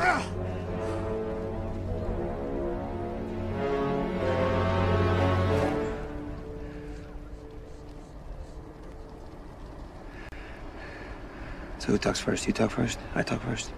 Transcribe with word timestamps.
So 0.00 0.06
who 11.92 11.98
talks 11.98 12.20
first? 12.20 12.46
You 12.46 12.52
talk 12.52 12.70
first? 12.70 12.98
I 13.14 13.22
talk 13.22 13.42
first? 13.42 13.72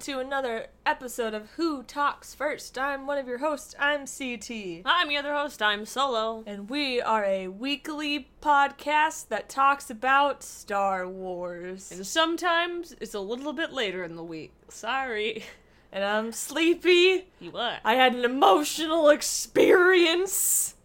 Welcome 0.00 0.14
to 0.14 0.26
another 0.26 0.66
episode 0.86 1.34
of 1.34 1.50
Who 1.56 1.82
Talks 1.82 2.34
First. 2.34 2.78
I'm 2.78 3.06
one 3.06 3.18
of 3.18 3.28
your 3.28 3.36
hosts. 3.36 3.74
I'm 3.78 4.06
CT. 4.06 4.82
I'm 4.86 5.10
your 5.10 5.18
other 5.18 5.34
host. 5.34 5.60
I'm 5.60 5.84
Solo. 5.84 6.42
And 6.46 6.70
we 6.70 7.02
are 7.02 7.22
a 7.22 7.48
weekly 7.48 8.30
podcast 8.40 9.28
that 9.28 9.50
talks 9.50 9.90
about 9.90 10.42
Star 10.42 11.06
Wars. 11.06 11.92
And 11.92 12.06
sometimes 12.06 12.94
it's 12.98 13.12
a 13.12 13.20
little 13.20 13.52
bit 13.52 13.74
later 13.74 14.02
in 14.02 14.16
the 14.16 14.24
week. 14.24 14.52
Sorry. 14.68 15.44
And 15.92 16.04
I'm 16.04 16.30
sleepy. 16.30 17.26
You 17.40 17.50
what? 17.50 17.80
I 17.84 17.94
had 17.94 18.14
an 18.14 18.24
emotional 18.24 19.08
experience. 19.08 20.76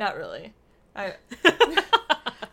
Not 0.00 0.16
really. 0.16 0.52
I 0.96 1.14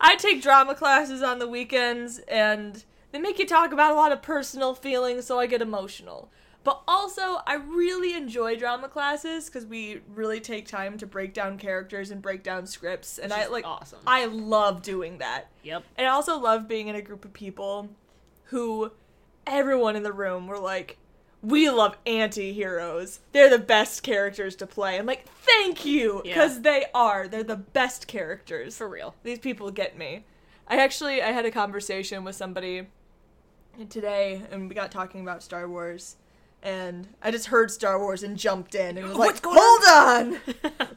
I 0.00 0.14
take 0.14 0.40
drama 0.40 0.76
classes 0.76 1.20
on 1.20 1.40
the 1.40 1.48
weekends 1.48 2.20
and 2.28 2.84
they 3.12 3.18
make 3.18 3.38
you 3.38 3.46
talk 3.46 3.72
about 3.72 3.92
a 3.92 3.94
lot 3.94 4.12
of 4.12 4.22
personal 4.22 4.74
feelings 4.74 5.26
so 5.26 5.38
I 5.38 5.46
get 5.46 5.62
emotional. 5.62 6.30
But 6.66 6.82
also, 6.88 7.42
I 7.46 7.54
really 7.54 8.14
enjoy 8.14 8.56
drama 8.56 8.88
classes 8.88 9.46
because 9.46 9.64
we 9.64 10.00
really 10.12 10.40
take 10.40 10.66
time 10.66 10.98
to 10.98 11.06
break 11.06 11.32
down 11.32 11.58
characters 11.58 12.10
and 12.10 12.20
break 12.20 12.42
down 12.42 12.66
scripts, 12.66 13.18
and 13.18 13.32
I 13.32 13.46
like. 13.46 13.64
awesome. 13.64 14.00
I 14.04 14.24
love 14.24 14.82
doing 14.82 15.18
that. 15.18 15.46
Yep. 15.62 15.84
And 15.96 16.08
I 16.08 16.10
also 16.10 16.40
love 16.40 16.66
being 16.66 16.88
in 16.88 16.96
a 16.96 17.02
group 17.02 17.24
of 17.24 17.32
people 17.32 17.90
who 18.46 18.90
everyone 19.46 19.94
in 19.94 20.02
the 20.02 20.12
room 20.12 20.48
were 20.48 20.58
like, 20.58 20.98
we 21.40 21.70
love 21.70 21.96
anti 22.04 22.52
heroes. 22.52 23.20
They're 23.30 23.48
the 23.48 23.60
best 23.60 24.02
characters 24.02 24.56
to 24.56 24.66
play. 24.66 24.98
I'm 24.98 25.06
like, 25.06 25.28
thank 25.28 25.84
you! 25.84 26.20
Yeah. 26.24 26.34
Because 26.34 26.62
they 26.62 26.86
are. 26.92 27.28
They're 27.28 27.44
the 27.44 27.54
best 27.54 28.08
characters. 28.08 28.76
For 28.76 28.88
real. 28.88 29.14
These 29.22 29.38
people 29.38 29.70
get 29.70 29.96
me. 29.96 30.24
I 30.66 30.78
actually 30.78 31.22
I 31.22 31.30
had 31.30 31.46
a 31.46 31.52
conversation 31.52 32.24
with 32.24 32.34
somebody 32.34 32.88
today 33.84 34.42
and 34.50 34.68
we 34.68 34.74
got 34.74 34.90
talking 34.90 35.20
about 35.20 35.42
Star 35.42 35.68
Wars 35.68 36.16
and 36.62 37.06
I 37.22 37.30
just 37.30 37.46
heard 37.46 37.70
Star 37.70 37.98
Wars 37.98 38.22
and 38.22 38.36
jumped 38.36 38.74
in 38.74 38.96
and 38.98 39.06
was 39.06 39.16
like, 39.16 39.40
"Hold 39.44 39.84
on. 39.88 40.40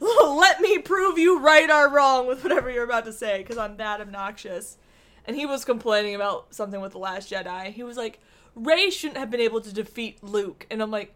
Let 0.38 0.60
me 0.60 0.78
prove 0.78 1.18
you 1.18 1.38
right 1.38 1.70
or 1.70 1.88
wrong 1.88 2.26
with 2.26 2.42
whatever 2.42 2.70
you're 2.70 2.84
about 2.84 3.04
to 3.04 3.12
say 3.12 3.42
cuz 3.44 3.56
I'm 3.56 3.76
that 3.76 4.00
obnoxious." 4.00 4.78
And 5.26 5.36
he 5.36 5.46
was 5.46 5.64
complaining 5.64 6.14
about 6.14 6.54
something 6.54 6.80
with 6.80 6.92
the 6.92 6.98
last 6.98 7.30
Jedi. 7.30 7.72
He 7.72 7.82
was 7.82 7.96
like, 7.96 8.18
"Rey 8.56 8.90
shouldn't 8.90 9.18
have 9.18 9.30
been 9.30 9.40
able 9.40 9.60
to 9.60 9.72
defeat 9.72 10.22
Luke." 10.24 10.66
And 10.70 10.82
I'm 10.82 10.90
like, 10.90 11.14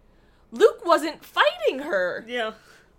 "Luke 0.53 0.85
wasn't 0.85 1.25
fighting 1.25 1.81
her. 1.81 2.25
Yeah. 2.29 2.53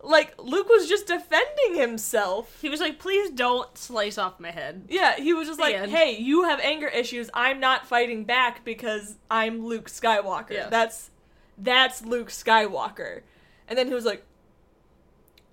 Like 0.06 0.36
Luke 0.38 0.70
was 0.70 0.88
just 0.88 1.08
defending 1.08 1.75
himself." 1.75 2.61
He 2.61 2.70
was 2.70 2.80
like, 2.80 3.00
please 3.00 3.30
don't 3.31 3.75
slice 3.78 4.17
off 4.17 4.39
my 4.39 4.52
head. 4.52 4.86
Yeah, 4.89 5.16
he 5.17 5.34
was 5.34 5.48
just 5.48 5.58
The 5.59 5.66
like, 5.66 5.75
end. 5.75 5.92
"Hey, 5.92 6.17
you 6.17 6.44
have 6.44 6.59
anger 6.59 6.88
issues. 6.88 7.30
I'm 7.34 7.59
not 7.59 7.86
fighting 7.88 8.23
back 8.23 8.64
because 8.64 9.16
I'm 9.30 9.66
Luke 9.66 9.89
Skywalker. 9.89 10.52
Yeah. 10.52 10.70
That's 10.70 11.09
that's 11.58 12.03
Luke 12.03 12.30
Skywalker." 12.30 13.22
And 13.67 13.78
then 13.78 13.88
he 13.88 13.94
was 13.94 14.06
like, 14.06 14.23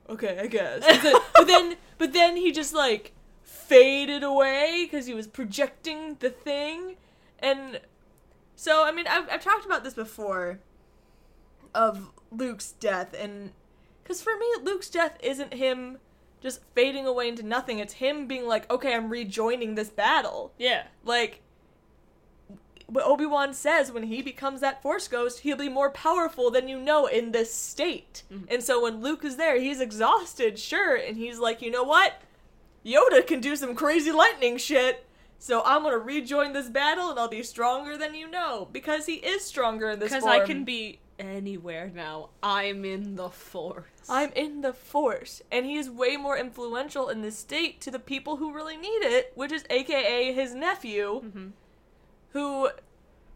"Okay, 0.08 0.38
I 0.38 0.46
guess." 0.46 0.84
But 0.84 1.02
then, 1.02 1.16
but 1.34 1.46
then, 1.46 1.76
but 1.98 2.12
then 2.12 2.36
he 2.36 2.52
just 2.52 2.74
like 2.74 3.12
faded 3.42 4.22
away 4.22 4.84
because 4.84 5.06
he 5.06 5.14
was 5.14 5.26
projecting 5.26 6.16
the 6.20 6.30
thing, 6.30 6.96
and 7.38 7.80
so 8.54 8.84
I 8.84 8.92
mean, 8.92 9.06
I've 9.06 9.28
I've 9.30 9.42
talked 9.42 9.64
about 9.64 9.82
this 9.82 9.94
before 9.94 10.60
of 11.74 12.10
Luke's 12.30 12.72
death, 12.72 13.14
and 13.18 13.52
because 14.02 14.22
for 14.22 14.36
me, 14.36 14.46
Luke's 14.62 14.90
death 14.90 15.18
isn't 15.22 15.54
him 15.54 15.98
just 16.40 16.60
fading 16.74 17.06
away 17.06 17.28
into 17.28 17.42
nothing. 17.42 17.78
It's 17.78 17.94
him 17.94 18.26
being 18.26 18.46
like, 18.46 18.70
okay, 18.70 18.94
I'm 18.94 19.10
rejoining 19.10 19.74
this 19.74 19.90
battle. 19.90 20.52
Yeah. 20.58 20.84
Like, 21.04 21.40
what 22.86 23.06
Obi 23.06 23.24
Wan 23.26 23.54
says 23.54 23.92
when 23.92 24.02
he 24.04 24.20
becomes 24.20 24.60
that 24.60 24.82
Force 24.82 25.08
Ghost, 25.08 25.40
he'll 25.40 25.56
be 25.56 25.68
more 25.68 25.90
powerful 25.90 26.50
than 26.50 26.68
you 26.68 26.78
know 26.78 27.06
in 27.06 27.32
this 27.32 27.54
state. 27.54 28.24
Mm-hmm. 28.30 28.44
And 28.50 28.62
so 28.62 28.82
when 28.82 29.00
Luke 29.00 29.24
is 29.24 29.36
there, 29.36 29.58
he's 29.58 29.80
exhausted, 29.80 30.58
sure, 30.58 30.96
and 30.96 31.16
he's 31.16 31.38
like, 31.38 31.62
you 31.62 31.70
know 31.70 31.84
what? 31.84 32.20
Yoda 32.84 33.26
can 33.26 33.40
do 33.40 33.56
some 33.56 33.74
crazy 33.74 34.12
lightning 34.12 34.58
shit. 34.58 35.06
So 35.38 35.62
I'm 35.64 35.82
gonna 35.82 35.98
rejoin 35.98 36.52
this 36.52 36.68
battle, 36.68 37.10
and 37.10 37.18
I'll 37.18 37.28
be 37.28 37.42
stronger 37.42 37.96
than 37.96 38.14
you 38.14 38.30
know 38.30 38.68
because 38.70 39.06
he 39.06 39.14
is 39.14 39.44
stronger 39.44 39.90
in 39.90 39.98
this. 39.98 40.10
Form 40.10 40.22
Because 40.22 40.40
I 40.40 40.46
can 40.46 40.64
be 40.64 41.00
anywhere 41.22 41.90
now. 41.94 42.30
I'm 42.42 42.84
in 42.84 43.16
the 43.16 43.30
force. 43.30 43.86
I'm 44.08 44.32
in 44.32 44.62
the 44.62 44.72
Force, 44.72 45.42
and 45.50 45.64
he 45.64 45.76
is 45.76 45.88
way 45.88 46.16
more 46.16 46.36
influential 46.36 47.08
in 47.08 47.22
this 47.22 47.38
state 47.38 47.80
to 47.82 47.90
the 47.90 47.98
people 47.98 48.36
who 48.36 48.52
really 48.52 48.76
need 48.76 48.88
it, 49.02 49.32
which 49.34 49.52
is 49.52 49.64
AKA 49.70 50.32
his 50.32 50.54
nephew, 50.54 51.22
mm-hmm. 51.24 51.48
who 52.30 52.70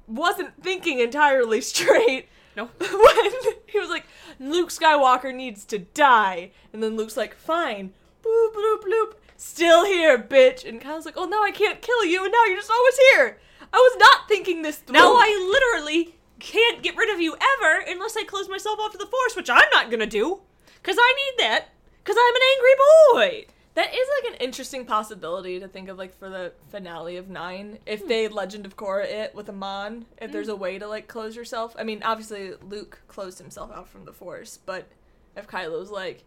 wasn't 0.06 0.62
thinking 0.62 0.98
entirely 0.98 1.60
straight 1.60 2.28
No. 2.56 2.66
when 2.78 3.30
he 3.66 3.78
was 3.78 3.90
like, 3.90 4.06
Luke 4.40 4.70
Skywalker 4.70 5.34
needs 5.34 5.64
to 5.66 5.78
die. 5.78 6.52
And 6.72 6.82
then 6.82 6.96
Luke's 6.96 7.16
like, 7.16 7.34
fine. 7.34 7.92
Bloop, 8.24 8.54
bloop, 8.54 8.82
bloop. 8.82 9.12
Still 9.36 9.84
here, 9.84 10.18
bitch. 10.18 10.66
And 10.66 10.80
Kylo's 10.80 11.04
like, 11.04 11.16
oh, 11.16 11.26
no, 11.26 11.42
I 11.42 11.50
can't 11.50 11.82
kill 11.82 12.04
you. 12.04 12.24
And 12.24 12.32
now 12.32 12.44
you're 12.44 12.56
just 12.56 12.70
always 12.70 12.98
here. 13.12 13.38
I 13.72 13.76
was 13.76 13.96
not 13.98 14.28
thinking 14.28 14.62
this 14.62 14.78
through. 14.78 14.94
Now 14.94 15.14
I 15.14 15.48
literally 15.52 16.15
can't 16.46 16.80
get 16.80 16.96
rid 16.96 17.12
of 17.12 17.20
you 17.20 17.34
ever 17.34 17.84
unless 17.88 18.16
I 18.16 18.22
close 18.22 18.48
myself 18.48 18.78
off 18.78 18.92
to 18.92 18.98
the 18.98 19.06
force, 19.06 19.34
which 19.34 19.50
I'm 19.50 19.68
not 19.72 19.90
gonna 19.90 20.06
do. 20.06 20.40
Because 20.80 20.96
I 20.98 21.14
need 21.16 21.42
that. 21.44 21.68
Because 22.02 22.16
I'm 22.16 22.36
an 22.36 22.42
angry 22.54 22.74
boy. 23.12 23.52
That 23.74 23.92
is 23.92 24.08
like 24.22 24.32
an 24.32 24.38
interesting 24.46 24.86
possibility 24.86 25.58
to 25.58 25.66
think 25.66 25.88
of, 25.88 25.98
like 25.98 26.16
for 26.16 26.30
the 26.30 26.52
finale 26.70 27.16
of 27.16 27.28
nine. 27.28 27.78
If 27.84 28.02
hmm. 28.02 28.08
they 28.08 28.28
Legend 28.28 28.64
of 28.64 28.76
Korra 28.76 29.04
it 29.06 29.34
with 29.34 29.48
Amon, 29.48 30.06
if 30.18 30.30
there's 30.30 30.46
hmm. 30.46 30.52
a 30.52 30.56
way 30.56 30.78
to 30.78 30.86
like 30.86 31.08
close 31.08 31.34
yourself. 31.34 31.74
I 31.76 31.82
mean, 31.82 32.02
obviously 32.04 32.52
Luke 32.62 33.00
closed 33.08 33.38
himself 33.38 33.72
out 33.72 33.88
from 33.88 34.04
the 34.04 34.12
Force, 34.12 34.58
but 34.64 34.86
if 35.36 35.48
Kylo's 35.48 35.90
like, 35.90 36.22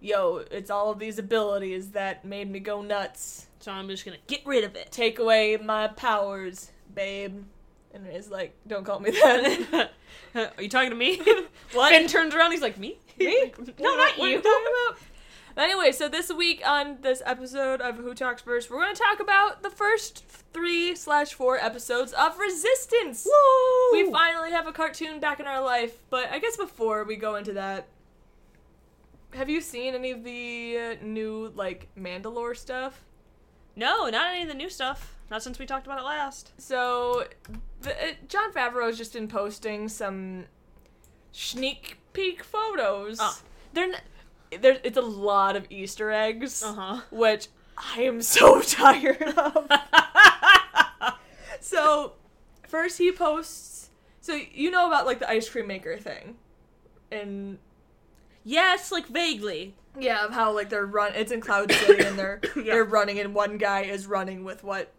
"Yo, 0.00 0.44
it's 0.50 0.70
all 0.70 0.90
of 0.90 0.98
these 0.98 1.20
abilities 1.20 1.92
that 1.92 2.24
made 2.24 2.50
me 2.50 2.58
go 2.58 2.82
nuts. 2.82 3.46
So 3.60 3.70
I'm 3.70 3.88
just 3.88 4.04
gonna 4.04 4.18
get 4.26 4.44
rid 4.44 4.64
of 4.64 4.74
it. 4.74 4.90
Take 4.90 5.20
away 5.20 5.56
my 5.56 5.86
powers, 5.86 6.72
babe." 6.92 7.44
And 7.92 8.06
it's 8.06 8.30
like, 8.30 8.56
"Don't 8.66 8.84
call 8.84 9.00
me 9.00 9.10
that." 9.10 9.90
Are 10.34 10.62
you 10.62 10.68
talking 10.68 10.90
to 10.90 10.96
me? 10.96 11.20
What? 11.72 11.92
Finn 11.92 12.08
turns 12.08 12.34
around, 12.34 12.50
he's 12.50 12.62
like, 12.62 12.78
me? 12.78 12.98
Me? 13.18 13.52
no, 13.78 13.96
not 13.96 14.16
you. 14.16 14.20
What 14.20 14.26
are 14.26 14.28
you. 14.28 14.40
talking 14.40 14.66
about? 14.88 14.98
Anyway, 15.56 15.92
so 15.92 16.08
this 16.08 16.32
week 16.32 16.62
on 16.66 16.98
this 17.02 17.22
episode 17.24 17.80
of 17.80 17.96
Who 17.96 18.12
Talks 18.12 18.42
First, 18.42 18.70
we're 18.70 18.80
going 18.82 18.92
to 18.92 19.00
talk 19.00 19.20
about 19.20 19.62
the 19.62 19.70
first 19.70 20.24
three 20.52 20.96
slash 20.96 21.32
four 21.32 21.58
episodes 21.58 22.12
of 22.12 22.38
Resistance. 22.38 23.24
Woo! 23.24 23.92
We 24.04 24.10
finally 24.10 24.50
have 24.50 24.66
a 24.66 24.72
cartoon 24.72 25.20
back 25.20 25.38
in 25.38 25.46
our 25.46 25.62
life, 25.62 25.98
but 26.10 26.30
I 26.32 26.40
guess 26.40 26.56
before 26.56 27.04
we 27.04 27.14
go 27.14 27.36
into 27.36 27.52
that, 27.52 27.86
have 29.34 29.48
you 29.48 29.60
seen 29.60 29.94
any 29.94 30.10
of 30.10 30.24
the 30.24 30.78
uh, 30.78 31.04
new 31.04 31.52
like 31.54 31.88
Mandalore 31.96 32.56
stuff? 32.56 33.04
No, 33.76 34.08
not 34.08 34.32
any 34.32 34.42
of 34.42 34.48
the 34.48 34.54
new 34.54 34.68
stuff. 34.70 35.16
Not 35.30 35.42
since 35.42 35.58
we 35.58 35.66
talked 35.66 35.86
about 35.86 36.00
it 36.00 36.04
last. 36.04 36.52
So, 36.58 37.24
the, 37.80 37.90
uh, 37.92 38.12
Jon 38.28 38.52
Favreau's 38.52 38.96
just 38.98 39.12
been 39.12 39.28
posting 39.28 39.88
some 39.88 40.44
sneak 41.32 41.98
peek 42.12 42.42
photos. 42.44 43.18
Ah. 43.20 43.38
They're 43.72 43.84
n- 43.92 44.60
there. 44.60 44.78
It's 44.82 44.96
a 44.98 45.02
lot 45.02 45.56
of 45.56 45.66
Easter 45.70 46.10
eggs, 46.10 46.62
Uh-huh. 46.62 47.02
which 47.10 47.46
I 47.76 48.02
am 48.02 48.20
so 48.22 48.60
tired 48.62 49.22
of. 49.22 49.68
so, 51.60 52.14
first 52.68 52.98
he 52.98 53.12
posts. 53.12 53.90
So 54.20 54.34
you 54.52 54.70
know 54.70 54.86
about 54.86 55.06
like 55.06 55.18
the 55.18 55.28
ice 55.30 55.48
cream 55.48 55.66
maker 55.66 55.96
thing, 55.96 56.36
and 57.10 57.58
Yes, 58.44 58.90
like 58.92 59.06
vaguely. 59.06 59.74
yeah, 59.98 60.24
of 60.24 60.32
how 60.32 60.52
like 60.52 60.68
they're 60.68 60.86
run. 60.86 61.12
It's 61.14 61.32
in 61.32 61.40
Cloud 61.40 61.72
City, 61.86 62.04
and 62.04 62.18
they're 62.18 62.40
Yeah. 62.56 62.62
they're 62.64 62.84
running, 62.84 63.18
and 63.18 63.34
one 63.34 63.56
guy 63.58 63.82
is 63.82 64.06
running 64.06 64.44
with 64.44 64.62
what 64.64 64.92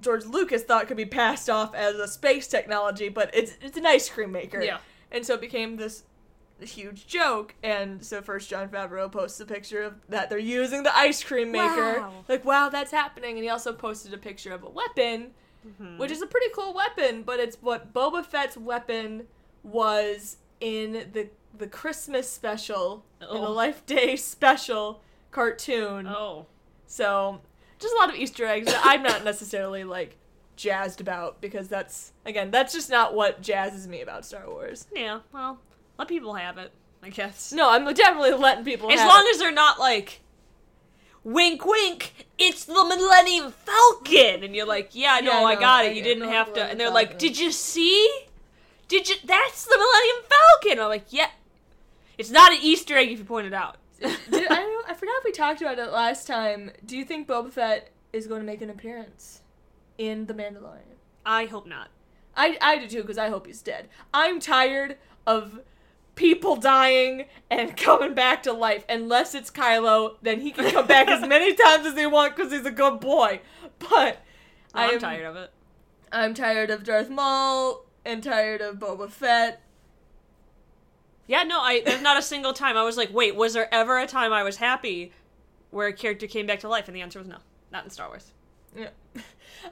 George 0.00 0.24
Lucas 0.24 0.62
thought 0.62 0.86
could 0.88 0.96
be 0.96 1.06
passed 1.06 1.48
off 1.48 1.74
as 1.74 1.96
a 1.96 2.06
space 2.08 2.46
technology, 2.48 3.08
but 3.08 3.30
it's 3.34 3.54
it's 3.62 3.76
an 3.76 3.86
ice 3.86 4.08
cream 4.08 4.32
maker. 4.32 4.62
Yeah. 4.62 4.78
and 5.10 5.24
so 5.24 5.34
it 5.34 5.40
became 5.40 5.76
this 5.76 6.04
huge 6.60 7.06
joke. 7.06 7.54
And 7.62 8.04
so 8.04 8.22
first 8.22 8.48
Jon 8.50 8.68
Favreau 8.68 9.10
posts 9.12 9.38
a 9.40 9.46
picture 9.46 9.82
of 9.82 9.94
that 10.08 10.30
they're 10.30 10.38
using 10.38 10.82
the 10.82 10.96
ice 10.96 11.22
cream 11.22 11.50
maker. 11.52 12.00
Wow. 12.00 12.24
Like, 12.28 12.44
wow, 12.44 12.68
that's 12.68 12.90
happening. 12.92 13.36
And 13.36 13.44
he 13.44 13.50
also 13.50 13.72
posted 13.72 14.12
a 14.14 14.18
picture 14.18 14.52
of 14.52 14.62
a 14.62 14.68
weapon. 14.70 15.32
Mm-hmm. 15.66 15.98
which 15.98 16.12
is 16.12 16.22
a 16.22 16.26
pretty 16.28 16.46
cool 16.54 16.72
weapon, 16.72 17.24
but 17.24 17.40
it's 17.40 17.56
what 17.60 17.92
Boba 17.92 18.24
Fett's 18.24 18.56
weapon 18.56 19.26
was 19.64 20.36
in 20.60 20.92
the 21.12 21.28
the 21.58 21.66
Christmas 21.66 22.30
special, 22.30 23.04
in 23.20 23.26
the 23.26 23.32
Oh. 23.48 23.50
Life 23.52 23.84
Day 23.84 24.14
special 24.14 25.00
cartoon. 25.32 26.06
Oh. 26.06 26.46
So, 26.86 27.40
just 27.78 27.94
a 27.94 27.98
lot 27.98 28.08
of 28.08 28.16
Easter 28.16 28.46
eggs 28.46 28.66
that 28.66 28.80
I'm 28.84 29.02
not 29.02 29.24
necessarily 29.24 29.84
like 29.84 30.16
jazzed 30.56 31.00
about 31.00 31.40
because 31.40 31.68
that's 31.68 32.12
again, 32.24 32.50
that's 32.50 32.72
just 32.72 32.90
not 32.90 33.14
what 33.14 33.42
jazzes 33.42 33.86
me 33.86 34.00
about 34.00 34.24
Star 34.24 34.48
Wars. 34.48 34.86
Yeah, 34.94 35.20
well, 35.32 35.58
let 35.98 36.08
people 36.08 36.34
have 36.34 36.58
it, 36.58 36.72
I 37.02 37.10
guess. 37.10 37.52
No, 37.52 37.70
I'm 37.70 37.84
definitely 37.94 38.32
letting 38.32 38.64
people 38.64 38.90
as 38.90 38.98
have 39.00 39.08
long 39.08 39.24
it. 39.26 39.34
as 39.34 39.38
they're 39.38 39.52
not 39.52 39.78
like, 39.78 40.20
wink, 41.24 41.64
wink, 41.66 42.26
it's 42.38 42.64
the 42.64 42.72
Millennium 42.72 43.52
Falcon, 43.52 44.42
and 44.44 44.54
you're 44.54 44.66
like, 44.66 44.90
yeah, 44.92 45.20
no, 45.20 45.40
Yeah, 45.40 45.46
I 45.46 45.54
no, 45.54 45.60
got 45.60 45.84
I 45.84 45.88
it. 45.88 45.96
You 45.96 46.02
didn't 46.02 46.26
the 46.26 46.32
have 46.32 46.54
to. 46.54 46.62
And 46.62 46.78
they're 46.80 46.90
like, 46.90 47.18
did 47.18 47.38
you 47.38 47.52
see? 47.52 48.10
Did 48.88 49.08
you? 49.08 49.16
That's 49.24 49.64
the 49.64 49.76
Millennium 49.76 50.24
Falcon. 50.28 50.80
I'm 50.80 50.88
like, 50.88 51.06
yeah. 51.10 51.30
It's 52.18 52.30
not 52.30 52.52
an 52.52 52.58
Easter 52.62 52.96
egg 52.96 53.10
if 53.10 53.18
you 53.18 53.24
point 53.24 53.46
it 53.46 53.52
out. 53.52 53.76
Did, 54.00 54.14
I 54.32 54.38
don't 54.38 54.50
know, 54.50 54.65
I 54.88 54.94
forgot 54.94 55.14
if 55.18 55.24
we 55.24 55.32
talked 55.32 55.60
about 55.60 55.78
it 55.78 55.90
last 55.90 56.26
time. 56.26 56.70
Do 56.84 56.96
you 56.96 57.04
think 57.04 57.26
Boba 57.26 57.50
Fett 57.50 57.90
is 58.12 58.26
going 58.26 58.40
to 58.40 58.46
make 58.46 58.62
an 58.62 58.70
appearance 58.70 59.42
in 59.98 60.26
The 60.26 60.34
Mandalorian? 60.34 60.96
I 61.24 61.46
hope 61.46 61.66
not. 61.66 61.88
I 62.36 62.56
I 62.60 62.78
do 62.78 62.86
too 62.86 63.02
because 63.02 63.18
I 63.18 63.28
hope 63.28 63.46
he's 63.46 63.62
dead. 63.62 63.88
I'm 64.14 64.38
tired 64.38 64.96
of 65.26 65.60
people 66.14 66.56
dying 66.56 67.26
and 67.50 67.76
coming 67.76 68.14
back 68.14 68.42
to 68.44 68.52
life. 68.52 68.84
Unless 68.88 69.34
it's 69.34 69.50
Kylo, 69.50 70.16
then 70.22 70.40
he 70.40 70.52
can 70.52 70.70
come 70.70 70.86
back 70.86 71.08
as 71.08 71.20
many 71.28 71.54
times 71.54 71.86
as 71.86 71.96
he 71.96 72.06
wants 72.06 72.36
because 72.36 72.52
he's 72.52 72.66
a 72.66 72.70
good 72.70 73.00
boy. 73.00 73.40
But 73.78 74.22
I'm 74.74 74.94
am- 74.94 75.00
tired 75.00 75.26
of 75.26 75.36
it. 75.36 75.50
I'm 76.12 76.34
tired 76.34 76.70
of 76.70 76.84
Darth 76.84 77.10
Maul 77.10 77.84
and 78.04 78.22
tired 78.22 78.60
of 78.60 78.76
Boba 78.76 79.10
Fett. 79.10 79.60
Yeah, 81.26 81.42
no, 81.42 81.60
I 81.60 81.82
there's 81.84 82.02
not 82.02 82.16
a 82.18 82.22
single 82.22 82.52
time 82.52 82.76
I 82.76 82.84
was 82.84 82.96
like, 82.96 83.12
wait, 83.12 83.34
was 83.34 83.54
there 83.54 83.72
ever 83.74 83.98
a 83.98 84.06
time 84.06 84.32
I 84.32 84.42
was 84.42 84.56
happy 84.56 85.12
where 85.70 85.88
a 85.88 85.92
character 85.92 86.26
came 86.26 86.46
back 86.46 86.60
to 86.60 86.68
life? 86.68 86.86
And 86.88 86.96
the 86.96 87.00
answer 87.02 87.18
was 87.18 87.28
no, 87.28 87.38
not 87.72 87.84
in 87.84 87.90
Star 87.90 88.08
Wars. 88.08 88.32
Yeah. 88.76 88.90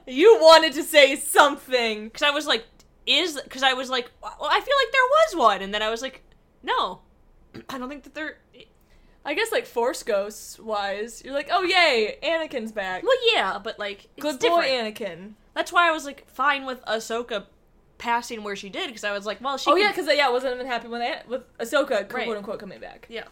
You 0.07 0.39
wanted 0.41 0.73
to 0.73 0.83
say 0.83 1.15
something. 1.15 2.05
Because 2.05 2.23
I 2.23 2.31
was 2.31 2.45
like, 2.47 2.65
is 3.05 3.39
because 3.41 3.63
I 3.63 3.73
was 3.73 3.89
like, 3.89 4.11
well, 4.21 4.49
I 4.49 4.59
feel 4.59 4.75
like 4.83 4.91
there 4.91 5.01
was 5.03 5.35
one, 5.35 5.61
and 5.61 5.73
then 5.73 5.81
I 5.81 5.89
was 5.89 6.01
like, 6.01 6.21
no, 6.63 6.99
I 7.69 7.77
don't 7.77 7.87
think 7.87 8.03
that 8.03 8.13
there. 8.13 8.39
I 9.23 9.33
guess 9.35 9.51
like 9.51 9.65
Force 9.65 10.03
Ghosts 10.03 10.59
wise, 10.59 11.23
you're 11.23 11.33
like, 11.33 11.49
oh 11.51 11.63
yay, 11.63 12.17
Anakin's 12.21 12.71
back. 12.71 13.03
Well, 13.03 13.15
yeah, 13.33 13.57
but 13.63 13.79
like, 13.79 14.07
it's 14.17 14.21
Good 14.23 14.39
different. 14.39 14.63
boy, 14.63 14.69
Anakin. 14.69 15.33
That's 15.53 15.71
why 15.71 15.87
I 15.87 15.91
was 15.91 16.03
like 16.03 16.27
fine 16.29 16.65
with 16.65 16.83
Ahsoka 16.85 17.45
passing 18.05 18.43
where 18.43 18.55
she 18.55 18.69
did 18.69 18.87
because 18.87 19.03
I 19.03 19.11
was 19.11 19.25
like, 19.25 19.41
well, 19.41 19.57
she. 19.57 19.69
oh 19.69 19.73
could- 19.73 19.81
yeah, 19.81 19.91
because 19.91 20.07
yeah, 20.15 20.27
I 20.27 20.29
wasn't 20.29 20.53
even 20.55 20.67
happy 20.67 20.87
when 20.87 21.01
they 21.01 21.15
with 21.27 21.41
Ahsoka 21.57 21.89
Right. 22.13 22.25
quote 22.25 22.37
unquote 22.37 22.59
coming 22.59 22.79
back. 22.79 23.07
yeah, 23.09 23.23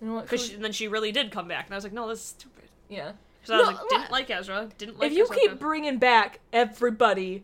You 0.00 0.06
know 0.08 0.14
what? 0.14 0.24
because 0.24 0.46
she, 0.46 0.54
then 0.56 0.72
she 0.72 0.86
really 0.88 1.10
did 1.12 1.32
come 1.32 1.48
back, 1.48 1.66
and 1.66 1.74
I 1.74 1.76
was 1.76 1.84
like, 1.84 1.92
no, 1.92 2.08
this 2.08 2.20
is 2.20 2.24
stupid. 2.26 2.68
yeah. 2.88 3.12
Because 3.42 3.50
I 3.54 3.58
was 3.58 3.66
No, 3.68 3.74
like, 3.76 3.88
didn't 3.88 4.10
like 4.12 4.30
Ezra, 4.30 4.68
didn't 4.78 4.98
like. 5.00 5.10
if 5.10 5.16
you 5.18 5.24
Ahsoka. 5.26 5.34
keep 5.34 5.58
bringing 5.58 5.98
back 5.98 6.40
everybody, 6.52 7.42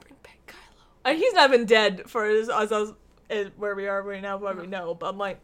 bring 0.00 0.16
back 0.22 0.38
Kylo. 0.48 1.10
Uh, 1.12 1.14
he's 1.16 1.32
not 1.34 1.48
even 1.52 1.64
dead 1.66 2.02
for 2.10 2.24
as, 2.26 2.48
as, 2.48 2.70
as, 2.72 2.92
as 3.30 3.46
where 3.56 3.74
we 3.74 3.86
are 3.86 4.02
right 4.02 4.20
now, 4.20 4.36
what 4.36 4.60
we 4.60 4.66
know. 4.66 4.94
But 4.94 5.08
I'm 5.10 5.18
like, 5.18 5.38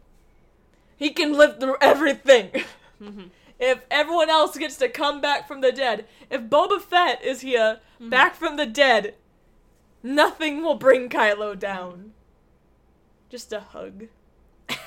he 0.97 1.09
can 1.11 1.33
live 1.33 1.59
through 1.59 1.77
everything. 1.81 2.51
Mhm. 3.01 3.29
if 3.59 3.85
everyone 3.89 4.29
else 4.29 4.57
gets 4.57 4.75
to 4.75 4.89
come 4.89 5.21
back 5.21 5.47
from 5.47 5.61
the 5.61 5.71
dead, 5.71 6.05
if 6.29 6.41
Boba 6.41 6.81
Fett 6.81 7.23
is 7.23 7.39
here 7.39 7.79
Mm-hmm. 7.95 8.09
back 8.09 8.35
from 8.35 8.57
the 8.57 8.65
dead, 8.65 9.15
nothing 10.03 10.63
will 10.63 10.75
bring 10.75 11.09
Kylo 11.09 11.57
down. 11.57 12.13
Just 13.29 13.53
a 13.53 13.59
hug. 13.59 14.07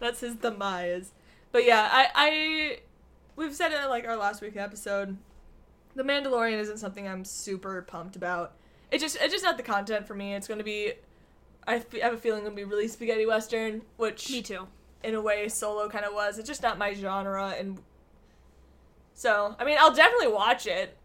That's 0.00 0.20
his 0.20 0.36
demise. 0.36 1.12
But 1.52 1.64
yeah, 1.64 1.88
I, 1.90 2.08
I 2.14 2.78
we've 3.36 3.54
said 3.54 3.72
it 3.72 3.80
in 3.82 3.88
like 3.88 4.06
our 4.06 4.16
last 4.16 4.42
week 4.42 4.56
episode. 4.56 5.16
The 5.94 6.02
Mandalorian 6.02 6.58
isn't 6.58 6.78
something 6.78 7.06
I'm 7.06 7.24
super 7.24 7.82
pumped 7.82 8.16
about. 8.16 8.54
It 8.90 9.00
just 9.00 9.16
it's 9.20 9.32
just 9.32 9.44
not 9.44 9.56
the 9.56 9.62
content 9.62 10.06
for 10.06 10.14
me. 10.14 10.34
It's 10.34 10.46
going 10.48 10.58
to 10.58 10.64
be 10.64 10.92
I 11.66 11.76
f- 11.76 11.94
I 11.94 11.98
have 12.04 12.14
a 12.14 12.18
feeling 12.18 12.42
it'll 12.44 12.54
be 12.54 12.64
really 12.64 12.88
spaghetti 12.88 13.26
western, 13.26 13.82
which 13.96 14.30
Me 14.30 14.42
too. 14.42 14.66
in 15.02 15.14
a 15.14 15.20
way 15.20 15.48
Solo 15.48 15.88
kind 15.88 16.04
of 16.04 16.12
was. 16.12 16.38
It's 16.38 16.48
just 16.48 16.62
not 16.62 16.78
my 16.78 16.92
genre 16.94 17.54
and 17.58 17.80
so, 19.14 19.54
I 19.60 19.64
mean, 19.64 19.76
I'll 19.78 19.94
definitely 19.94 20.32
watch 20.32 20.66
it. 20.66 20.96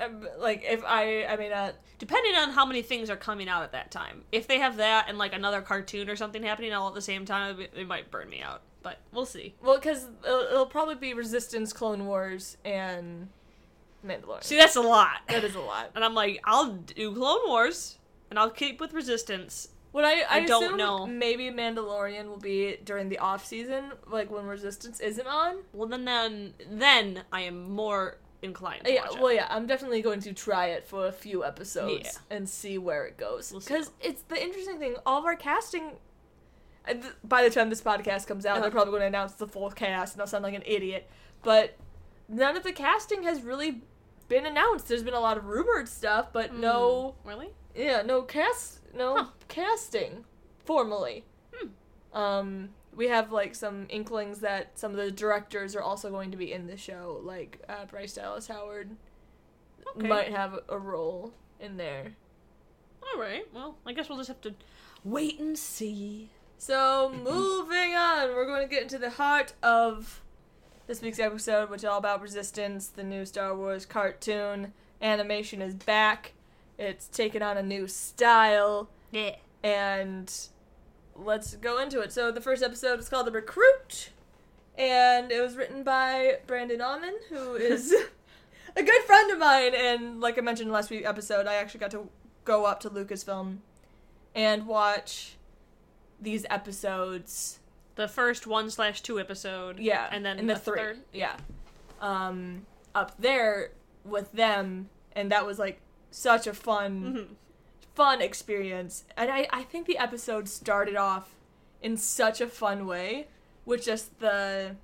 Um, 0.00 0.26
like 0.38 0.64
if 0.64 0.82
I 0.84 1.26
I 1.26 1.36
mean 1.36 1.52
uh 1.52 1.72
Depending 2.00 2.34
on 2.34 2.50
how 2.50 2.64
many 2.64 2.80
things 2.80 3.10
are 3.10 3.16
coming 3.16 3.46
out 3.46 3.62
at 3.62 3.72
that 3.72 3.90
time. 3.90 4.24
If 4.32 4.46
they 4.46 4.58
have 4.58 4.78
that 4.78 5.04
and 5.08 5.18
like 5.18 5.34
another 5.34 5.60
cartoon 5.60 6.08
or 6.08 6.16
something 6.16 6.42
happening 6.42 6.72
all 6.72 6.88
at 6.88 6.94
the 6.94 7.02
same 7.02 7.26
time, 7.26 7.60
it, 7.60 7.86
might 7.86 8.10
burn 8.10 8.30
me 8.30 8.40
out. 8.40 8.62
But 8.82 9.00
we'll 9.12 9.26
see. 9.26 9.54
well 9.60 9.78
cuz 9.78 10.06
it'll, 10.24 10.40
it'll 10.40 10.66
probably 10.66 10.94
be 10.94 11.12
Resistance, 11.12 11.74
Clone 11.74 12.06
Wars 12.06 12.56
and 12.64 13.28
Mandalorian. 14.06 14.42
See, 14.42 14.56
that's 14.56 14.76
a 14.76 14.80
lot. 14.80 15.20
that 15.28 15.44
is 15.44 15.54
a 15.54 15.60
lot. 15.60 15.90
And 15.94 16.02
I'm 16.02 16.14
like, 16.14 16.40
I'll 16.44 16.72
do 16.72 17.14
Clone 17.14 17.46
Wars, 17.46 17.98
and 18.30 18.38
I'll 18.38 18.50
keep 18.50 18.80
with 18.80 18.94
Resistance. 18.94 19.68
What 19.92 20.04
I, 20.04 20.22
I, 20.22 20.26
I 20.30 20.46
don't 20.46 20.76
know. 20.76 21.06
Maybe 21.06 21.50
Mandalorian 21.50 22.28
will 22.28 22.38
be 22.38 22.78
during 22.84 23.08
the 23.08 23.18
off 23.18 23.44
season, 23.44 23.92
like 24.06 24.30
when 24.30 24.46
Resistance 24.46 25.00
isn't 25.00 25.26
on. 25.26 25.58
Well, 25.72 25.88
then, 25.88 26.04
then, 26.04 26.54
then 26.70 27.24
I 27.32 27.42
am 27.42 27.68
more 27.70 28.18
inclined 28.42 28.82
Yeah, 28.86 29.06
well, 29.20 29.32
yeah, 29.32 29.46
I'm 29.50 29.66
definitely 29.66 30.02
going 30.02 30.20
to 30.20 30.32
try 30.32 30.66
it 30.68 30.86
for 30.86 31.06
a 31.06 31.12
few 31.12 31.44
episodes 31.44 32.04
Yeah. 32.30 32.36
and 32.36 32.48
see 32.48 32.78
where 32.78 33.04
it 33.06 33.16
goes. 33.18 33.52
We'll 33.52 33.60
see. 33.60 33.74
Because 33.74 33.90
it's 34.00 34.22
the 34.22 34.42
interesting 34.42 34.78
thing. 34.78 34.96
All 35.04 35.18
of 35.18 35.24
our 35.26 35.36
casting. 35.36 35.92
th- 36.86 37.02
By 37.22 37.42
the 37.44 37.50
time 37.50 37.68
this 37.70 37.82
podcast 37.82 38.26
comes 38.26 38.46
out, 38.46 38.52
Uh-huh. 38.52 38.62
they're 38.62 38.70
probably 38.70 38.92
going 38.92 39.02
to 39.02 39.06
announce 39.06 39.32
the 39.34 39.46
full 39.46 39.70
cast, 39.70 40.14
and 40.14 40.20
I'll 40.22 40.26
sound 40.26 40.44
like 40.44 40.54
an 40.54 40.62
idiot. 40.66 41.08
But 41.42 41.76
none 42.28 42.56
of 42.56 42.62
the 42.62 42.72
casting 42.72 43.22
has 43.24 43.42
really 43.42 43.82
been 44.28 44.46
announced. 44.46 44.88
There's 44.88 45.02
been 45.02 45.14
a 45.14 45.20
lot 45.20 45.36
of 45.36 45.44
rumored 45.46 45.88
stuff, 45.88 46.32
but 46.32 46.54
no, 46.54 47.16
Mm, 47.24 47.28
really? 47.28 47.48
yeah, 47.74 48.02
no 48.02 48.22
cast, 48.22 48.80
no 48.94 49.16
Huh. 49.16 49.26
casting 49.48 50.24
formally. 50.64 51.24
Hmm. 51.54 52.16
Um, 52.16 52.68
we 52.94 53.08
have 53.08 53.30
like 53.32 53.54
some 53.54 53.86
inklings 53.88 54.40
that 54.40 54.78
some 54.78 54.90
of 54.92 54.96
the 54.96 55.10
directors 55.10 55.74
are 55.76 55.82
also 55.82 56.10
going 56.10 56.30
to 56.30 56.36
be 56.36 56.52
in 56.52 56.66
the 56.66 56.76
show, 56.76 57.20
like 57.22 57.60
uh, 57.68 57.84
Bryce 57.86 58.14
Dallas 58.14 58.48
Howard 58.48 58.90
Okay. 59.96 60.06
might 60.08 60.28
have 60.28 60.58
a 60.68 60.78
role 60.78 61.32
in 61.58 61.76
there. 61.76 62.12
All 63.02 63.20
right. 63.20 63.42
Well, 63.52 63.76
I 63.86 63.92
guess 63.92 64.08
we'll 64.08 64.18
just 64.18 64.28
have 64.28 64.40
to 64.42 64.54
wait 65.04 65.40
and 65.40 65.58
see. 65.58 66.28
So 66.58 67.10
moving 67.24 67.94
on, 67.94 68.28
we're 68.34 68.46
going 68.46 68.62
to 68.62 68.68
get 68.72 68.82
into 68.82 68.98
the 68.98 69.10
heart 69.10 69.54
of 69.62 70.20
this 70.86 71.00
week's 71.00 71.18
episode, 71.18 71.70
which 71.70 71.78
is 71.80 71.84
all 71.86 71.98
about 71.98 72.20
Resistance, 72.20 72.88
the 72.88 73.02
new 73.02 73.24
Star 73.24 73.56
Wars 73.56 73.86
cartoon. 73.86 74.72
Animation 75.00 75.62
is 75.62 75.74
back. 75.74 76.32
It's 76.78 77.08
taken 77.08 77.42
on 77.42 77.56
a 77.56 77.62
new 77.62 77.88
style. 77.88 78.90
Yeah. 79.10 79.36
and 79.64 80.32
let's 81.24 81.56
go 81.56 81.80
into 81.80 82.00
it. 82.00 82.12
So 82.12 82.30
the 82.32 82.40
first 82.40 82.62
episode 82.62 82.98
is 83.00 83.08
called 83.08 83.26
The 83.26 83.32
Recruit, 83.32 84.10
and 84.78 85.30
it 85.30 85.40
was 85.40 85.56
written 85.56 85.82
by 85.82 86.38
Brandon 86.46 86.80
Auman, 86.80 87.14
who 87.28 87.54
is 87.56 87.94
a 88.76 88.82
good 88.82 89.02
friend 89.02 89.30
of 89.32 89.38
mine. 89.38 89.74
And 89.74 90.20
like 90.20 90.38
I 90.38 90.40
mentioned 90.40 90.68
in 90.68 90.72
last 90.72 90.90
week's 90.90 91.06
episode, 91.06 91.46
I 91.46 91.54
actually 91.54 91.80
got 91.80 91.90
to 91.92 92.08
go 92.44 92.64
up 92.64 92.80
to 92.80 92.90
Lucasfilm 92.90 93.58
and 94.34 94.66
watch 94.66 95.36
these 96.20 96.46
episodes. 96.50 97.58
The 97.96 98.08
first 98.08 98.46
one 98.46 98.70
slash 98.70 99.02
two 99.02 99.20
episode. 99.20 99.78
Yeah, 99.78 100.08
And 100.10 100.24
then 100.24 100.38
in 100.38 100.46
the 100.46 100.56
three, 100.56 100.78
third. 100.78 100.98
yeah, 101.12 101.36
um, 102.00 102.64
up 102.94 103.12
there 103.18 103.72
with 104.04 104.32
them, 104.32 104.88
and 105.12 105.30
that 105.32 105.44
was 105.46 105.58
like 105.58 105.80
such 106.10 106.46
a 106.46 106.54
fun 106.54 107.02
Mhm. 107.02 107.34
Fun 108.00 108.22
experience. 108.22 109.04
And 109.14 109.30
I, 109.30 109.46
I 109.50 109.62
think 109.62 109.86
the 109.86 109.98
episode 109.98 110.48
started 110.48 110.96
off 110.96 111.34
in 111.82 111.98
such 111.98 112.40
a 112.40 112.46
fun 112.46 112.86
way 112.86 113.26
with 113.66 113.84
just 113.84 114.18
the 114.20 114.76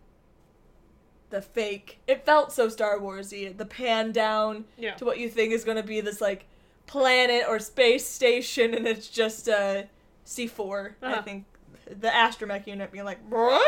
the 1.30 1.40
fake 1.40 1.98
it 2.06 2.24
felt 2.26 2.52
so 2.52 2.68
Star 2.68 2.98
Warsy. 2.98 3.56
The 3.56 3.64
pan 3.64 4.12
down 4.12 4.66
Yeah. 4.76 4.94
to 4.96 5.04
what 5.06 5.18
you 5.18 5.30
think 5.30 5.52
is 5.54 5.64
gonna 5.64 5.82
be 5.82 6.02
this 6.02 6.20
like 6.20 6.44
planet 6.86 7.44
or 7.48 7.58
space 7.58 8.06
station 8.06 8.74
and 8.74 8.86
it's 8.86 9.08
just 9.08 9.48
a 9.48 9.88
C 10.24 10.46
4 10.46 10.96
I 11.02 11.06
Uh-huh. 11.12 11.22
think 11.22 11.44
the 11.86 12.08
astromech 12.08 12.66
unit 12.66 12.92
being 12.92 13.04
like, 13.06 13.18
hello 13.30 13.60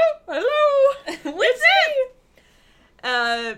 What's 1.23 1.63
it? 1.87 2.15
Uh 3.03 3.55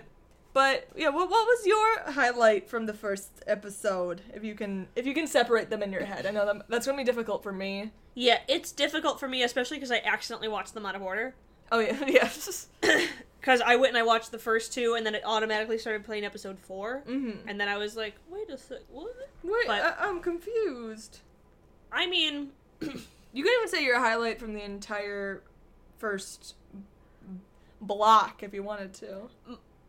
but 0.53 0.89
yeah, 0.97 1.09
what, 1.11 1.31
what 1.31 1.47
was 1.47 1.67
your 1.67 2.13
highlight 2.13 2.69
from 2.69 2.87
the 2.87 2.95
first 2.95 3.31
episode? 3.47 4.21
If 4.35 4.45
you 4.45 4.55
can, 4.55 4.89
if 4.97 5.07
you 5.07 5.15
can 5.15 5.27
separate 5.27 5.71
them 5.71 5.83
in 5.83 5.93
your 5.93 6.05
head, 6.05 6.27
I 6.27 6.31
know 6.31 6.47
that, 6.47 6.69
that's 6.69 6.87
gonna 6.87 6.99
be 6.99 7.05
difficult 7.05 7.43
for 7.43 7.53
me. 7.53 7.93
Yeah, 8.15 8.39
it's 8.49 8.73
difficult 8.73 9.21
for 9.21 9.29
me, 9.29 9.43
especially 9.43 9.77
because 9.77 9.93
I 9.93 10.03
accidentally 10.05 10.49
watched 10.49 10.75
them 10.75 10.85
out 10.87 10.95
of 10.97 11.03
order. 11.03 11.35
Oh 11.73 11.79
yeah, 11.79 12.05
yes. 12.07 12.67
because 13.41 13.61
I 13.65 13.77
went 13.77 13.91
and 13.91 13.99
I 13.99 14.03
watched 14.03 14.33
the 14.33 14.39
first 14.39 14.73
two, 14.73 14.95
and 14.95 15.07
then 15.07 15.15
it 15.15 15.23
automatically 15.25 15.79
started 15.79 16.05
playing 16.05 16.25
episode 16.25 16.59
4 16.59 17.05
Mm-hmm. 17.09 17.49
and 17.49 17.61
then 17.61 17.69
I 17.69 17.77
was 17.77 17.97
like, 17.97 18.15
wait 18.29 18.51
a 18.51 18.59
sec, 18.59 18.79
what? 18.91 19.15
Wait, 19.45 19.67
But- 19.67 19.83
I- 20.01 20.09
I'm 20.09 20.21
confused. 20.21 21.21
I 21.93 22.07
mean, 22.07 22.51
You 23.33 23.45
can 23.45 23.53
even 23.61 23.69
say 23.69 23.85
your 23.85 24.01
highlight 24.01 24.41
from 24.41 24.55
the 24.55 24.65
entire 24.65 25.43
first 25.99 26.57
block 27.81 28.43
if 28.43 28.53
you 28.53 28.63
wanted 28.63 28.93
to. 28.95 29.29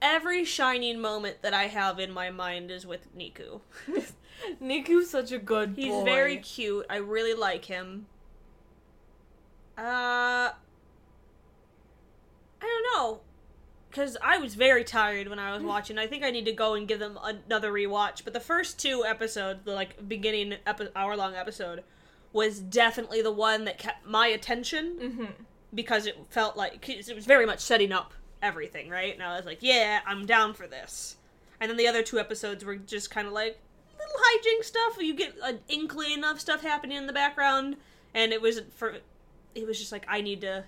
Every 0.01 0.43
shining 0.43 1.00
moment 1.00 1.41
that 1.43 1.53
I 1.53 1.67
have 1.67 2.00
in 2.00 2.12
my 2.12 2.31
mind 2.31 2.72
is 2.72 2.86
with 2.88 3.15
Neeku. 3.15 3.62
Neeku's 4.62 5.10
such 5.10 5.31
a 5.31 5.38
good 5.38 5.74
He's 5.75 5.91
boy. 5.93 6.03
very 6.03 6.38
cute. 6.38 6.86
I 6.89 6.96
really 6.98 7.34
like 7.36 7.65
him. 7.65 8.08
Uh, 9.77 10.51
I 10.51 10.53
don't 12.62 12.84
know, 12.96 13.22
because 13.89 14.17
I 14.24 14.38
was 14.38 14.55
very 14.55 14.84
tired 14.84 15.27
when 15.27 15.39
I 15.39 15.53
was 15.53 15.63
watching. 15.63 15.98
I 15.98 16.08
think 16.08 16.24
I 16.24 16.31
need 16.31 16.46
to 16.46 16.51
go 16.51 16.74
and 16.74 16.88
give 16.88 17.00
them 17.00 17.17
another 17.24 17.72
rewatch. 17.72 18.24
But 18.24 18.34
the 18.34 18.39
first 18.39 18.79
two 18.79 19.03
episodes, 19.05 19.62
the 19.65 19.74
like 19.74 20.08
beginning 20.08 20.55
epi- 20.65 20.89
hour 20.96 21.15
long 21.15 21.36
episode, 21.36 21.84
was 22.34 22.60
definitely 22.60 23.22
the 23.22 23.31
one 23.31 23.65
that 23.65 23.77
kept 23.77 24.05
my 24.05 24.27
attention 24.27 24.98
Mm-hmm. 25.00 25.25
because 25.74 26.05
it 26.05 26.17
felt 26.29 26.55
like 26.58 26.81
'cause 26.81 27.10
it 27.10 27.15
was 27.15 27.25
very 27.25 27.46
much 27.46 27.60
setting 27.60 27.91
up 27.91 28.13
everything, 28.42 28.90
right? 28.90 29.14
And 29.14 29.24
I 29.24 29.36
was 29.38 29.46
like, 29.46 29.60
yeah, 29.62 30.00
I'm 30.06 30.26
down 30.26 30.54
for 30.54 30.68
this. 30.68 31.18
And 31.60 31.70
then 31.70 31.78
the 31.78 31.88
other 31.88 32.02
two 32.04 32.20
episodes 32.20 32.66
were 32.66 32.76
just 32.76 33.12
kind 33.12 33.28
of 33.28 33.34
like 33.34 33.60
little 34.00 34.16
hijink 34.16 34.64
stuff. 34.64 34.98
You 35.00 35.14
get 35.14 35.36
an 35.44 35.60
inkling 35.68 36.24
of 36.24 36.40
stuff 36.42 36.62
happening 36.62 36.98
in 36.98 37.08
the 37.08 37.14
background, 37.14 37.78
and 38.14 38.32
it 38.34 38.42
was 38.42 38.62
for 38.76 38.98
it 39.54 39.68
was 39.68 39.78
just 39.80 39.92
like 39.92 40.06
I 40.08 40.22
need 40.22 40.42
to. 40.42 40.64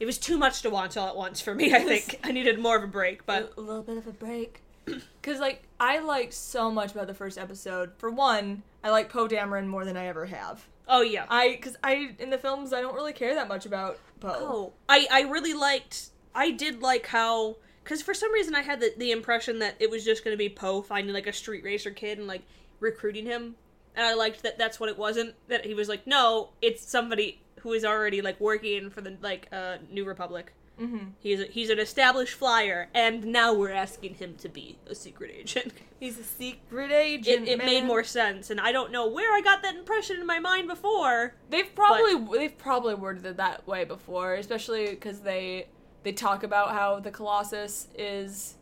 It 0.00 0.06
was 0.06 0.16
too 0.18 0.38
much 0.38 0.62
to 0.62 0.70
watch 0.70 0.96
all 0.96 1.08
at 1.08 1.16
once 1.16 1.40
for 1.42 1.54
me. 1.54 1.74
I 1.74 1.80
think 1.80 2.18
I 2.24 2.32
needed 2.32 2.58
more 2.58 2.76
of 2.76 2.82
a 2.82 2.86
break, 2.86 3.26
but 3.26 3.52
a 3.56 3.60
little 3.60 3.82
bit 3.82 3.98
of 3.98 4.06
a 4.06 4.12
break. 4.12 4.62
Because, 5.20 5.38
like, 5.38 5.64
I 5.78 5.98
liked 5.98 6.32
so 6.32 6.70
much 6.70 6.92
about 6.92 7.06
the 7.06 7.12
first 7.12 7.36
episode. 7.36 7.92
For 7.98 8.10
one, 8.10 8.62
I 8.82 8.88
like 8.88 9.10
Poe 9.10 9.28
Dameron 9.28 9.66
more 9.66 9.84
than 9.84 9.98
I 9.98 10.06
ever 10.06 10.24
have. 10.24 10.66
oh 10.88 11.02
yeah. 11.02 11.26
I, 11.28 11.50
because 11.50 11.76
I, 11.84 12.14
in 12.18 12.30
the 12.30 12.38
films, 12.38 12.72
I 12.72 12.80
don't 12.80 12.94
really 12.94 13.12
care 13.12 13.34
that 13.34 13.46
much 13.46 13.66
about 13.66 13.98
Poe. 14.20 14.34
Oh, 14.40 14.72
I 14.88 15.06
I 15.12 15.20
really 15.24 15.52
liked. 15.52 16.08
I 16.34 16.50
did 16.50 16.82
like 16.82 17.06
how 17.06 17.56
because 17.82 18.02
for 18.02 18.14
some 18.14 18.32
reason 18.32 18.54
I 18.54 18.62
had 18.62 18.80
the, 18.80 18.92
the 18.96 19.10
impression 19.10 19.58
that 19.60 19.76
it 19.80 19.90
was 19.90 20.04
just 20.04 20.24
going 20.24 20.34
to 20.34 20.38
be 20.38 20.48
Poe 20.48 20.82
finding 20.82 21.12
like 21.12 21.26
a 21.26 21.32
street 21.32 21.64
racer 21.64 21.90
kid 21.90 22.18
and 22.18 22.26
like 22.26 22.42
recruiting 22.78 23.26
him, 23.26 23.56
and 23.96 24.06
I 24.06 24.14
liked 24.14 24.42
that 24.42 24.58
that's 24.58 24.78
what 24.78 24.88
it 24.88 24.98
wasn't. 24.98 25.34
That 25.48 25.66
he 25.66 25.74
was 25.74 25.88
like, 25.88 26.06
no, 26.06 26.50
it's 26.62 26.86
somebody 26.86 27.40
who 27.60 27.72
is 27.72 27.84
already 27.84 28.22
like 28.22 28.40
working 28.40 28.90
for 28.90 29.00
the 29.00 29.16
like 29.20 29.48
uh, 29.52 29.78
New 29.90 30.04
Republic. 30.04 30.52
Mm-hmm. 30.80 31.08
He's 31.18 31.40
a, 31.40 31.44
he's 31.44 31.68
an 31.68 31.78
established 31.78 32.34
flyer, 32.34 32.88
and 32.94 33.26
now 33.26 33.52
we're 33.52 33.72
asking 33.72 34.14
him 34.14 34.34
to 34.36 34.48
be 34.48 34.78
a 34.86 34.94
secret 34.94 35.30
agent. 35.36 35.72
He's 36.00 36.18
a 36.18 36.24
secret 36.24 36.90
agent. 36.90 37.46
it 37.46 37.58
made 37.58 37.80
man. 37.80 37.86
more 37.86 38.02
sense, 38.02 38.48
and 38.48 38.58
I 38.58 38.72
don't 38.72 38.90
know 38.90 39.06
where 39.06 39.36
I 39.36 39.42
got 39.42 39.60
that 39.60 39.74
impression 39.74 40.16
in 40.16 40.26
my 40.26 40.38
mind 40.38 40.66
before. 40.66 41.34
They've 41.50 41.74
probably 41.74 42.38
they've 42.38 42.56
probably 42.56 42.94
worded 42.94 43.26
it 43.26 43.36
that 43.36 43.66
way 43.66 43.84
before, 43.84 44.32
especially 44.32 44.88
because 44.88 45.20
they 45.20 45.66
they 46.02 46.12
talk 46.12 46.42
about 46.42 46.70
how 46.72 47.00
the 47.00 47.10
Colossus 47.10 47.88
is 47.96 48.56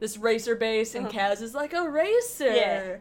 this 0.00 0.16
racer 0.16 0.54
base 0.54 0.94
and 0.94 1.06
Uh-huh. 1.06 1.18
Kaz 1.18 1.42
is 1.42 1.54
like 1.54 1.72
a 1.72 1.88
racer, 1.88 2.46
Yeah. 2.52 2.96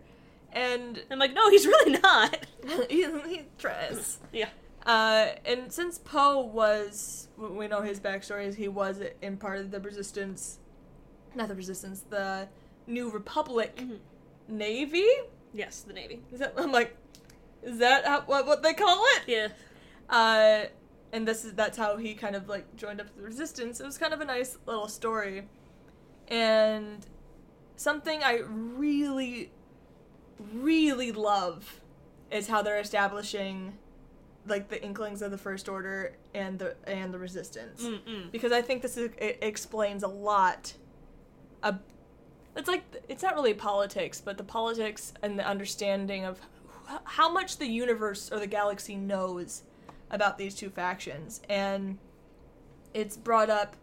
and 0.51 1.01
I'm 1.11 1.19
like, 1.19 1.33
no, 1.33 1.49
he's 1.49 1.65
really 1.67 1.99
not. 1.99 2.45
he, 2.89 3.03
he 3.27 3.41
tries. 3.57 4.17
Yeah. 4.33 4.49
Uh, 4.85 5.31
and 5.45 5.71
since 5.71 5.97
Poe 5.99 6.39
was, 6.41 7.27
we 7.37 7.67
know 7.67 7.81
his 7.81 7.99
backstory 7.99 8.45
is 8.47 8.55
he 8.55 8.67
was 8.67 9.01
in 9.21 9.37
part 9.37 9.59
of 9.59 9.69
the 9.71 9.79
Resistance, 9.81 10.59
not 11.35 11.49
the 11.49 11.55
Resistance, 11.55 12.03
the 12.09 12.47
New 12.87 13.09
Republic 13.11 13.75
Mhm. 13.75 13.99
Navy. 14.47 15.05
Yes, 15.53 15.81
the 15.81 15.93
Navy. 15.93 16.21
Is 16.31 16.39
that 16.39 16.53
I'm 16.57 16.71
like, 16.71 16.95
is 17.63 17.79
that 17.79 18.05
how, 18.05 18.21
what 18.21 18.45
what 18.47 18.63
they 18.63 18.73
call 18.73 19.03
it? 19.17 19.21
Yeah. 19.27 19.47
Uh, 20.09 20.67
and 21.17 21.27
this 21.27 21.43
is 21.43 21.53
that's 21.53 21.77
how 21.77 21.97
he 21.97 22.13
kind 22.13 22.35
of 22.35 22.47
like 22.47 22.75
joined 22.75 23.01
up 23.01 23.07
to 23.09 23.17
the 23.17 23.23
resistance. 23.23 23.79
It 23.79 23.85
was 23.85 23.97
kind 23.97 24.13
of 24.13 24.21
a 24.21 24.25
nice 24.25 24.57
little 24.67 24.87
story, 24.87 25.47
and 26.27 27.05
something 27.75 28.23
I 28.23 28.41
really, 28.47 29.51
really 30.53 31.11
love 31.11 31.81
is 32.31 32.47
how 32.47 32.61
they're 32.61 32.79
establishing 32.79 33.73
like 34.47 34.69
the 34.69 34.81
inklings 34.81 35.21
of 35.21 35.31
the 35.31 35.37
first 35.37 35.67
order 35.67 36.13
and 36.33 36.59
the 36.59 36.75
and 36.85 37.13
the 37.13 37.19
resistance 37.19 37.83
Mm-mm. 37.83 38.31
because 38.31 38.51
I 38.53 38.61
think 38.61 38.81
this 38.81 38.95
is, 38.95 39.09
it 39.17 39.39
explains 39.41 40.03
a 40.03 40.07
lot. 40.07 40.73
Of, 41.63 41.79
it's 42.55 42.67
like 42.67 42.83
it's 43.09 43.23
not 43.23 43.33
really 43.35 43.53
politics, 43.55 44.21
but 44.23 44.37
the 44.37 44.43
politics 44.43 45.13
and 45.23 45.37
the 45.37 45.45
understanding 45.47 46.25
of 46.25 46.39
h- 46.89 46.99
how 47.03 47.31
much 47.31 47.57
the 47.57 47.65
universe 47.67 48.31
or 48.31 48.39
the 48.39 48.47
galaxy 48.47 48.95
knows 48.95 49.63
about 50.09 50.37
these 50.37 50.55
two 50.55 50.69
factions, 50.69 51.41
and 51.49 51.97
it's 52.93 53.17
brought 53.17 53.49
up 53.49 53.75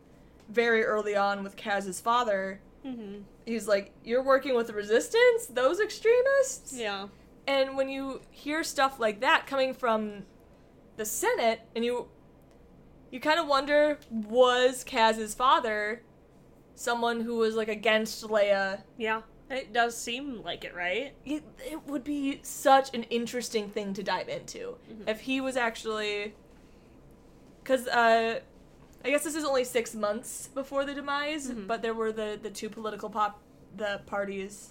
very 0.49 0.85
early 0.85 1.17
on 1.17 1.43
with 1.43 1.57
Kaz's 1.57 2.01
father. 2.01 2.61
Mm-hmm. 2.85 3.23
He's 3.47 3.69
like, 3.69 3.93
"You're 4.05 4.23
working 4.23 4.55
with 4.55 4.67
the 4.67 4.75
resistance, 4.75 5.47
those 5.47 5.81
extremists." 5.81 6.77
Yeah. 6.77 7.09
And 7.47 7.77
when 7.77 7.89
you 7.89 8.23
hear 8.31 8.65
stuff 8.65 8.99
like 8.99 9.21
that 9.21 9.47
coming 9.47 9.75
from 9.75 10.25
the 10.97 11.05
Senate, 11.05 11.61
and 11.75 11.85
you 11.85 12.09
you 13.11 13.21
kind 13.21 13.39
of 13.39 13.47
wonder, 13.47 13.99
was 14.11 14.83
Kaz's 14.85 15.35
father 15.35 16.03
someone 16.75 17.21
who 17.21 17.37
was 17.37 17.55
like 17.55 17.69
against 17.69 18.25
Leia? 18.25 18.83
Yeah. 18.99 19.23
It 19.51 19.73
does 19.73 19.97
seem 19.97 20.43
like 20.43 20.65
it, 20.65 20.75
right? 20.75 21.13
It, 21.25 21.43
it 21.65 21.87
would 21.87 22.03
be 22.05 22.41
such 22.43 22.95
an 22.95 23.03
interesting 23.05 23.69
thing 23.69 23.93
to 23.95 24.03
dive 24.03 24.29
into 24.29 24.77
Mhm. 24.91 25.09
if 25.09 25.21
he 25.21 25.41
was 25.41 25.57
actually, 25.57 26.35
because 27.63 27.87
uh, 27.89 28.41
I 29.05 29.11
guess 29.11 29.23
this 29.25 29.35
is 29.35 29.45
only 29.45 29.65
six 29.65 29.95
months 29.95 30.49
before 30.49 30.85
the 30.85 30.95
demise, 30.95 31.51
Mhm. 31.51 31.67
but 31.67 31.83
there 31.83 31.95
were 31.95 32.11
the 32.13 32.39
the 32.43 32.51
two 32.51 32.71
political 32.71 33.11
pop 33.11 33.41
the 33.77 34.01
parties 34.07 34.71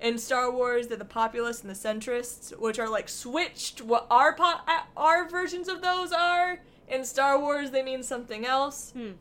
in 0.00 0.16
Star 0.16 0.50
Wars, 0.50 0.86
they're 0.88 0.96
the 0.96 1.04
populists 1.04 1.62
and 1.62 1.70
the 1.70 1.74
centrists, 1.74 2.56
which 2.58 2.78
are 2.78 2.88
like 2.88 3.08
switched. 3.08 3.82
What 3.82 4.06
our 4.10 4.34
po- 4.34 4.60
our 4.96 5.28
versions 5.28 5.68
of 5.68 5.82
those 5.82 6.12
are 6.12 6.60
in 6.88 7.04
Star 7.04 7.38
Wars, 7.38 7.72
they 7.72 7.82
mean 7.82 8.02
something 8.02 8.46
else. 8.46 8.92
Hmm. 8.92 9.12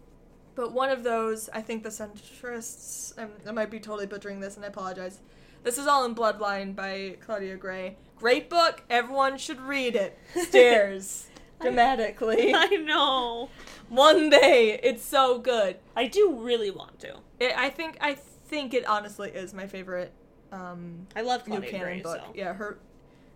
But 0.57 0.71
one 0.73 0.89
of 0.89 1.03
those, 1.03 1.49
I 1.53 1.61
think 1.61 1.83
the 1.83 1.89
centrists. 1.89 3.13
I'm, 3.15 3.29
I 3.47 3.51
might 3.51 3.69
be 3.69 3.79
totally 3.79 4.07
butchering 4.07 4.39
this, 4.39 4.55
and 4.55 4.65
I 4.65 4.69
apologize. 4.69 5.19
This 5.63 5.77
is 5.77 5.85
all 5.85 6.03
in 6.03 6.15
Bloodline 6.15 6.75
by 6.75 7.17
Claudia 7.23 7.57
Gray. 7.57 7.95
Great 8.17 8.49
book. 8.49 8.81
Everyone 8.89 9.37
should 9.37 9.61
read 9.61 9.95
it. 9.95 10.17
Stares 10.35 11.27
dramatically. 11.61 12.53
I 12.55 12.69
know. 12.69 13.49
One 13.89 14.31
day, 14.31 14.79
it's 14.81 15.05
so 15.05 15.37
good. 15.37 15.77
I 15.95 16.07
do 16.07 16.33
really 16.41 16.71
want 16.71 16.99
to. 17.01 17.17
It, 17.39 17.53
I 17.55 17.69
think 17.69 17.99
I 18.01 18.15
think 18.15 18.73
it 18.73 18.83
honestly 18.87 19.29
is 19.29 19.53
my 19.53 19.67
favorite 19.67 20.11
um, 20.51 21.05
I 21.15 21.21
love 21.21 21.47
new 21.47 21.57
Claudia 21.57 21.69
canon 21.69 21.85
Gray, 21.85 22.01
book. 22.01 22.17
so. 22.17 22.31
Yeah, 22.33 22.53
her. 22.53 22.79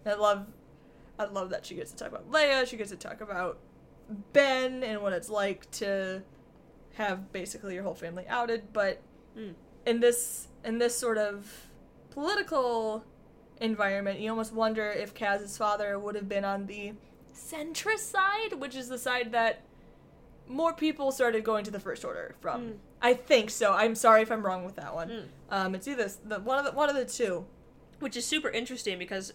I 0.07 0.15
love. 0.15 0.47
I 1.19 1.25
love 1.25 1.51
that 1.51 1.67
she 1.67 1.75
gets 1.75 1.91
to 1.91 1.97
talk 1.97 2.07
about 2.07 2.31
Leia. 2.31 2.65
She 2.65 2.77
gets 2.77 2.89
to 2.89 2.97
talk 2.97 3.21
about 3.21 3.59
Ben 4.33 4.81
and 4.83 5.03
what 5.03 5.13
it's 5.13 5.29
like 5.29 5.69
to 5.71 6.23
have 6.95 7.31
basically 7.31 7.73
your 7.75 7.83
whole 7.83 7.95
family 7.95 8.25
outed. 8.27 8.73
But 8.73 9.01
Mm. 9.37 9.53
in 9.85 9.99
this 10.01 10.47
in 10.63 10.77
this 10.77 10.97
sort 10.97 11.17
of 11.17 11.67
political 12.11 13.03
environment, 13.59 14.19
you 14.19 14.29
almost 14.29 14.53
wonder 14.53 14.89
if 14.91 15.13
Kaz's 15.13 15.57
father 15.57 15.97
would 15.97 16.15
have 16.15 16.27
been 16.29 16.45
on 16.45 16.67
the 16.67 16.93
centrist 17.33 18.11
side, 18.11 18.53
which 18.59 18.75
is 18.75 18.89
the 18.89 18.97
side 18.97 19.31
that 19.31 19.61
more 20.47 20.73
people 20.73 21.11
started 21.11 21.43
going 21.43 21.63
to 21.63 21.71
the 21.71 21.79
First 21.79 22.03
Order 22.03 22.35
from. 22.41 22.61
Mm. 22.61 22.77
I 23.01 23.13
think 23.13 23.49
so. 23.49 23.73
I'm 23.73 23.95
sorry 23.95 24.21
if 24.21 24.31
I'm 24.31 24.45
wrong 24.45 24.65
with 24.65 24.75
that 24.75 24.93
one. 24.93 25.09
Mm. 25.09 25.23
Um, 25.49 25.75
it's 25.75 25.87
either 25.87 26.09
the 26.25 26.39
one 26.39 26.59
of 26.59 26.65
the 26.65 26.71
one 26.71 26.89
of 26.89 26.95
the 26.95 27.05
two. 27.05 27.45
Which 27.99 28.17
is 28.17 28.25
super 28.25 28.49
interesting 28.49 28.97
because 28.97 29.31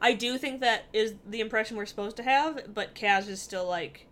I 0.00 0.12
do 0.12 0.36
think 0.36 0.60
that 0.60 0.84
is 0.92 1.14
the 1.26 1.40
impression 1.40 1.76
we're 1.78 1.86
supposed 1.86 2.16
to 2.18 2.22
have, 2.22 2.74
but 2.74 2.94
Kaz 2.94 3.28
is 3.28 3.40
still 3.40 3.66
like, 3.66 4.06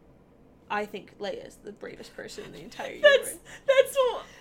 I 0.71 0.85
think 0.87 1.19
Leia 1.19 1.47
is 1.47 1.57
the 1.65 1.73
bravest 1.73 2.15
person 2.15 2.45
in 2.45 2.53
the 2.53 2.61
entire 2.61 2.93
universe. 2.93 3.09
That's 3.15 3.39
that's 3.67 3.97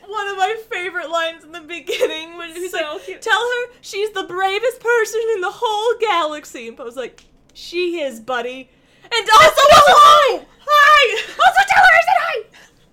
one 0.07 0.27
of 0.27 0.37
my 0.37 0.55
favorite 0.69 1.09
lines 1.09 1.43
in 1.43 1.51
the 1.51 1.61
beginning 1.61 2.37
when 2.37 2.49
he's 2.53 2.71
So 2.71 2.77
like, 2.77 3.03
cute. 3.05 3.21
"Tell 3.21 3.39
her 3.39 3.73
she's 3.81 4.11
the 4.11 4.23
bravest 4.23 4.79
person 4.79 5.21
in 5.35 5.41
the 5.41 5.51
whole 5.51 5.97
galaxy." 5.99 6.67
And 6.67 6.75
Poe's 6.77 6.95
like, 6.95 7.25
"She 7.53 7.99
is, 8.01 8.19
buddy." 8.19 8.69
And 9.03 9.29
also 9.29 9.61
hello, 9.61 10.45
hi. 10.59 11.21
Also 11.39 11.61
tell 11.69 11.83
her 11.83 11.95
I 11.95 12.01
said 12.03 12.19
hi. 12.19 12.43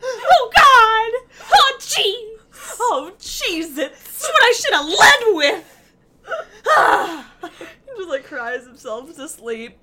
oh 0.02 0.50
God! 0.54 1.12
Oh 1.54 1.76
jeez! 1.80 2.30
Oh, 2.80 3.12
jeez, 3.18 3.74
That's 3.76 4.00
it's 4.00 4.22
what 4.22 4.42
I 4.42 4.52
should 4.52 4.74
have 4.74 4.86
led 4.86 5.34
with. 5.34 5.64
he 7.88 7.96
just 7.96 8.08
like 8.08 8.24
cries 8.24 8.64
himself 8.64 9.14
to 9.16 9.28
sleep, 9.28 9.78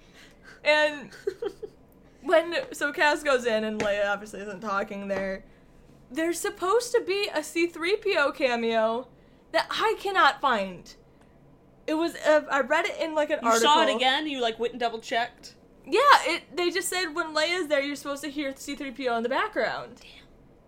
and 0.63 1.10
when 2.24 2.56
so 2.72 2.92
Kaz 2.94 3.24
goes 3.24 3.46
in 3.46 3.63
and 3.63 3.80
Leia 3.82 4.08
obviously 4.12 4.40
isn't 4.42 4.62
talking 4.62 5.08
there. 5.08 5.44
there's 6.12 6.40
supposed 6.40 6.92
to 6.94 7.01
be 7.06 7.30
a 7.34 7.40
C3PO 7.40 8.36
cameo 8.36 9.08
that 9.51 9.68
I 9.70 9.96
cannot 10.00 10.40
find. 10.42 10.94
It 11.88 11.96
was 11.96 12.16
uh, 12.16 12.42
I 12.51 12.62
read 12.62 12.86
it 12.86 13.00
in 13.01 13.16
like 13.16 13.30
an 13.32 13.40
You 13.42 13.48
article. 13.50 13.68
saw 13.70 13.82
it 13.88 13.96
again. 13.96 14.28
You 14.28 14.42
like 14.42 14.60
went 14.60 14.74
and 14.74 14.80
double 14.80 15.00
checked. 15.00 15.56
Yeah, 15.86 16.00
it. 16.25 16.56
They 16.56 16.70
just 16.70 16.88
said 16.90 17.08
when 17.16 17.34
Leia's 17.36 17.68
there, 17.68 17.82
you're 17.82 17.96
supposed 17.96 18.24
to 18.24 18.30
hear 18.30 18.51
C3PO 18.54 19.18
in 19.18 19.24
the 19.24 19.30
background. 19.30 19.96
Damn. 20.01 20.10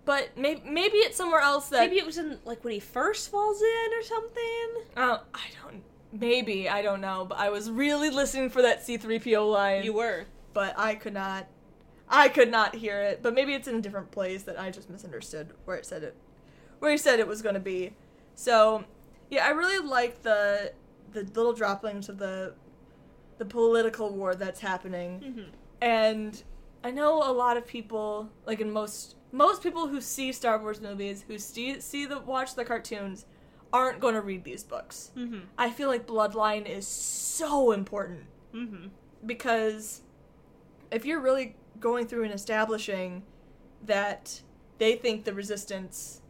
But 0.05 0.31
maybe 0.36 0.62
maybe 0.69 0.98
it's 0.98 1.15
somewhere 1.15 1.39
else 1.39 1.69
that 1.69 1.81
Maybe 1.81 1.98
it 1.98 2.05
was 2.05 2.17
in 2.17 2.39
like 2.45 2.63
when 2.63 2.74
he 2.74 2.79
first 2.79 3.29
falls 3.29 3.62
in 3.62 3.93
or 3.98 4.01
something. 4.03 4.69
uh, 4.98 5.19
I 5.33 5.41
don't. 5.63 5.83
Maybe 6.12 6.67
I 6.67 6.81
don't 6.81 7.00
know, 7.00 7.25
but 7.25 7.38
I 7.39 7.50
was 7.50 7.72
really 7.72 8.10
listening 8.10 8.50
for 8.50 8.62
that 8.63 8.81
C3PO 8.81 9.50
line. 9.51 9.83
You 9.83 9.93
were. 9.93 10.25
But 10.53 10.74
I 10.77 10.95
could 10.95 11.13
not. 11.13 11.48
I 12.10 12.27
could 12.29 12.51
not 12.51 12.75
hear 12.75 13.01
it. 13.01 13.24
But 13.24 13.33
maybe 13.33 13.53
it's 13.53 13.67
in 13.67 13.75
a 13.75 13.81
different 13.81 14.12
place 14.12 14.43
that 14.43 14.60
I 14.60 14.69
just 14.72 14.89
misunderstood 14.89 15.53
where 15.65 15.77
it 15.77 15.86
said 15.86 16.03
it, 16.03 16.15
where 16.79 16.91
he 16.91 16.98
said 16.98 17.19
it 17.19 17.27
was 17.27 17.41
going 17.41 17.55
to 17.55 17.62
be. 17.62 17.95
So, 18.36 18.83
yeah, 19.29 19.45
I 19.45 19.50
really 19.51 19.86
like 19.88 20.22
the 20.24 20.74
the 21.12 21.24
little 21.24 21.53
droplings 21.53 22.10
of 22.10 22.17
the 22.17 22.53
the 23.38 23.45
political 23.45 24.10
war 24.13 24.36
that's 24.36 24.60
happening, 24.60 25.19
Mm-hmm. 25.19 25.50
and 25.81 26.43
I 26.83 26.91
know 26.91 27.24
a 27.24 27.31
lot 27.31 27.57
of 27.57 27.65
people, 27.65 28.29
like 28.45 28.60
in 28.60 28.72
most 28.72 29.15
most 29.31 29.63
people 29.63 29.88
who 29.88 30.00
see 30.01 30.31
Star 30.31 30.60
Wars 30.60 30.79
movies, 30.81 31.24
who 31.27 31.38
see 31.39 31.79
see 31.79 32.05
the 32.05 32.19
watch 32.19 32.53
the 32.55 32.63
cartoons, 32.65 33.25
aren't 33.72 34.00
going 34.00 34.13
to 34.13 34.22
read 34.22 34.43
these 34.43 34.63
books. 34.63 35.12
Mm-hmm. 35.17 35.39
I 35.57 35.72
feel 35.72 35.88
like 35.88 36.05
Bloodline 36.05 36.67
is 36.69 36.86
so 36.88 37.72
important 37.72 38.25
Mm-hmm. 38.53 38.88
because 39.25 40.01
if 40.93 41.05
you're 41.05 41.19
really 41.19 41.55
going 41.79 42.07
through 42.07 42.23
and 42.23 42.33
establishing 42.33 43.23
that 43.85 44.41
they 44.77 44.95
think 44.95 45.23
the 45.25 45.33
resistance 45.33 46.21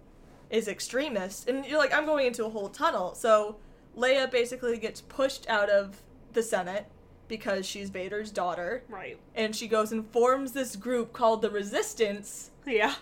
is 0.50 0.68
extremist 0.68 1.48
and 1.50 1.66
you're 1.66 1.78
like 1.80 1.94
i'm 1.94 2.06
going 2.06 2.26
into 2.28 2.46
a 2.46 2.50
whole 2.50 2.70
tunnel 2.70 3.14
so 3.14 3.58
leia 3.98 4.30
basically 4.30 4.78
gets 4.78 5.02
pushed 5.02 5.48
out 5.50 5.70
of 5.70 6.02
the 6.34 6.42
senate 6.44 6.86
because 7.28 7.66
she's 7.66 7.90
vader's 7.90 8.32
daughter 8.32 8.84
Right. 8.90 9.18
and 9.36 9.56
she 9.56 9.68
goes 9.68 9.92
and 9.92 10.06
forms 10.12 10.52
this 10.52 10.76
group 10.76 11.14
called 11.14 11.42
the 11.42 11.50
resistance 11.50 12.52
Yeah. 12.66 12.96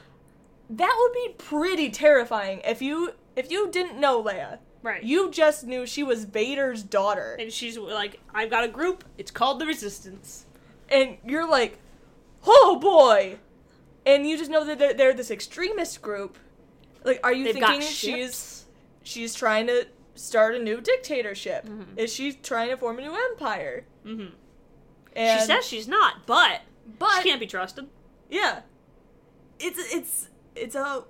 that 0.69 0.95
would 0.99 1.13
be 1.13 1.33
pretty 1.37 1.89
terrifying 1.89 2.61
if 2.65 2.81
you 2.81 3.13
if 3.35 3.51
you 3.51 3.69
didn't 3.71 3.99
know 3.99 4.21
leia 4.23 4.59
Right. 4.83 5.03
you 5.03 5.29
just 5.31 5.65
knew 5.65 5.85
she 5.85 6.03
was 6.03 6.25
vader's 6.25 6.81
daughter 6.83 7.35
and 7.39 7.51
she's 7.51 7.77
like, 7.77 8.19
I've 8.33 8.49
got 8.49 8.63
a 8.63 8.67
group. 8.67 9.03
It's 9.15 9.29
called 9.29 9.59
the 9.59 9.67
Resistance. 9.67 10.47
And 10.91 11.17
you're 11.25 11.49
like, 11.49 11.79
oh 12.45 12.77
boy, 12.81 13.37
and 14.05 14.27
you 14.27 14.37
just 14.37 14.51
know 14.51 14.63
that 14.65 14.77
they're, 14.79 14.93
they're 14.93 15.13
this 15.13 15.31
extremist 15.31 16.01
group. 16.01 16.37
Like, 17.03 17.19
are 17.23 17.33
you 17.33 17.45
They've 17.45 17.53
thinking 17.55 17.81
she's 17.81 18.65
she's 19.03 19.33
trying 19.33 19.67
to 19.67 19.87
start 20.15 20.55
a 20.55 20.59
new 20.59 20.79
dictatorship? 20.81 21.65
Mhm. 21.65 21.85
Is 21.97 22.13
she 22.13 22.33
trying 22.33 22.69
to 22.69 22.77
form 22.77 22.99
a 22.99 23.01
new 23.01 23.15
empire? 23.31 23.85
Mm-hmm. 24.05 24.35
And 25.15 25.39
she 25.39 25.45
says 25.45 25.65
she's 25.65 25.87
not, 25.87 26.25
but, 26.25 26.61
but 26.99 27.21
she 27.23 27.29
can't 27.29 27.39
be 27.39 27.47
trusted. 27.47 27.87
yeah, 28.29 28.61
it's 29.59 29.79
it's 29.93 30.27
it's 30.55 30.75
a 30.75 31.03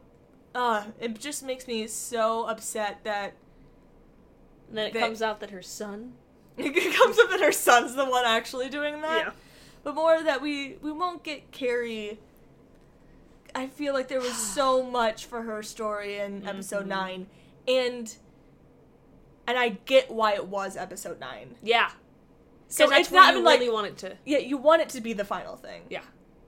uh, 0.56 0.84
it 1.00 1.20
just 1.20 1.44
makes 1.44 1.68
me 1.68 1.88
so 1.88 2.46
upset 2.46 3.00
that 3.06 3.34
And 4.70 4.78
then 4.78 4.88
it 4.88 4.94
They- 4.94 5.00
comes 5.00 5.22
out 5.22 5.40
that 5.42 5.50
her 5.52 5.62
son. 5.62 6.14
it 6.58 6.96
comes 6.96 7.18
up 7.20 7.30
that 7.30 7.40
her 7.42 7.52
son's 7.54 7.96
the 7.96 8.06
one 8.06 8.26
actually 8.26 8.70
doing 8.70 9.02
that. 9.02 9.26
Yeah. 9.26 9.32
But 9.84 9.96
more 9.96 10.22
that 10.24 10.42
we 10.42 10.78
we 10.82 10.92
won't 10.92 11.24
get 11.24 11.52
Carrie. 11.52 12.20
I 13.54 13.68
feel 13.68 13.94
like 13.94 14.08
there 14.08 14.22
was 14.22 14.34
so 14.56 14.84
much 14.84 15.26
for 15.26 15.42
her 15.44 15.62
story 15.64 16.18
in 16.18 16.48
episode 16.48 16.86
Mhm. 16.86 16.90
nine, 16.90 17.28
and 17.68 18.16
and 19.48 19.58
I 19.58 19.70
get 19.86 20.12
why 20.12 20.34
it 20.34 20.48
was 20.48 20.78
episode 20.78 21.20
nine. 21.20 21.56
Yeah. 21.64 21.92
So 22.68 22.90
it's 22.92 23.12
not 23.12 23.28
you 23.34 23.40
even 23.40 23.44
like 23.44 23.60
really 23.60 23.72
want 23.72 23.88
it 23.88 23.98
to. 23.98 24.18
yeah, 24.26 24.38
you 24.38 24.56
want 24.58 24.82
it 24.82 24.90
to 24.90 25.02
be 25.02 25.12
the 25.14 25.26
final 25.26 25.58
thing. 25.58 25.82
Yeah. 25.90 26.04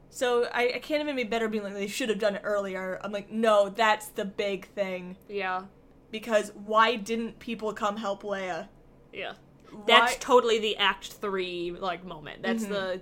So 0.09 0.45
I, 0.53 0.73
I 0.75 0.79
can't 0.79 1.01
even 1.01 1.15
be 1.17 1.23
better 1.25 1.49
being 1.49 1.63
like 1.63 1.73
they 1.73 1.87
should 1.87 2.07
have 2.09 2.19
done 2.19 2.35
it 2.35 2.41
earlier. 2.45 2.99
I'm 3.03 3.11
like 3.11 3.29
no, 3.31 3.67
that's 3.69 4.07
the 4.07 4.23
big 4.23 4.67
thing 4.69 5.17
Yeah. 5.27 5.63
because 6.11 6.51
why 6.65 6.95
didn't 6.95 7.39
people 7.39 7.73
come 7.73 7.97
help 7.97 8.23
Leia? 8.23 8.67
Yeah. 9.11 9.33
That's 9.87 10.15
totally 10.17 10.59
the 10.59 10.77
Act 10.77 11.13
Three 11.13 11.71
like 11.71 12.05
moment. 12.05 12.41
That's 12.43 12.63
Mhm. 12.65 12.69
the 12.69 13.01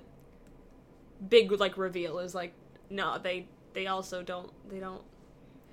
big 1.29 1.51
like 1.51 1.77
reveal. 1.77 2.19
Is 2.19 2.33
like, 2.35 2.53
no, 2.89 3.17
they 3.17 3.47
they 3.73 3.87
also 3.87 4.21
don't. 4.23 4.51
They 4.69 4.79
don't. 4.79 5.01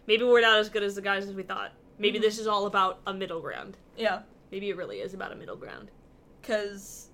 Maybe 0.07 0.25
we're 0.25 0.41
not 0.41 0.59
as 0.59 0.69
good 0.69 0.83
as 0.83 0.95
the 0.95 1.03
guys 1.03 1.27
as 1.27 1.35
we 1.35 1.43
thought. 1.43 1.73
Maybe 1.99 2.19
Mhm. 2.19 2.23
this 2.23 2.39
is 2.39 2.47
all 2.47 2.67
about 2.67 3.01
a 3.07 3.13
middle 3.15 3.41
ground. 3.41 3.77
yeah. 3.97 4.23
Maybe 4.51 4.71
it 4.71 4.77
really 4.79 5.01
is 5.01 5.13
about 5.13 5.33
a 5.33 5.35
middle 5.37 5.57
ground. 5.57 5.91
because 6.41 7.11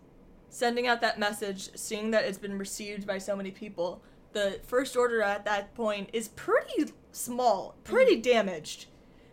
sending 0.48 0.86
out 0.86 1.00
that 1.00 1.18
message, 1.18 1.70
seeing 1.76 2.12
that 2.12 2.24
it's 2.24 2.38
been 2.38 2.56
received 2.58 3.04
by 3.06 3.18
so 3.18 3.34
many 3.34 3.50
people, 3.50 4.00
the 4.32 4.60
first 4.64 4.96
order 4.96 5.20
at 5.22 5.44
that 5.44 5.74
point 5.74 6.08
is 6.12 6.28
pretty 6.28 6.92
small, 7.10 7.74
pretty 7.82 8.14
damaged. 8.20 8.86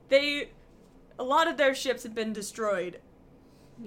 They, 0.09 0.49
a 1.19 1.23
lot 1.23 1.47
of 1.47 1.57
their 1.57 1.75
ships 1.75 2.01
have 2.03 2.15
been 2.15 2.33
destroyed. 2.33 2.99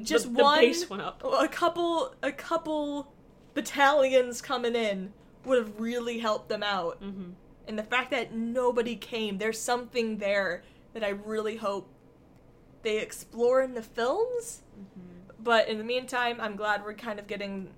Just 0.02 0.26
the, 0.26 0.30
the 0.36 0.42
one, 0.44 0.60
base 0.60 0.88
went 0.88 1.02
up. 1.02 1.24
a 1.24 1.48
couple, 1.48 2.14
a 2.22 2.30
couple 2.30 3.12
battalions 3.54 4.42
coming 4.42 4.74
in 4.74 5.12
would 5.44 5.58
have 5.58 5.80
really 5.80 6.18
helped 6.18 6.48
them 6.48 6.62
out. 6.62 7.02
Mm-hmm. 7.02 7.30
And 7.66 7.78
the 7.78 7.82
fact 7.82 8.10
that 8.10 8.34
nobody 8.34 8.96
came, 8.96 9.38
there's 9.38 9.60
something 9.60 10.18
there 10.18 10.62
that 10.92 11.02
I 11.02 11.10
really 11.10 11.56
hope 11.56 11.88
they 12.82 12.98
explore 12.98 13.62
in 13.62 13.74
the 13.74 13.82
films. 13.82 14.62
But 15.42 15.68
in 15.68 15.78
the 15.78 15.84
meantime, 15.84 16.38
I'm 16.40 16.56
glad 16.56 16.84
we're 16.84 16.94
kind 16.94 17.18
of 17.18 17.26
getting 17.26 17.70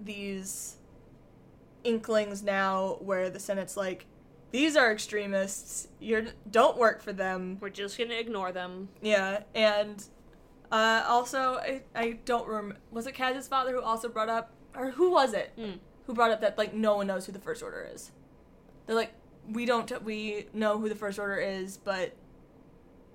these 0.00 0.76
inklings 1.84 2.42
now 2.42 2.98
where 3.00 3.30
the 3.30 3.38
Senate's 3.38 3.76
like, 3.76 4.06
these 4.50 4.76
are 4.76 4.92
extremists. 4.92 5.88
You 6.00 6.28
don't 6.50 6.78
work 6.78 7.02
for 7.02 7.12
them. 7.12 7.58
We're 7.60 7.70
just 7.70 7.98
gonna 7.98 8.14
ignore 8.14 8.52
them. 8.52 8.88
Yeah, 9.02 9.42
and 9.54 10.04
uh, 10.74 11.04
also 11.08 11.54
I, 11.54 11.82
I 11.94 12.18
don't 12.24 12.46
remember. 12.48 12.76
Was 12.90 13.06
it 13.06 13.14
Kaz's 13.14 13.46
father 13.48 13.72
who 13.72 13.80
also 13.80 14.08
brought 14.08 14.28
up, 14.28 14.50
or 14.74 14.90
who 14.90 15.10
was 15.10 15.32
it 15.32 15.52
Mm. 15.58 15.78
who 16.06 16.14
brought 16.14 16.30
up 16.32 16.40
that 16.40 16.58
like 16.58 16.74
no 16.74 16.96
one 16.96 17.06
knows 17.06 17.26
who 17.26 17.32
the 17.32 17.38
First 17.38 17.62
Order 17.62 17.88
is? 17.94 18.10
They're 18.86 18.96
like, 18.96 19.12
we 19.48 19.64
don't. 19.66 20.02
we 20.04 20.46
know 20.52 20.78
who 20.78 20.88
the 20.88 20.94
First 20.94 21.18
Order 21.18 21.36
is, 21.36 21.78
but 21.78 22.12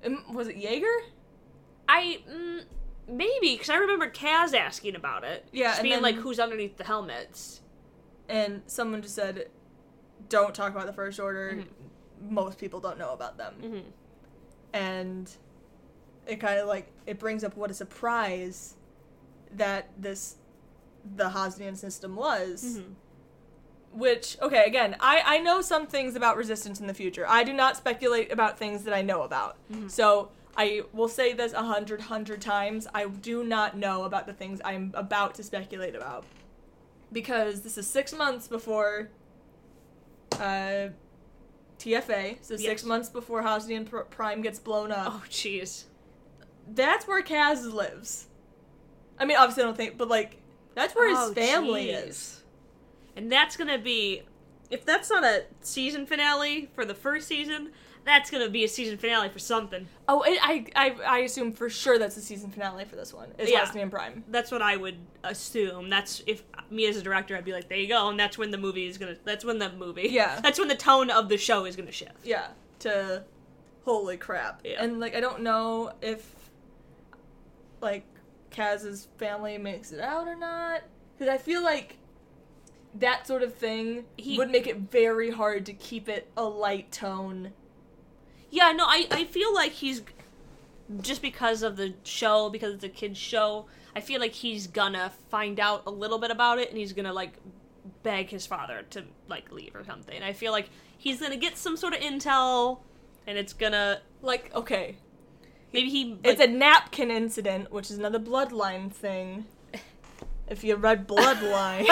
um, 0.06 0.34
was 0.34 0.48
it 0.48 0.58
Yeager? 0.58 0.98
I 1.88 2.22
mm, 2.32 2.62
maybe 3.08 3.54
because 3.56 3.69
I 3.69 3.76
remember 3.78 4.10
Kaz 4.10 4.54
asking 4.54 4.95
about 4.95 5.24
it. 5.24 5.45
Yeah, 5.52 5.69
just 5.72 5.82
being 5.84 5.95
then- 5.95 6.04
like, 6.04 6.15
"Who's 6.15 6.39
underneath 6.39 6.78
the 6.78 6.84
helmets?" 6.86 7.62
and 8.30 8.62
someone 8.67 9.02
just 9.02 9.15
said, 9.15 9.50
"Don't 10.30 10.54
talk 10.56 10.72
about 10.72 10.86
the 10.86 10.93
First 10.93 11.19
Order. 11.19 11.56
Mhm. 11.58 11.65
Most 12.32 12.58
people 12.60 12.80
don't 12.80 12.98
know 13.00 13.12
about 13.12 13.38
them." 13.38 13.54
Mm-hmm. 13.62 13.89
And 14.74 15.32
it 16.30 16.39
kind 16.39 16.60
of 16.60 16.68
like 16.68 16.88
it 17.06 17.20
brings 17.20 17.44
up 17.44 17.56
what 17.58 17.72
a 17.72 17.74
surprise 17.74 18.76
that 19.56 19.89
this 19.98 20.36
the 21.15 21.30
Hosnian 21.30 21.76
system 21.76 22.15
was. 22.15 22.78
Mm-hmm. 22.80 22.94
Which 24.00 24.38
okay, 24.42 24.65
again, 24.65 24.96
I 25.00 25.22
I 25.26 25.39
know 25.39 25.62
some 25.62 25.88
things 25.88 26.15
about 26.15 26.38
resistance 26.38 26.80
in 26.80 26.88
the 26.88 26.94
future. 26.94 27.26
I 27.28 27.44
do 27.44 27.54
not 27.54 27.76
speculate 27.76 28.32
about 28.32 28.60
things 28.60 28.84
that 28.84 28.94
I 28.94 29.02
know 29.02 29.24
about. 29.24 29.58
Mhm. 29.72 29.89
So 29.89 30.30
I 30.56 30.84
will 30.94 31.08
say 31.08 31.34
this 31.34 31.54
a 31.54 31.63
hundred 31.63 32.02
hundred 32.02 32.42
times. 32.42 32.88
I 32.94 33.08
do 33.08 33.44
not 33.44 33.76
know 33.78 34.04
about 34.04 34.28
the 34.28 34.34
things 34.34 34.62
I'm 34.63 34.92
about 34.94 35.34
to 35.36 35.44
speculate 35.44 35.96
about 35.96 36.26
because 37.12 37.62
this 37.62 37.78
is 37.80 37.88
six 37.88 38.13
months 38.13 38.48
before 38.48 39.10
uh, 40.34 40.89
TFA. 41.80 42.38
So 42.42 42.58
six 42.58 42.84
months 42.84 43.10
before 43.10 43.42
Hosnian 43.42 43.86
Pr- 43.89 44.00
Prime 44.02 44.42
gets 44.42 44.60
blown 44.60 44.92
up. 44.92 45.13
Oh, 45.13 45.24
jeez. 45.30 45.86
That's 46.75 47.08
where 47.08 47.21
Kaz 47.23 47.71
lives. 47.71 48.27
I 49.19 49.25
mean, 49.25 49.38
obviously, 49.38 49.63
I 49.63 49.65
don't 49.67 49.77
think, 49.77 49.97
but 49.97 50.08
like 50.08 50.38
that's 50.75 50.95
where 50.95 51.10
Oh, 51.15 51.25
his 51.27 51.34
family 51.34 51.88
jeez. 51.88 52.08
is. 52.08 52.43
And 53.15 53.32
that's 53.32 53.58
gonna 53.58 53.77
be, 53.79 54.21
if 54.69 54.86
that's 54.86 55.10
not 55.10 55.23
a 55.23 55.43
season 55.62 56.05
finale 56.05 56.69
for 56.73 56.86
the 56.86 56.93
first 56.95 57.27
season, 57.27 57.71
that's 58.05 58.32
gonna 58.32 58.49
be 58.49 58.63
a 58.63 58.67
season 58.67 58.97
finale 58.97 59.27
for 59.29 59.39
something. 59.39 59.88
Oh, 60.08 60.21
and 60.23 60.38
I, 60.41 60.65
I, 60.75 60.95
I 61.05 61.17
assume 61.19 61.51
for 61.51 61.69
sure 61.69 61.99
that's 61.99 62.15
the 62.15 62.21
season 62.21 62.49
finale 62.49 62.86
for 62.86 62.95
this 62.95 63.13
one. 63.13 63.27
Is 63.38 63.49
Yeah. 63.51 63.65
Hosnian 63.65 63.89
Prime. 63.91 64.23
That's 64.29 64.51
what 64.51 64.62
I 64.62 64.77
would 64.77 64.95
assume. 65.23 65.89
That's 65.89 66.23
if 66.25 66.43
me 66.69 66.88
as 66.88 66.95
a 66.95 67.01
director, 67.01 67.36
I'd 67.36 67.43
be 67.43 67.51
like, 67.51 67.67
there 67.67 67.77
you 67.77 67.88
go, 67.89 68.08
and 68.10 68.17
that's 68.19 68.38
when 68.38 68.51
the 68.51 68.58
movie 68.58 68.88
is 68.88 68.97
gonna. 68.97 69.17
That's 69.25 69.43
when 69.43 69.60
the 69.60 69.71
movie. 69.73 70.08
Yeah. 70.12 70.39
That's 70.43 70.58
when 70.60 70.69
the 70.69 70.75
tone 70.77 71.10
of 71.10 71.27
the 71.29 71.38
show 71.38 71.65
is 71.65 71.75
gonna 71.75 71.91
shift. 71.91 72.25
Yeah. 72.25 72.47
To 72.79 73.23
holy 73.84 74.15
crap. 74.17 74.62
Yeah. 74.63 74.82
And 74.82 74.99
like 75.01 75.13
I 75.15 75.19
don't 75.19 75.41
know 75.41 75.91
if 76.01 76.36
like 77.82 78.04
Kaz's 78.52 79.08
family 79.18 79.58
makes 79.58 79.92
it 79.92 80.00
out 80.00 80.28
or 80.28 80.36
not 80.36 80.82
because 81.18 81.32
I 81.34 81.38
feel 81.38 81.63
like 81.63 81.98
that 82.96 83.28
sort 83.28 83.44
of 83.44 83.54
thing 83.54 84.06
He- 84.18 84.38
would 84.38 84.50
make 84.50 84.68
it 84.68 84.78
very 84.78 85.30
hard 85.32 85.65
to 85.68 85.74
keep 85.74 86.10
it 86.10 86.30
a 86.36 86.44
light 86.44 86.92
tone. 86.92 87.54
Yeah, 88.50 88.72
no, 88.72 88.86
I, 88.86 89.08
I 89.12 89.26
feel 89.26 89.54
like 89.54 89.74
he's 89.74 90.02
just 91.02 91.22
because 91.22 91.62
of 91.62 91.78
the 91.78 91.94
show, 92.04 92.50
because 92.50 92.74
it's 92.74 92.84
a 92.84 92.89
kid's 92.89 93.20
show, 93.20 93.68
I 93.96 94.02
feel 94.02 94.20
like 94.20 94.32
he's 94.34 94.65
gonna 94.65 95.12
find 95.30 95.60
out 95.60 95.84
a 95.86 95.92
little 95.92 96.18
bit 96.18 96.32
about 96.32 96.58
it 96.58 96.70
and 96.70 96.78
he's 96.78 96.94
gonna 96.94 97.13
like 97.13 97.34
beg 98.02 98.30
his 98.30 98.48
father 98.48 98.84
to 98.92 99.04
like 99.28 99.52
leave 99.52 99.76
or 99.76 99.84
something. 99.84 100.24
I 100.24 100.34
feel 100.34 100.52
like 100.52 100.70
he's 100.98 101.20
gonna 101.22 101.38
get 101.38 101.58
some 101.58 101.78
sort 101.78 101.94
of 101.94 102.00
intel 102.00 102.80
and 103.28 103.38
it's 103.38 103.54
gonna 103.54 104.02
Like, 104.24 104.54
okay, 104.56 104.96
maybe 105.73 105.89
he 105.89 106.17
it's 106.23 106.41
a 106.41 106.47
napkin 106.47 107.12
incident, 107.12 107.71
which 107.71 107.89
is 107.91 107.97
another 107.97 108.19
bloodline 108.19 108.91
thing. 108.91 109.45
If 110.47 110.63
you 110.63 110.75
read 110.75 111.08
Bloodline, 111.08 111.86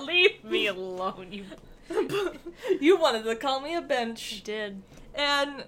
leave 0.00 0.44
me 0.44 0.66
alone, 0.66 1.28
you 1.30 1.44
you 2.80 2.98
wanted 2.98 3.24
to 3.24 3.34
call 3.36 3.60
me 3.60 3.74
a 3.74 3.80
bench. 3.80 4.42
did. 4.44 4.82
And 5.14 5.64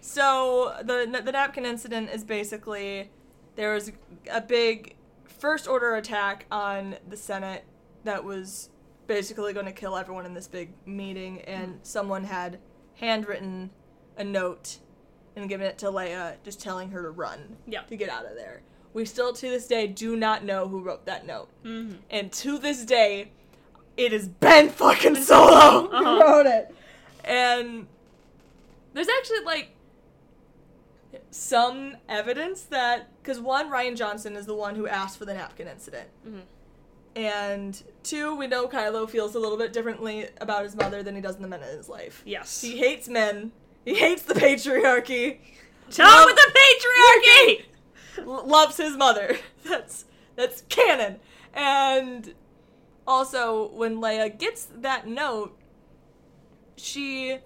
so 0.00 0.76
the 0.82 1.22
the 1.24 1.32
napkin 1.32 1.64
incident 1.64 2.10
is 2.10 2.22
basically 2.22 3.10
there 3.56 3.72
was 3.72 3.92
a 4.30 4.40
big 4.40 4.96
first 5.26 5.66
order 5.66 5.94
attack 5.94 6.46
on 6.50 6.96
the 7.08 7.16
Senate 7.16 7.64
that 8.04 8.24
was 8.24 8.68
basically 9.06 9.52
going 9.52 9.66
to 9.66 9.72
kill 9.72 9.96
everyone 9.96 10.26
in 10.26 10.34
this 10.34 10.48
big 10.48 10.72
meeting, 10.86 11.40
and 11.42 11.74
mm. 11.74 11.78
someone 11.82 12.24
had 12.24 12.58
handwritten 12.94 13.70
a 14.18 14.24
note 14.24 14.78
and 15.36 15.48
giving 15.48 15.66
it 15.66 15.78
to 15.78 15.86
Leia, 15.86 16.34
just 16.44 16.60
telling 16.60 16.90
her 16.90 17.02
to 17.02 17.10
run 17.10 17.56
Yeah. 17.66 17.82
to 17.82 17.96
get 17.96 18.08
out 18.10 18.26
of 18.26 18.34
there. 18.36 18.62
We 18.92 19.04
still 19.06 19.32
to 19.32 19.48
this 19.48 19.66
day 19.66 19.86
do 19.86 20.16
not 20.16 20.44
know 20.44 20.68
who 20.68 20.80
wrote 20.80 21.06
that 21.06 21.26
note, 21.26 21.48
Mhm. 21.64 21.98
and 22.10 22.32
to 22.34 22.58
this 22.58 22.84
day, 22.84 23.32
it 23.96 24.12
is 24.12 24.28
Ben 24.28 24.68
fucking 24.68 25.16
Solo 25.16 25.88
who 25.88 25.94
Uh-huh. 25.96 26.20
wrote 26.22 26.46
it. 26.46 26.74
And 27.24 27.86
there's 28.92 29.08
actually 29.08 29.40
like 29.40 29.70
some 31.30 31.96
evidence 32.08 32.62
that 32.62 33.08
because 33.22 33.38
one 33.40 33.70
Rian 33.70 33.96
Johnson 33.96 34.36
is 34.36 34.46
the 34.46 34.54
one 34.54 34.74
who 34.74 34.86
asked 34.86 35.18
for 35.18 35.24
the 35.24 35.34
napkin 35.34 35.68
incident, 35.68 36.08
Mhm. 36.26 36.42
and 37.16 37.82
two 38.02 38.34
we 38.34 38.46
know 38.46 38.66
Kylo 38.68 39.08
feels 39.08 39.34
a 39.34 39.38
little 39.38 39.58
bit 39.58 39.72
differently 39.72 40.28
about 40.40 40.64
his 40.64 40.74
mother 40.74 41.02
than 41.02 41.14
he 41.14 41.20
does 41.20 41.36
in 41.36 41.42
the 41.42 41.48
men 41.48 41.62
in 41.62 41.76
his 41.76 41.88
life. 41.88 42.22
Yes. 42.24 42.60
He 42.60 42.78
hates 42.78 43.08
men. 43.08 43.52
He 43.84 43.94
hates 43.94 44.22
the 44.22 44.34
patriarchy. 44.34 45.38
Stop 45.88 46.06
Love- 46.06 46.26
with 46.26 46.36
the 46.36 46.58
patriarchy! 46.58 47.64
loves 48.48 48.76
his 48.76 48.96
mother. 48.96 49.36
That's 49.68 50.04
that's 50.36 50.62
canon. 50.68 51.16
And 51.54 52.34
also, 53.06 53.68
when 53.68 53.96
Leia 54.00 54.36
gets 54.38 54.66
that 54.76 55.06
note, 55.06 55.56
she 56.76 57.38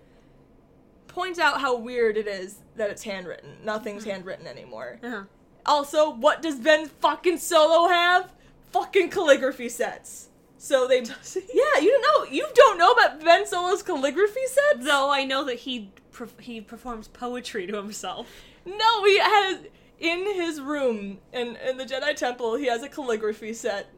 points 1.09 1.39
out 1.39 1.61
how 1.61 1.77
weird 1.77 2.17
it 2.17 2.27
is 2.29 2.59
that 2.77 2.91
it's 2.91 3.03
handwritten. 3.03 3.57
Nothing's 3.65 4.05
handwritten 4.05 4.47
anymore. 4.47 4.99
Uh-huh. 5.03 5.23
Also, 5.65 6.11
what 6.11 6.43
does 6.43 6.57
Ben 6.57 6.87
fucking 6.87 7.39
Solo 7.39 7.89
have? 7.89 8.33
Fucking 8.71 9.11
calligraphy 9.11 9.69
sets. 9.69 10.29
So 10.59 10.87
they, 10.87 11.01
yeah, 11.01 11.81
you 11.81 11.91
don't 11.91 12.03
know. 12.03 12.33
You 12.33 12.47
don't 12.55 12.79
know 12.79 12.93
about 12.93 13.21
Ben 13.23 13.47
Solo's 13.47 13.83
calligraphy 13.83 14.47
sets? 14.47 14.85
Though 14.87 15.11
I 15.11 15.25
know 15.25 15.45
that 15.45 15.61
he 15.61 15.91
perf- 16.17 16.41
he 16.41 16.61
performs 16.61 17.09
poetry 17.09 17.67
to 17.67 17.77
himself. 17.77 18.27
No, 18.65 19.05
he 19.05 19.19
has 19.19 19.59
in 19.99 20.35
his 20.35 20.61
room 20.61 21.19
in 21.33 21.57
in 21.57 21.77
the 21.77 21.85
Jedi 21.85 22.15
Temple. 22.17 22.57
He 22.57 22.67
has 22.67 22.83
a 22.83 22.89
calligraphy 22.89 23.53
set. 23.53 23.91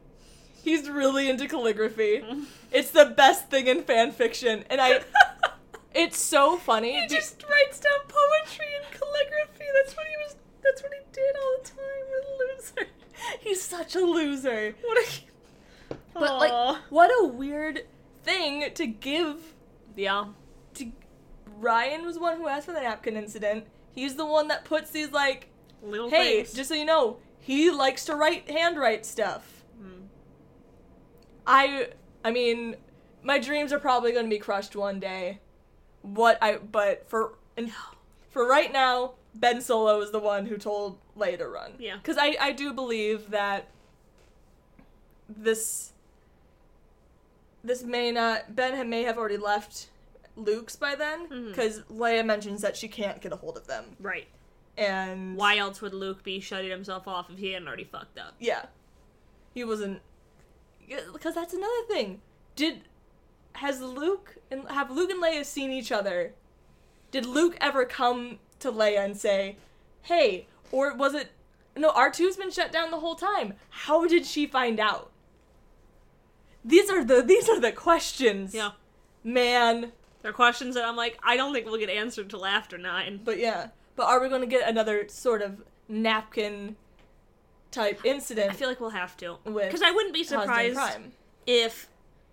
He's 0.61 0.89
really 0.89 1.29
into 1.29 1.47
calligraphy. 1.47 2.23
it's 2.71 2.91
the 2.91 3.05
best 3.05 3.49
thing 3.49 3.67
in 3.67 3.83
fan 3.83 4.11
fiction, 4.11 4.63
and 4.69 4.81
I. 4.81 5.01
It's 5.91 6.19
so 6.19 6.55
funny. 6.55 7.01
He 7.01 7.07
just 7.07 7.43
writes 7.49 7.79
down 7.79 7.99
poetry 8.07 8.67
and 8.77 8.85
calligraphy. 8.91 9.65
That's 9.75 9.97
what 9.97 10.05
he 10.05 10.15
was. 10.23 10.35
That's 10.63 10.83
what 10.83 10.91
he 10.93 10.99
did 11.11 11.35
all 11.35 11.57
the 11.63 11.67
time. 11.67 11.77
What 12.09 12.23
a 12.25 12.55
loser. 12.55 12.89
he's 13.39 13.61
such 13.61 13.95
a 13.95 13.99
loser. 13.99 14.75
What 14.83 14.97
a. 14.99 15.95
But 16.13 16.37
like, 16.37 16.77
what 16.89 17.09
a 17.23 17.27
weird 17.27 17.85
thing 18.23 18.71
to 18.75 18.85
give. 18.85 19.55
yeah. 19.95 20.25
Rian 21.59 22.05
was 22.05 22.15
the 22.15 22.21
one 22.21 22.37
who 22.37 22.47
asked 22.47 22.65
for 22.65 22.73
the 22.73 22.81
napkin 22.81 23.15
incident. 23.15 23.65
He's 23.91 24.15
the 24.15 24.25
one 24.25 24.47
that 24.47 24.65
puts 24.65 24.91
these 24.91 25.11
like, 25.11 25.47
Little 25.81 26.09
hey, 26.09 26.43
things. 26.43 26.53
just 26.53 26.69
so 26.69 26.75
you 26.75 26.85
know, 26.85 27.17
he 27.39 27.71
likes 27.71 28.05
to 28.05 28.15
write 28.15 28.49
handwrite 28.49 29.05
stuff. 29.05 29.63
Hmm. 29.79 30.03
I 31.47 31.89
I 32.23 32.31
mean, 32.31 32.75
my 33.23 33.39
dreams 33.39 33.71
are 33.73 33.79
probably 33.79 34.11
going 34.11 34.25
to 34.25 34.29
be 34.29 34.39
crushed 34.39 34.75
one 34.75 34.99
day. 34.99 35.39
What 36.01 36.37
I 36.41 36.57
but 36.57 37.09
for 37.09 37.33
and 37.57 37.71
for 38.29 38.47
right 38.47 38.71
now, 38.71 39.13
Ben 39.33 39.61
Solo 39.61 40.01
is 40.01 40.11
the 40.11 40.19
one 40.19 40.45
who 40.45 40.57
told 40.57 40.97
Leia 41.17 41.37
to 41.37 41.47
run. 41.47 41.73
Yeah. 41.79 41.97
Cuz 42.03 42.17
I 42.17 42.35
I 42.39 42.51
do 42.51 42.73
believe 42.73 43.31
that 43.31 43.69
this 45.27 45.93
this 47.63 47.83
may 47.83 48.11
not 48.11 48.55
Ben 48.55 48.89
may 48.89 49.03
have 49.03 49.17
already 49.17 49.37
left 49.37 49.87
Luke's 50.39 50.75
by 50.75 50.95
then 50.95 51.27
Mhm. 51.27 51.53
cuz 51.53 51.81
Leia 51.91 52.25
mentions 52.25 52.61
that 52.61 52.75
she 52.77 52.87
can't 52.87 53.21
get 53.21 53.31
a 53.33 53.35
hold 53.37 53.57
of 53.57 53.67
them. 53.67 53.95
Right. 53.99 54.27
And 54.77 55.35
Why 55.35 55.57
else 55.57 55.81
would 55.81 55.93
Luke 55.93 56.23
be 56.23 56.39
shutting 56.39 56.69
himself 56.71 57.07
off 57.07 57.29
if 57.29 57.37
he 57.37 57.51
hadn't 57.51 57.67
already 57.67 57.83
fucked 57.83 58.17
up? 58.17 58.35
Yeah. 58.39 58.67
He 59.53 59.63
wasn't 59.63 60.01
because 61.13 61.35
that's 61.35 61.53
another 61.53 61.83
thing. 61.87 62.21
Did 62.55 62.83
has 63.53 63.81
Luke 63.81 64.37
and 64.49 64.69
have 64.71 64.89
Luke 64.89 65.09
and 65.11 65.21
Leia 65.21 65.45
seen 65.45 65.71
each 65.71 65.91
other? 65.91 66.33
Did 67.11 67.25
Luke 67.25 67.57
ever 67.59 67.85
come 67.85 68.39
to 68.59 68.71
Leia 68.71 69.03
and 69.03 69.17
say, 69.17 69.57
"Hey," 70.03 70.47
or 70.71 70.93
was 70.93 71.13
it 71.13 71.31
no, 71.75 71.91
R2's 71.91 72.35
been 72.37 72.51
shut 72.51 72.71
down 72.71 72.91
the 72.91 72.99
whole 72.99 73.15
time. 73.15 73.53
How 73.69 74.05
did 74.05 74.25
she 74.25 74.45
find 74.47 74.79
out? 74.79 75.11
These 76.65 76.89
are 76.89 77.03
the 77.03 77.21
these 77.21 77.47
are 77.49 77.59
the 77.59 77.71
questions. 77.71 78.53
Yeah. 78.53 78.71
Man, 79.23 79.91
There 80.21 80.31
are 80.31 80.33
questions 80.33 80.75
that 80.75 80.85
I'm 80.85 80.95
like, 80.95 81.17
I 81.23 81.37
don't 81.37 81.53
think 81.53 81.65
we'll 81.65 81.79
get 81.79 81.89
answered 81.89 82.29
till 82.29 82.45
after 82.45 82.77
nine. 82.77 83.21
but 83.23 83.37
yeah. 83.39 83.67
But 83.95 84.07
are 84.07 84.21
we 84.21 84.29
going 84.29 84.41
to 84.41 84.47
get 84.47 84.67
another 84.69 85.07
sort 85.09 85.41
of 85.41 85.61
napkin 85.87 86.75
type 87.71 88.03
incident 88.05 88.51
I 88.51 88.53
feel 88.53 88.67
like 88.67 88.79
we'll 88.79 88.89
have 88.91 89.15
to. 89.17 89.37
Because 89.45 89.81
I 89.81 89.91
wouldn't 89.91 90.13
be 90.13 90.23
surprised 90.23 90.79
if 91.45 91.87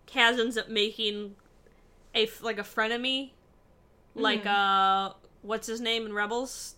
Kaz 0.07 0.39
ends 0.39 0.57
up 0.57 0.69
making 0.69 1.37
a 2.15 2.29
like 2.41 2.59
a 2.59 2.63
frenemy, 2.63 3.31
like 4.15 4.45
Mhm. 4.45 4.47
uh, 5.11 5.13
what's 5.43 5.67
his 5.67 5.81
name 5.81 6.07
in 6.07 6.13
Rebels? 6.13 6.77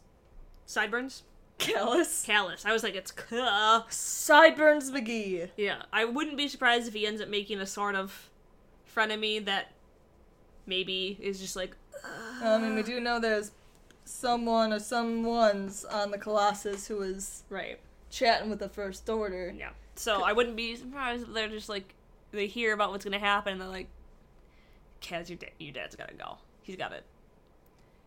Sideburns. 0.66 1.22
Kallus. 1.58 2.24
Kallus. 2.26 2.64
I 2.64 2.72
was 2.72 2.82
like, 2.82 2.94
it's 2.94 3.12
uh. 3.32 3.82
Sideburns 3.88 4.90
McGee. 4.90 5.50
Yeah, 5.56 5.82
I 5.92 6.04
wouldn't 6.04 6.36
be 6.36 6.48
surprised 6.48 6.88
if 6.88 6.94
he 6.94 7.06
ends 7.06 7.20
up 7.20 7.28
making 7.28 7.60
a 7.60 7.66
sort 7.66 7.94
of 7.94 8.30
frenemy 8.94 9.44
that 9.44 9.72
maybe 10.68 11.18
is 11.20 11.40
just 11.40 11.56
like, 11.56 11.74
I 12.42 12.58
mean, 12.58 12.74
we 12.76 12.82
do 12.84 13.00
know 13.00 13.18
there's 13.18 13.50
someone 14.04 14.72
or 14.72 14.78
someone's 14.78 15.84
on 15.84 16.10
the 16.10 16.18
Colossus 16.18 16.86
who 16.86 17.00
is 17.02 17.42
right. 17.50 17.78
chatting 18.10 18.48
with 18.50 18.58
the 18.60 18.68
First 18.68 19.08
Order. 19.08 19.52
Yeah. 19.56 19.70
So 19.96 20.22
I 20.22 20.32
wouldn't 20.32 20.54
be 20.56 20.76
surprised 20.76 21.24
if 21.24 21.34
they're 21.34 21.48
just 21.48 21.68
like 21.68 21.94
they 22.30 22.46
hear 22.46 22.72
about 22.72 22.90
what's 22.92 23.04
gonna 23.04 23.18
happen 23.18 23.52
and 23.54 23.60
they're 23.60 23.68
like, 23.68 23.88
Kaz, 25.02 25.28
your, 25.28 25.38
da- 25.38 25.52
your 25.58 25.72
dad's 25.72 25.96
gotta 25.96 26.14
go. 26.14 26.38
He's 26.62 26.76
got 26.76 26.92
it. 26.92 27.04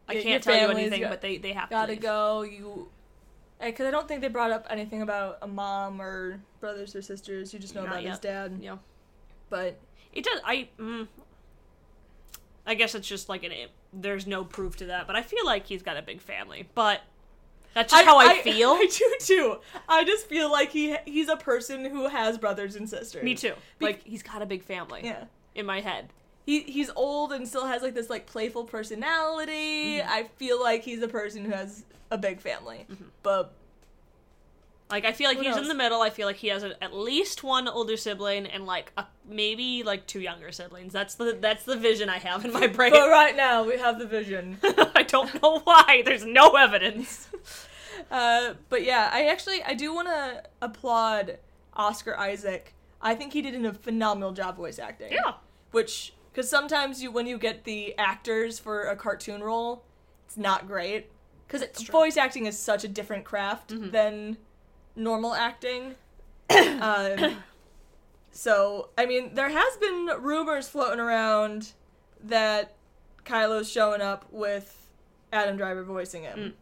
I 0.07 0.13
Your- 0.13 0.23
can't 0.23 0.45
your 0.45 0.53
tell 0.55 0.69
you 0.71 0.77
anything, 0.77 1.01
got- 1.01 1.09
but 1.09 1.21
they 1.21 1.37
they 1.37 1.53
have 1.53 1.69
to 1.69 1.75
Gotta 1.75 1.91
leave. 1.93 2.01
go. 2.01 2.41
You. 2.43 2.89
Because 3.59 3.85
I 3.85 3.91
don't 3.91 4.07
think 4.07 4.21
they 4.21 4.27
brought 4.27 4.51
up 4.51 4.65
anything 4.69 5.01
about 5.03 5.37
a 5.43 5.47
mom 5.47 6.01
or 6.01 6.39
brothers 6.59 6.95
or 6.95 7.01
sisters. 7.01 7.53
You 7.53 7.59
just 7.59 7.75
know 7.75 7.83
Not 7.83 7.91
about 7.99 8.03
his 8.03 8.19
dad. 8.19 8.57
Yeah. 8.61 8.77
But 9.49 9.77
It 10.13 10.23
does. 10.23 10.39
I. 10.45 10.67
Mm, 10.79 11.07
I 12.65 12.75
guess 12.75 12.95
it's 12.95 13.07
just 13.07 13.29
like 13.29 13.43
an. 13.43 13.51
There's 13.93 14.27
no 14.27 14.43
proof 14.43 14.77
to 14.77 14.85
that, 14.85 15.07
but 15.07 15.15
I 15.15 15.21
feel 15.21 15.45
like 15.45 15.65
he's 15.65 15.81
got 15.83 15.97
a 15.97 16.01
big 16.01 16.21
family. 16.21 16.67
But 16.75 17.01
that's 17.73 17.91
just 17.91 18.05
how 18.05 18.19
I, 18.19 18.41
feel. 18.41 18.69
I 18.71 18.87
do 18.91 19.15
too. 19.19 19.57
I 19.87 20.03
just 20.03 20.27
feel 20.27 20.51
like 20.51 20.71
he 20.71 20.95
he's 21.05 21.29
a 21.29 21.37
person 21.37 21.85
who 21.85 22.07
has 22.07 22.37
brothers 22.37 22.75
and 22.75 22.89
sisters. 22.89 23.23
Me 23.23 23.35
too. 23.35 23.53
Be- 23.79 23.85
Like 23.85 24.03
he's 24.03 24.23
got 24.23 24.41
a 24.41 24.45
big 24.45 24.63
family. 24.63 25.01
Yeah. 25.03 25.25
In 25.55 25.65
my 25.65 25.81
head. 25.81 26.09
He 26.45 26.61
he's 26.61 26.89
old 26.95 27.31
and 27.31 27.47
still 27.47 27.65
has 27.67 27.81
like 27.81 27.93
this 27.93 28.09
like 28.09 28.25
playful 28.25 28.65
personality. 28.65 29.99
Mm-hmm. 29.99 30.09
I 30.09 30.23
feel 30.37 30.61
like 30.61 30.83
he's 30.83 31.01
a 31.01 31.07
person 31.07 31.45
who 31.45 31.51
has 31.51 31.83
a 32.09 32.17
big 32.17 32.39
family. 32.41 32.85
But 33.23 33.53
Like 34.91 35.05
I 35.05 35.13
feel 35.13 35.29
like 35.29 35.37
Who 35.37 35.43
he's 35.43 35.55
knows? 35.55 35.63
in 35.63 35.67
the 35.69 35.75
middle. 35.75 36.01
I 36.01 36.09
feel 36.09 36.27
like 36.27 36.35
he 36.35 36.49
has 36.49 36.63
a, 36.63 36.81
at 36.83 36.93
least 36.93 37.43
one 37.43 37.67
older 37.67 37.95
sibling 37.97 38.45
and 38.45 38.65
like 38.65 38.91
a, 38.97 39.05
maybe 39.27 39.83
like 39.83 40.05
two 40.05 40.19
younger 40.19 40.51
siblings. 40.51 40.91
That's 40.93 41.15
the 41.15 41.37
that's 41.39 41.63
the 41.63 41.77
vision 41.77 42.09
I 42.09 42.17
have 42.19 42.43
in 42.45 42.51
my 42.51 42.67
brain. 42.67 42.91
but 42.91 43.09
right 43.09 43.35
now 43.35 43.63
we 43.63 43.77
have 43.77 43.97
the 43.97 44.05
vision. 44.05 44.57
I 44.63 45.03
don't 45.03 45.41
know 45.41 45.59
why. 45.59 46.03
There's 46.05 46.25
no 46.25 46.51
evidence. 46.51 47.29
Uh, 48.09 48.55
but 48.69 48.83
yeah, 48.83 49.09
I 49.13 49.27
actually 49.27 49.61
I 49.63 49.73
do 49.73 49.93
want 49.93 50.07
to 50.07 50.43
applaud 50.61 51.37
Oscar 51.75 52.17
Isaac. 52.17 52.73
I 53.01 53.15
think 53.15 53.31
he 53.31 53.41
did 53.41 53.63
a 53.63 53.73
phenomenal 53.73 54.31
job 54.31 54.57
voice 54.57 54.79
acting. 54.79 55.11
Yeah. 55.11 55.33
Which, 55.71 56.13
because 56.31 56.49
sometimes 56.49 57.01
you 57.03 57.11
when 57.11 57.27
you 57.27 57.37
get 57.37 57.63
the 57.63 57.95
actors 57.97 58.59
for 58.59 58.83
a 58.83 58.95
cartoon 58.95 59.41
role, 59.41 59.83
it's 60.25 60.35
not 60.35 60.67
great. 60.67 61.11
Because. 61.47 61.61
Mm-hmm. 61.61 61.91
voice 61.91 62.17
acting 62.17 62.47
is 62.47 62.57
such 62.57 62.83
a 62.83 62.87
different 62.87 63.23
craft 63.23 63.73
than 63.91 64.37
normal 64.95 65.33
acting. 65.33 65.95
um, 66.49 67.37
so, 68.31 68.89
I 68.97 69.05
mean, 69.05 69.35
there 69.35 69.49
has 69.49 69.77
been 69.77 70.09
rumors 70.19 70.67
floating 70.67 70.99
around 70.99 71.73
that 72.23 72.75
Kylo's 73.25 73.71
showing 73.71 74.01
up 74.01 74.25
with 74.31 74.87
Adam 75.33 75.57
Driver 75.57 75.83
voicing 75.83 76.23
him. 76.23 76.53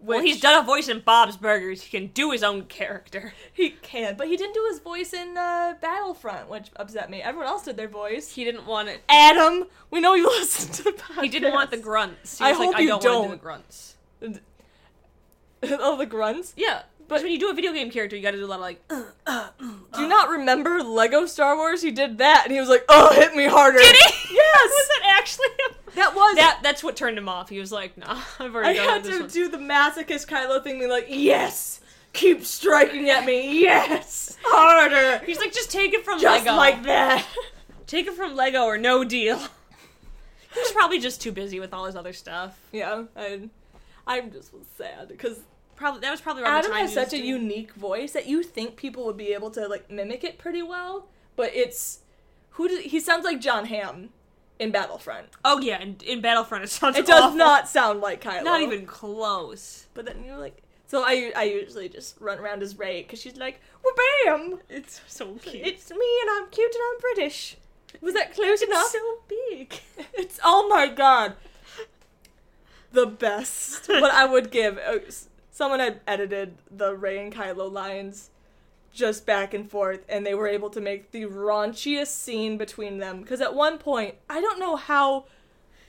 Well, 0.00 0.18
which- 0.18 0.32
he's 0.32 0.40
done 0.40 0.62
a 0.62 0.66
voice 0.66 0.88
in 0.88 1.00
Bob's 1.00 1.36
Burgers. 1.38 1.82
He 1.82 1.98
can 1.98 2.08
do 2.08 2.30
his 2.30 2.42
own 2.42 2.64
character. 2.64 3.32
He 3.54 3.70
can, 3.70 4.16
but 4.16 4.26
he 4.26 4.36
didn't 4.36 4.54
do 4.54 4.66
his 4.68 4.80
voice 4.80 5.12
in 5.12 5.38
uh, 5.38 5.74
Battlefront, 5.80 6.48
which 6.50 6.70
upset 6.74 7.08
me. 7.08 7.22
Everyone 7.22 7.46
else 7.46 7.64
did 7.64 7.76
their 7.76 7.88
voice. 7.88 8.32
He 8.32 8.44
didn't 8.44 8.66
want 8.66 8.88
it. 8.88 9.00
Adam, 9.08 9.66
we 9.92 10.00
know 10.00 10.14
you 10.14 10.26
listen 10.40 10.72
to 10.72 10.82
the 10.82 10.90
podcast. 10.90 11.22
He 11.22 11.28
didn't 11.28 11.52
want 11.52 11.70
the 11.70 11.76
grunts. 11.76 12.38
He 12.38 12.44
I 12.44 12.50
was 12.50 12.58
like, 12.58 12.66
hope 12.66 12.76
I 12.76 12.80
you 12.80 12.88
don't, 12.88 13.04
want 13.04 13.22
to 13.22 13.28
do 13.28 13.30
the 13.30 13.40
grunts. 13.40 13.94
oh, 15.62 15.96
the 15.96 16.06
grunts. 16.06 16.52
Yeah, 16.56 16.82
but 17.08 17.22
when 17.22 17.32
you 17.32 17.38
do 17.38 17.50
a 17.50 17.54
video 17.54 17.72
game 17.72 17.90
character, 17.90 18.16
you 18.16 18.22
got 18.22 18.32
to 18.32 18.36
do 18.38 18.44
a 18.44 18.46
lot 18.46 18.56
of 18.56 18.60
like. 18.62 18.82
"Uh, 18.90 19.04
uh, 19.26 19.48
uh 19.60 19.62
Do 19.94 20.00
you 20.00 20.06
uh. 20.06 20.08
not 20.08 20.28
remember 20.30 20.82
Lego 20.82 21.26
Star 21.26 21.56
Wars? 21.56 21.82
He 21.82 21.90
did 21.90 22.18
that, 22.18 22.42
and 22.44 22.52
he 22.52 22.60
was 22.60 22.68
like, 22.68 22.84
"Oh, 22.88 23.12
hit 23.14 23.34
me 23.34 23.46
harder." 23.46 23.78
Did 23.78 23.96
he? 23.96 24.14
Yes. 24.34 24.70
was 24.70 24.88
that 24.88 25.16
actually 25.18 25.46
him? 25.48 25.94
That 25.94 26.14
was. 26.16 26.36
That 26.36 26.60
that's 26.62 26.82
what 26.82 26.96
turned 26.96 27.16
him 27.18 27.28
off. 27.28 27.48
He 27.48 27.58
was 27.60 27.70
like, 27.70 27.96
"Nah, 27.96 28.20
I've 28.40 28.54
I 28.54 28.58
already 28.58 28.78
done 28.78 28.88
had 28.88 29.04
to 29.04 29.20
one." 29.20 29.28
do 29.28 29.48
the 29.48 29.58
masochist 29.58 30.26
Kylo 30.26 30.62
thing, 30.62 30.78
being 30.78 30.90
like, 30.90 31.06
"Yes, 31.08 31.80
keep 32.12 32.44
striking 32.44 33.08
at 33.10 33.24
me. 33.24 33.60
Yes, 33.60 34.36
harder." 34.44 35.24
He's 35.24 35.38
like, 35.38 35.52
just 35.52 35.70
take 35.70 35.94
it 35.94 36.04
from 36.04 36.18
Just 36.20 36.44
Lego. 36.46 36.56
like 36.56 36.82
that. 36.84 37.26
Take 37.86 38.06
it 38.06 38.14
from 38.14 38.34
Lego 38.34 38.62
or 38.64 38.78
no 38.78 39.04
deal. 39.04 39.36
He 39.38 40.60
was 40.60 40.72
probably 40.72 40.98
just 41.00 41.20
too 41.20 41.32
busy 41.32 41.60
with 41.60 41.74
all 41.74 41.84
his 41.84 41.94
other 41.96 42.12
stuff. 42.14 42.58
yeah, 42.72 43.04
I, 43.14 43.48
I'm 44.06 44.32
just 44.32 44.52
sad 44.78 45.08
because 45.08 45.38
Probably 45.76 46.00
that 46.00 46.10
was 46.10 46.20
probably 46.20 46.42
around 46.42 46.58
Adam 46.58 46.70
the 46.70 46.74
time 46.76 46.86
has 46.86 46.94
such 46.94 47.12
a 47.12 47.16
doing- 47.16 47.24
unique 47.28 47.72
voice 47.74 48.12
that 48.12 48.26
you 48.26 48.42
think 48.42 48.76
people 48.76 49.04
would 49.06 49.16
be 49.16 49.32
able 49.34 49.50
to 49.52 49.66
like 49.68 49.90
mimic 49.90 50.24
it 50.24 50.38
pretty 50.38 50.62
well, 50.62 51.06
but 51.36 51.50
it's 51.54 52.00
who 52.50 52.68
does 52.68 52.80
he 52.80 53.00
sounds 53.00 53.24
like 53.24 53.40
Jon 53.40 53.66
Hamm 53.66 54.10
in 54.58 54.70
Battlefront. 54.70 55.26
Oh 55.44 55.58
yeah, 55.60 55.80
in, 55.80 55.96
in 56.06 56.20
Battlefront 56.20 56.64
it 56.64 56.70
sounds. 56.70 56.96
It 56.96 57.06
does 57.06 57.34
not 57.34 57.68
sound 57.68 58.00
like 58.00 58.22
Kylo. 58.22 58.44
Not 58.44 58.62
even 58.62 58.86
close. 58.86 59.86
But 59.94 60.06
then 60.06 60.22
you're 60.24 60.38
like, 60.38 60.62
so 60.86 61.02
I 61.04 61.32
I 61.34 61.44
usually 61.44 61.88
just 61.88 62.16
run 62.20 62.38
around 62.38 62.62
as 62.62 62.78
Rey 62.78 63.02
because 63.02 63.20
she's 63.20 63.36
like, 63.36 63.60
well, 63.82 63.94
bam, 64.26 64.60
It's 64.68 65.00
so 65.08 65.34
cute. 65.42 65.66
it's 65.66 65.90
me 65.90 66.18
and 66.22 66.30
I'm 66.32 66.50
cute 66.50 66.72
and 66.74 66.82
I'm 66.94 67.00
British. 67.00 67.56
Was 68.00 68.14
that 68.14 68.34
close 68.34 68.62
enough? 68.62 68.86
so 68.86 69.18
big. 69.28 69.74
It's 70.14 70.38
oh 70.44 70.68
my 70.68 70.86
god, 70.88 71.34
the 72.92 73.06
best. 73.06 73.88
what 73.88 74.12
I 74.14 74.24
would 74.24 74.50
give. 74.50 74.78
Oh, 74.86 75.00
Someone 75.54 75.78
had 75.78 76.00
edited 76.04 76.56
the 76.68 76.96
Rey 76.96 77.16
and 77.22 77.32
Kylo 77.32 77.70
lines 77.70 78.30
just 78.92 79.24
back 79.24 79.54
and 79.54 79.70
forth, 79.70 80.04
and 80.08 80.26
they 80.26 80.34
were 80.34 80.48
able 80.48 80.68
to 80.70 80.80
make 80.80 81.12
the 81.12 81.26
raunchiest 81.26 82.08
scene 82.08 82.58
between 82.58 82.98
them. 82.98 83.20
Because 83.20 83.40
at 83.40 83.54
one 83.54 83.78
point, 83.78 84.16
I 84.28 84.40
don't 84.40 84.58
know 84.58 84.74
how 84.74 85.26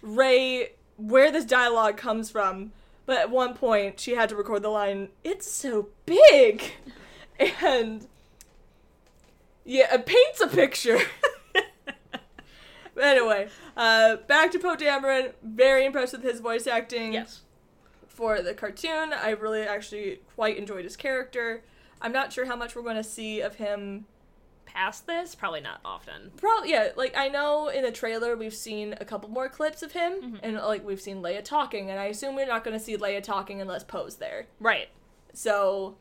Rey, 0.04 0.74
where 0.98 1.32
this 1.32 1.46
dialogue 1.46 1.98
comes 1.98 2.30
from, 2.30 2.74
but 3.08 3.18
at 3.18 3.32
one 3.32 3.56
point 3.56 4.00
she 4.00 4.14
had 4.14 4.30
to 4.30 4.36
record 4.36 4.62
the 4.62 4.70
line, 4.70 5.10
"It's 5.24 5.50
so 5.50 5.90
big," 6.06 6.62
and 7.64 8.06
yeah, 9.64 9.96
it 9.96 10.06
paints 10.06 10.42
a 10.42 10.48
picture. 10.48 11.00
Anyway, 12.98 13.50
uh, 13.76 14.16
back 14.28 14.52
to 14.52 14.58
Poe 14.58 14.78
Dameron. 14.78 15.34
Very 15.44 15.86
impressed 15.86 16.14
with 16.14 16.24
his 16.24 16.40
voice 16.40 16.66
acting 16.66 17.12
yes. 17.12 17.42
For 18.16 18.42
the 18.42 18.54
cartoon. 18.54 19.14
I 19.14 19.32
really 19.32 19.62
actually 19.62 20.22
quite 20.36 20.58
enjoyed 20.58 20.84
his 20.86 20.96
character. 20.96 21.64
I'm 22.02 22.12
not 22.12 22.34
sure 22.34 22.46
how 22.46 22.56
much 22.56 22.76
we're 22.76 22.82
going 22.82 22.96
to 22.96 23.04
see 23.04 23.42
of 23.42 23.56
him. 23.56 24.06
Past 24.66 25.08
this, 25.08 25.36
probably 25.36 25.62
not 25.62 25.80
often. 25.86 26.32
Probably, 26.36 26.72
yeah. 26.72 26.90
Like 26.98 27.16
I 27.16 27.30
know 27.30 27.70
in 27.70 27.84
the 27.84 27.92
trailer 27.94 28.36
we've 28.36 28.54
seen 28.54 28.94
a 29.00 29.06
couple 29.06 29.30
more 29.30 29.48
clips 29.48 29.82
of 29.84 29.94
him, 29.94 30.14
Mm-hmm. 30.22 30.36
and 30.44 30.56
like 30.58 30.86
we've 30.86 31.00
seen 31.00 31.22
Leia 31.22 31.42
talking, 31.42 31.90
and 31.90 31.98
I 31.98 32.06
assume 32.06 32.36
we're 32.36 32.46
not 32.46 32.66
going 32.66 32.78
to 32.78 32.84
see 32.84 32.98
Leia 32.98 33.24
talking 33.24 33.62
unless 33.62 33.86
Poe's 33.86 34.18
there. 34.18 34.48
Right. 34.60 34.90
So 35.32 35.96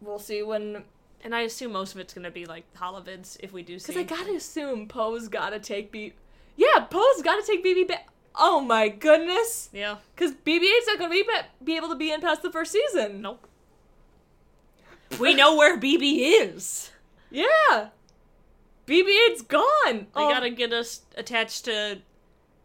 we'll 0.00 0.18
see 0.18 0.42
when. 0.42 0.84
And 1.24 1.34
I 1.34 1.40
assume 1.42 1.72
most 1.72 1.94
of 1.94 2.00
it's 2.00 2.14
gonna 2.14 2.30
be 2.32 2.46
like 2.46 2.64
holovids 2.74 3.36
if 3.40 3.52
we 3.52 3.62
do 3.62 3.78
see. 3.78 3.92
Because 3.92 4.00
I 4.12 4.16
gotta 4.24 4.34
assume 4.36 4.88
Poe's 4.88 5.28
gotta 5.28 5.60
take 5.60 5.92
B. 5.92 6.14
Yeah, 6.56 6.80
Poe's 6.90 7.22
gotta 7.22 7.42
take 7.46 7.64
BB 7.64 7.86
back. 7.88 8.08
Oh 8.34 8.60
my 8.60 8.88
goodness. 8.88 9.68
Yeah. 9.72 9.96
Because 10.14 10.32
BB-8's 10.32 10.86
not 10.86 10.98
gonna 10.98 11.10
be 11.10 11.24
be 11.62 11.76
able 11.76 11.88
to 11.88 11.96
be 11.96 12.10
in 12.12 12.20
past 12.20 12.42
the 12.42 12.50
first 12.50 12.72
season. 12.72 13.20
Nope. 13.20 13.46
We 15.18 15.34
know 15.34 15.56
where 15.56 15.78
BB 15.78 16.40
is. 16.40 16.90
Yeah. 17.30 17.88
BB-8's 18.86 19.42
gone. 19.42 19.62
They 19.84 20.06
oh, 20.16 20.30
gotta 20.30 20.50
get 20.50 20.72
us 20.72 21.02
attached 21.16 21.66
to. 21.66 21.98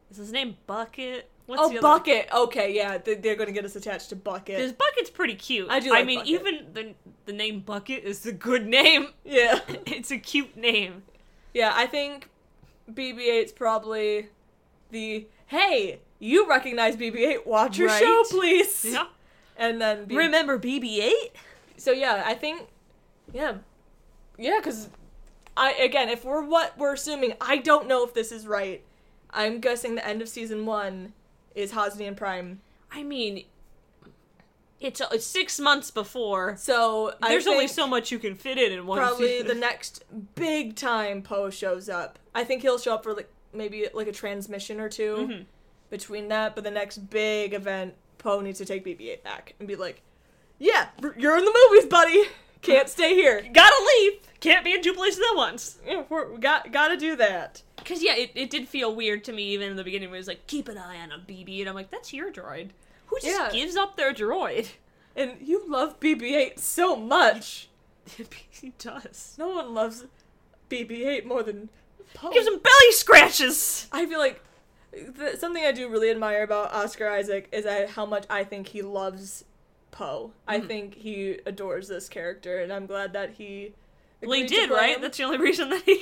Is 0.10 0.18
his 0.18 0.32
name 0.32 0.58
Bucket? 0.66 1.30
What's 1.46 1.62
oh 1.62 1.82
Bucket. 1.82 2.28
Okay, 2.34 2.74
yeah, 2.76 2.98
they- 2.98 3.16
they're 3.16 3.36
gonna 3.36 3.52
get 3.52 3.66
us 3.66 3.76
attached 3.76 4.10
to 4.10 4.16
Bucket. 4.16 4.58
Because 4.58 4.74
Bucket's 4.74 5.10
pretty 5.10 5.36
cute. 5.36 5.68
I 5.70 5.80
do 5.80 5.94
I 5.94 6.04
mean, 6.04 6.20
Bucket. 6.20 6.34
even 6.34 6.68
the 6.74 6.96
the 7.26 7.34
name 7.34 7.60
Bucket 7.62 8.04
is 8.04 8.26
a 8.26 8.32
good 8.32 8.66
name. 8.68 9.10
Yeah. 9.26 9.60
It's 9.86 10.12
a 10.12 10.18
cute 10.18 10.56
name. 10.56 11.04
yeah, 11.54 11.72
I 11.76 11.86
think 11.86 12.30
BB-8's 12.92 13.52
probably 13.52 14.30
the 14.92 15.28
hey, 15.48 16.00
you 16.20 16.48
recognize 16.50 16.96
BB-8? 16.96 17.46
Watch 17.46 17.78
your 17.78 17.88
Right. 17.88 18.02
show, 18.02 18.24
please. 18.30 18.86
Yeah. 18.94 19.06
And 19.58 19.82
then 19.82 20.06
B- 20.06 20.16
Remember 20.16 20.60
BB-8? 20.60 21.12
so 21.78 21.92
yeah, 21.92 22.24
I 22.26 22.34
think 22.36 22.68
yeah, 23.34 23.56
yeah, 24.38 24.58
because 24.60 24.90
I 25.56 25.72
again, 25.74 26.10
if 26.10 26.24
we're 26.24 26.44
what 26.44 26.78
we're 26.78 26.94
assuming, 26.94 27.34
I 27.42 27.58
don't 27.58 27.88
know 27.88 28.04
if 28.06 28.14
this 28.14 28.32
is 28.32 28.46
right. 28.48 28.84
I'm 29.32 29.60
guessing 29.60 29.96
the 29.96 30.08
end 30.08 30.22
of 30.22 30.30
season 30.30 30.66
one 30.66 31.14
is 31.56 31.72
Hosnian 31.74 32.16
Prime. 32.16 32.62
I 32.92 33.02
mean, 33.04 33.46
it's, 34.80 35.02
it's 35.12 35.26
six 35.26 35.60
months 35.60 35.90
before. 35.92 36.56
So 36.58 37.14
I 37.22 37.30
There's 37.30 37.48
only 37.48 37.68
so 37.68 37.88
much 37.88 38.12
you 38.12 38.20
can 38.20 38.36
fit 38.36 38.58
in 38.60 38.72
in 38.72 38.86
one 38.86 39.00
probably 39.00 39.28
season. 39.40 39.48
the 39.48 39.56
next 39.56 40.04
big 40.36 40.76
time 40.76 41.22
Poe 41.24 41.50
shows 41.50 41.90
up. 41.90 42.20
I 42.36 42.44
think 42.44 42.62
he'll 42.62 42.78
show 42.78 42.94
up 42.94 43.04
for 43.04 43.14
like 43.16 43.30
maybe 43.54 43.88
like 43.94 44.08
a 44.08 44.12
transmission 44.12 44.80
or 44.80 44.90
2 44.90 45.16
Mhm. 45.16 45.46
between 45.90 46.28
that, 46.30 46.56
but 46.56 46.64
the 46.64 46.72
next 46.72 47.10
big 47.10 47.54
event, 47.54 47.96
Poe 48.18 48.42
needs 48.42 48.58
to 48.60 48.66
take 48.66 48.84
BB-8 48.84 49.24
back 49.24 49.54
and 49.60 49.68
be 49.68 49.76
like, 49.76 50.02
"Yeah, 50.60 50.90
you're 51.18 51.38
in 51.38 51.46
the 51.46 51.68
movies, 51.72 51.86
buddy. 51.90 52.24
Can't 52.62 52.90
stay 52.90 53.14
here. 53.14 53.42
Gotta 53.54 53.86
leave! 54.00 54.20
Can't 54.40 54.66
be 54.66 54.74
in 54.74 54.82
two 54.82 54.94
places 54.94 55.22
at 55.32 55.36
once. 55.36 55.78
Yeah, 55.86 56.04
we're, 56.10 56.32
we 56.34 56.40
got 56.40 56.72
got 56.72 56.88
to 56.90 56.98
do 56.98 57.16
that." 57.16 57.62
Because, 57.78 58.04
yeah, 58.04 58.16
it, 58.16 58.32
it 58.36 58.50
did 58.50 58.68
feel 58.68 58.94
weird 58.94 59.24
to 59.26 59.32
me 59.32 59.44
even 59.54 59.70
in 59.72 59.76
the 59.78 59.84
beginning 59.84 60.10
where 60.10 60.18
it 60.18 60.20
was 60.20 60.28
like, 60.28 60.46
keep 60.48 60.68
an 60.68 60.78
eye 60.78 61.00
on 61.00 61.12
a 61.14 61.20
BB. 61.20 61.62
And 61.62 61.70
I'm 61.70 61.76
like, 61.76 61.90
that's 61.90 62.12
your 62.12 62.32
droid. 62.34 62.72
Who 63.06 63.16
just 63.22 63.28
Yeah. 63.28 63.50
gives 63.50 63.78
up 63.78 63.96
their 63.96 64.14
droid? 64.14 64.68
And 65.16 65.38
you 65.40 65.64
love 65.66 65.98
BB-8 66.02 66.60
so 66.60 66.98
much. 66.98 67.70
he 68.50 68.74
does. 68.78 69.36
No 69.38 69.48
one 69.50 69.74
loves 69.74 70.04
BB-8 70.70 71.26
more 71.26 71.44
than 71.44 71.70
Poe. 72.14 72.32
Gives 72.32 72.48
him 72.48 72.60
belly 72.60 72.92
scratches! 72.92 73.88
I 73.92 74.06
feel 74.06 74.20
like 74.20 74.42
th- 74.92 75.38
something 75.38 75.64
I 75.64 75.72
do 75.72 75.88
really 75.90 76.10
admire 76.10 76.44
about 76.44 76.74
Oscar 76.74 77.10
Isaac 77.10 77.48
is 77.52 77.66
I, 77.66 77.86
how 77.88 78.06
much 78.06 78.26
I 78.30 78.44
think 78.44 78.68
he 78.70 78.82
loves 78.82 79.44
Poe. 79.92 80.32
I 80.48 80.60
Mhm. 80.60 80.68
think 80.68 80.96
he 80.96 81.40
adores 81.46 81.88
this 81.88 82.10
character, 82.10 82.60
and 82.60 82.72
I'm 82.74 82.86
glad 82.86 83.14
that 83.14 83.32
he. 83.32 83.74
Well, 84.22 84.32
he 84.38 84.46
did, 84.46 84.70
right? 84.72 84.96
him. 84.96 85.02
That's 85.02 85.18
the 85.18 85.24
only 85.26 85.38
reason 85.38 85.70
that 85.70 85.84
he, 85.84 85.96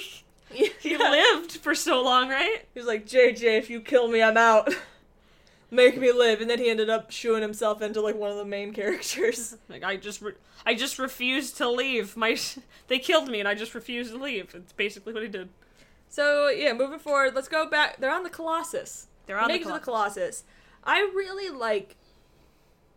he 0.50 0.72
Yeah. 0.92 1.10
lived 1.10 1.54
for 1.58 1.76
so 1.76 2.02
long, 2.02 2.30
right? 2.30 2.66
He 2.74 2.80
was 2.80 2.88
like, 2.88 3.06
JJ, 3.06 3.58
if 3.58 3.70
you 3.70 3.82
kill 3.82 4.08
me, 4.08 4.22
I'm 4.22 4.38
out. 4.38 4.74
Make 5.72 6.00
me 6.00 6.12
live, 6.12 6.42
and 6.42 6.50
then 6.50 6.60
he 6.60 6.70
ended 6.70 6.90
up 6.90 7.12
shooing 7.12 7.42
himself 7.42 7.82
into 7.82 8.00
like 8.00 8.16
one 8.16 8.30
of 8.32 8.38
the 8.38 8.46
main 8.46 8.72
characters. 8.80 9.58
Like 9.68 9.84
I 9.84 9.98
just, 9.98 10.22
re- 10.22 10.34
I 10.66 10.76
just 10.76 11.00
refused 11.00 11.58
to 11.58 11.70
leave. 11.70 12.16
My, 12.16 12.38
they 12.88 13.00
killed 13.00 13.28
me, 13.30 13.40
and 13.40 13.50
I 13.50 13.56
just 13.56 13.74
refused 13.76 14.12
to 14.14 14.18
leave. 14.18 14.54
It's 14.56 14.72
basically 14.74 15.12
what 15.14 15.24
he 15.24 15.30
did. 15.30 15.50
So 16.16 16.48
yeah, 16.48 16.72
moving 16.72 16.98
forward, 17.00 17.36
let's 17.36 17.50
go 17.50 17.70
back. 17.70 17.98
They're 18.00 18.14
on 18.14 18.24
the 18.24 18.30
Colossus. 18.30 19.08
They're 19.26 19.38
on 19.38 19.50
the 19.50 19.56
it 19.56 19.66
the 19.66 19.80
Colossus. 19.80 20.46
I 20.82 21.02
really 21.14 21.50
like 21.50 21.98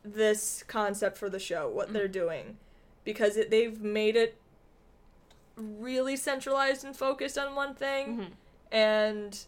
this 0.05 0.63
concept 0.69 1.19
for 1.19 1.29
the 1.29 1.41
show, 1.41 1.69
what 1.69 1.93
they're 1.93 2.07
doing, 2.07 2.59
because 3.03 3.37
it, 3.37 3.51
they've 3.51 3.81
made 3.81 4.15
it 4.15 4.37
really 5.57 6.15
centralized 6.15 6.85
and 6.85 6.97
focused 6.97 7.37
on 7.37 7.57
one 7.57 7.75
thing. 7.75 8.19
Mhm. 8.19 8.31
And 8.71 9.45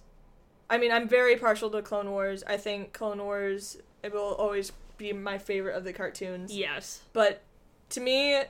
I 0.68 0.76
mean, 0.76 0.90
I'm 0.90 1.06
very 1.06 1.36
partial 1.36 1.70
to 1.70 1.80
Clone 1.80 2.10
Wars. 2.10 2.42
I 2.48 2.56
think 2.56 2.92
Clone 2.92 3.22
Wars 3.22 3.76
it 4.02 4.12
will 4.12 4.34
always 4.34 4.72
be 4.98 5.12
my 5.12 5.38
favorite 5.38 5.76
of 5.76 5.84
the 5.84 5.92
cartoons. 5.92 6.52
Yes. 6.52 7.02
But 7.12 7.42
to 7.90 8.00
me, 8.00 8.42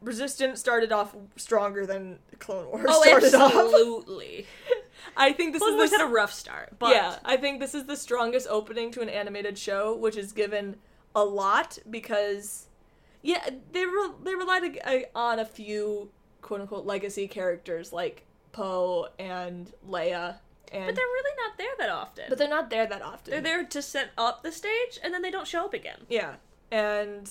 Resistance 0.00 0.60
started 0.60 0.92
off 0.92 1.14
stronger 1.36 1.84
than 1.86 2.18
Clone 2.38 2.66
Wars 2.68 2.86
Oh, 2.88 3.02
started 3.02 3.34
off. 3.34 3.52
absolutely. 3.54 4.46
I 5.16 5.32
think 5.32 5.52
this 5.52 5.60
Clone 5.60 5.72
is 5.74 5.76
Wars 5.78 5.90
the 5.90 5.98
had 5.98 6.04
a 6.06 6.08
rough 6.10 6.32
start, 6.32 6.78
but 6.78 6.90
yeah, 6.90 7.18
I 7.24 7.36
think 7.36 7.58
this 7.60 7.74
is 7.74 7.84
the 7.86 7.96
strongest 7.96 8.46
opening 8.48 8.90
to 8.92 9.00
an 9.00 9.08
animated 9.08 9.58
show, 9.58 9.94
which 9.96 10.16
is 10.16 10.32
given 10.32 10.76
a 11.16 11.24
lot 11.24 11.78
because, 11.90 12.66
yeah, 13.22 13.48
they 13.72 13.84
re- 13.84 14.12
they 14.22 14.34
relied 14.36 14.64
a- 14.86 15.06
on 15.16 15.38
a 15.40 15.44
few 15.44 16.10
quote 16.42 16.60
unquote 16.60 16.86
legacy 16.86 17.26
characters 17.26 17.92
like 17.92 18.24
Poe 18.52 19.08
and 19.18 19.72
Leia, 19.88 20.36
and 20.72 20.86
but 20.86 20.94
they're 20.94 21.04
really 21.04 21.36
not 21.44 21.58
there 21.58 21.72
that 21.78 21.88
often. 21.90 22.24
but 22.28 22.38
they're 22.38 22.48
not 22.48 22.70
there 22.70 22.86
that 22.86 23.02
often. 23.02 23.30
they're 23.32 23.40
there 23.40 23.64
to 23.64 23.82
set 23.82 24.10
up 24.16 24.42
the 24.44 24.52
stage, 24.52 24.98
and 25.02 25.12
then 25.12 25.22
they 25.22 25.30
don't 25.30 25.46
show 25.48 25.64
up 25.64 25.74
again. 25.74 25.98
Yeah, 26.08 26.34
and 26.70 27.28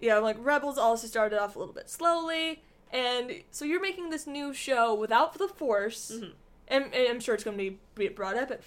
yeah, 0.00 0.18
like 0.18 0.36
Rebels 0.40 0.78
also 0.78 1.06
started 1.06 1.40
off 1.40 1.56
a 1.56 1.58
little 1.58 1.74
bit 1.74 1.88
slowly, 1.90 2.62
and 2.92 3.42
so 3.50 3.64
you're 3.64 3.80
making 3.82 4.10
this 4.10 4.26
new 4.26 4.52
show 4.54 4.94
without 4.94 5.34
the 5.38 5.48
Force, 5.48 6.12
Mhm. 6.14 6.32
and, 6.68 6.84
and 6.94 7.08
I'm 7.08 7.20
sure 7.20 7.34
it's 7.34 7.44
going 7.44 7.56
to 7.56 7.62
be 7.70 7.78
be 7.94 8.08
brought 8.08 8.36
up 8.36 8.50
at 8.50 8.60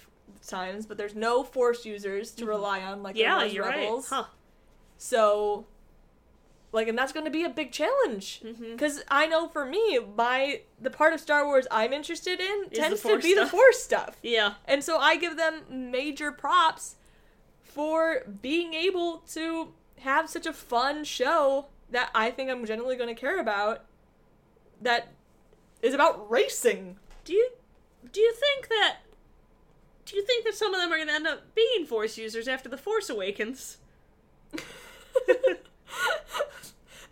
times, 0.46 0.86
but 0.86 0.96
there's 0.98 1.14
no 1.14 1.42
Force 1.44 1.84
users 1.86 2.30
to 2.32 2.44
rely 2.46 2.80
on 2.82 3.02
like 3.02 3.14
Mm-hmm. 3.16 3.22
Yeah, 3.22 3.44
you're 3.44 3.64
Rebels. 3.66 4.10
right. 4.10 4.18
Huh. 4.24 4.28
So, 4.98 5.66
like, 6.72 6.86
and 6.88 6.96
that's 6.96 7.12
going 7.12 7.24
to 7.26 7.30
be 7.30 7.44
a 7.44 7.48
big 7.50 7.72
challenge. 7.72 8.40
Because 8.70 9.02
I 9.08 9.26
know 9.26 9.48
for 9.48 9.64
me, 9.64 9.98
my 10.16 10.60
the 10.80 10.90
part 10.90 11.12
of 11.12 11.20
Star 11.20 11.44
Wars 11.44 11.66
I'm 11.70 11.92
interested 11.92 12.40
in 12.40 12.66
the 12.70 12.76
tends 12.76 13.02
to 13.02 13.18
be 13.18 13.34
the. 13.34 13.46
Force 13.46 13.82
stuff. 13.82 14.16
Yeah. 14.22 14.54
And 14.66 14.82
so 14.84 14.98
I 14.98 15.16
give 15.16 15.36
them 15.36 15.62
major 15.70 16.30
props 16.32 16.96
for 17.62 18.22
being 18.40 18.74
able 18.74 19.18
to 19.32 19.72
have 20.02 20.28
such 20.28 20.46
a 20.46 20.52
fun 20.52 21.04
show 21.04 21.66
that 21.90 22.10
I 22.14 22.30
think 22.30 22.50
I'm 22.50 22.64
generally 22.66 22.96
going 22.96 23.14
to 23.14 23.20
care 23.20 23.40
about 23.40 23.84
that 24.80 25.08
is 25.80 25.94
about 25.94 26.30
racing. 26.30 26.96
Do 27.24 27.32
you 27.34 27.50
do 28.10 28.20
you 28.20 28.32
think 28.32 28.68
that 28.68 28.98
do 30.04 30.16
you 30.16 30.22
think 30.22 30.44
that 30.44 30.54
some 30.54 30.74
of 30.74 30.80
them 30.80 30.92
are 30.92 30.96
going 30.96 31.08
to 31.08 31.14
end 31.14 31.26
up 31.26 31.54
being 31.54 31.86
Force 31.86 32.18
users 32.18 32.48
after 32.48 32.68
the 32.68 32.76
Force 32.76 33.08
Awakens? 33.08 33.78
the 34.52 34.58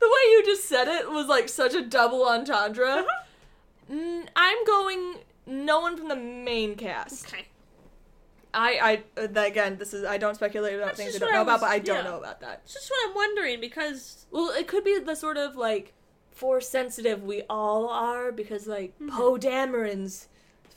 way 0.01 0.23
you 0.31 0.43
just 0.45 0.69
said 0.69 0.89
it 0.89 1.11
was 1.11 1.27
like 1.27 1.49
such 1.49 1.75
a 1.75 1.83
double 1.83 2.27
entendre. 2.27 2.87
Uh-huh. 2.87 3.25
Mm, 3.93 4.29
I'm 4.37 4.65
going 4.65 5.17
no 5.47 5.81
one 5.81 5.97
from 5.97 6.09
the 6.09 6.17
main 6.17 6.77
cast. 6.77 7.27
Okay. 7.27 7.47
I, 8.53 9.03
I, 9.17 9.21
uh, 9.21 9.41
again, 9.41 9.77
this 9.79 9.95
is 9.95 10.05
I 10.05 10.19
don't 10.19 10.35
speculate 10.35 10.75
about 10.75 10.97
That's 10.97 10.99
things 10.99 11.17
I 11.17 11.19
don't 11.19 11.33
know 11.33 11.39
I 11.39 11.43
about, 11.43 11.61
but 11.61 11.71
I 11.71 11.79
don't 11.79 12.05
yeah. 12.05 12.11
know 12.11 12.19
about 12.19 12.41
that. 12.41 12.63
It's 12.65 12.75
just 12.75 12.91
what 12.91 13.09
I'm 13.09 13.15
wondering 13.15 13.61
because 13.61 14.27
Well, 14.31 14.51
it 14.51 14.67
could 14.67 14.85
be 14.85 14.99
the 14.99 15.15
sort 15.15 15.37
of 15.37 15.57
like 15.57 15.93
force 16.31 16.69
sensitive 16.69 17.23
we 17.23 17.43
all 17.49 17.89
are 17.89 18.33
because 18.33 18.67
like 18.67 18.95
Mm-hmm. 18.99 19.17
Poe 19.17 19.37
Dameron's 19.37 20.29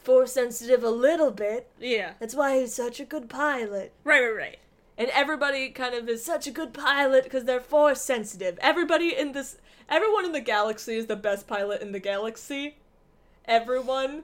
force 0.01 0.33
sensitive 0.33 0.83
a 0.83 0.89
little 0.89 1.31
bit. 1.31 1.69
yeah. 1.79 2.13
That's 2.19 2.35
why 2.35 2.59
he's 2.59 2.73
such 2.73 2.99
a 2.99 3.05
good 3.05 3.29
pilot. 3.29 3.93
Right, 4.03 4.21
right, 4.21 4.35
right. 4.35 4.59
And 4.97 5.09
everybody 5.09 5.69
kind 5.69 5.95
of 5.95 6.07
is 6.07 6.23
such 6.23 6.45
a 6.45 6.51
good 6.51 6.73
pilot 6.73 7.23
because 7.23 7.45
they're 7.45 7.59
force 7.59 8.01
sensitive. 8.01 8.59
Everybody 8.61 9.17
in 9.17 9.31
this, 9.31 9.57
everyone 9.89 10.25
in 10.25 10.33
the 10.33 10.41
galaxy 10.41 10.95
is 10.97 11.07
the 11.07 11.15
best 11.15 11.47
pilot 11.47 11.81
in 11.81 11.93
the 11.93 11.99
galaxy. 11.99 12.77
Everyone, 13.45 14.23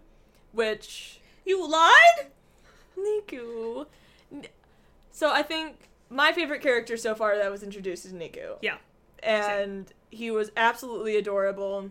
which 0.52 1.20
You 1.46 1.68
lied? 1.68 2.28
Neeku. 3.06 3.86
So 5.12 5.32
I 5.32 5.42
think 5.42 5.90
my 6.10 6.32
favorite 6.32 6.62
character 6.62 6.98
so 6.98 7.14
far 7.16 7.38
that 7.38 7.52
was 7.52 7.64
introduced 7.64 8.06
is 8.06 8.14
Neeku. 8.14 8.58
Yeah. 8.62 8.78
and 9.22 9.92
he 10.12 10.32
was 10.32 10.52
absolutely 10.58 11.18
adorable. 11.18 11.90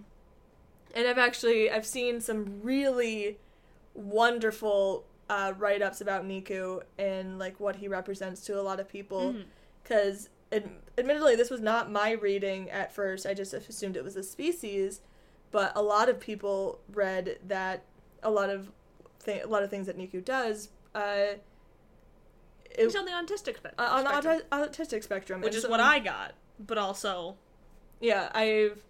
And 0.94 1.06
I've 1.06 1.18
actually 1.18 1.70
I've 1.70 1.86
seen 1.86 2.20
some 2.20 2.60
really 2.62 3.38
wonderful 3.94 5.04
uh, 5.28 5.52
write 5.58 5.82
ups 5.82 6.00
about 6.00 6.26
Neeku 6.26 6.80
and 6.98 7.38
like 7.38 7.60
what 7.60 7.76
he 7.76 7.88
represents 7.88 8.40
to 8.46 8.58
a 8.60 8.62
lot 8.62 8.80
of 8.80 8.88
people. 8.88 9.36
Because 9.82 10.28
ad- 10.52 10.70
admittedly, 10.96 11.36
this 11.36 11.50
was 11.50 11.60
not 11.60 11.90
my 11.90 12.12
reading 12.12 12.70
at 12.70 12.94
first. 12.94 13.26
I 13.26 13.34
just 13.34 13.52
assumed 13.54 13.96
it 13.96 14.04
was 14.04 14.16
a 14.16 14.22
species, 14.22 15.00
but 15.50 15.72
a 15.76 15.82
lot 15.82 16.08
of 16.08 16.18
people 16.20 16.80
read 16.92 17.38
that 17.46 17.84
a 18.22 18.30
lot 18.30 18.50
of 18.50 18.70
th- 19.24 19.44
a 19.44 19.46
lot 19.46 19.62
of 19.62 19.70
things 19.70 19.86
that 19.86 19.98
Neeku 19.98 20.24
does. 20.24 20.70
Uh, 20.98 21.34
it, 22.70 22.84
He's 22.84 22.96
on 22.96 23.04
the 23.06 23.10
autistic 23.12 23.56
spe- 23.56 23.66
uh, 23.78 23.82
on 23.90 24.04
the 24.04 24.10
spectrum, 24.20 24.40
auti- 24.52 24.68
autistic 24.68 25.02
spectrum, 25.02 25.40
which 25.40 25.48
and 25.48 25.56
is 25.56 25.62
so- 25.62 25.68
what 25.70 25.80
I 25.80 25.98
got, 25.98 26.34
but 26.58 26.78
also 26.78 27.36
Yeah, 28.00 28.30
I've 28.34 28.80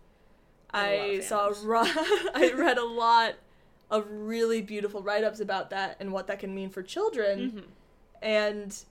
There 0.73 0.83
are 0.83 0.87
a 0.87 0.99
lot 0.99 1.11
I 1.11 1.21
saw 1.21 1.53
ro- 1.65 1.83
I 2.35 2.53
read 2.57 2.79
a 2.79 2.85
lot 2.85 3.35
of 3.91 4.05
really 4.11 4.61
beautiful 4.61 5.03
write-ups 5.03 5.41
about 5.41 5.71
that 5.71 5.97
and 6.01 6.13
what 6.13 6.27
that 6.27 6.39
can 6.41 6.55
mean 6.55 6.69
for 6.71 6.83
children 6.83 7.51
Mhm. 7.51 7.65
and 8.21 8.85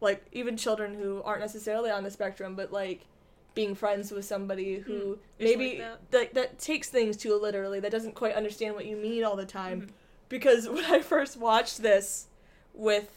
like 0.00 0.24
even 0.32 0.56
children 0.56 0.94
who 0.94 1.20
aren't 1.24 1.40
necessarily 1.40 1.90
on 1.90 2.04
the 2.04 2.10
spectrum 2.12 2.54
but 2.54 2.72
like 2.72 3.06
being 3.54 3.74
friends 3.74 4.12
with 4.12 4.24
somebody 4.24 4.78
who 4.78 4.92
Mm, 4.92 5.18
is 5.38 5.50
like 5.50 5.58
maybe 5.58 5.78
that. 5.78 6.10
that. 6.12 6.34
that 6.34 6.58
takes 6.60 6.88
things 6.90 7.16
too 7.16 7.34
literally 7.40 7.80
that 7.80 7.90
doesn't 7.90 8.14
quite 8.14 8.34
understand 8.34 8.74
what 8.76 8.86
you 8.86 8.96
mean 8.96 9.24
all 9.24 9.34
the 9.36 9.46
time 9.46 9.82
Mhm. 9.82 9.90
Because 10.34 10.68
when 10.68 10.84
I 10.86 10.98
first 11.00 11.36
watched 11.36 11.80
this 11.80 12.26
with 12.74 13.08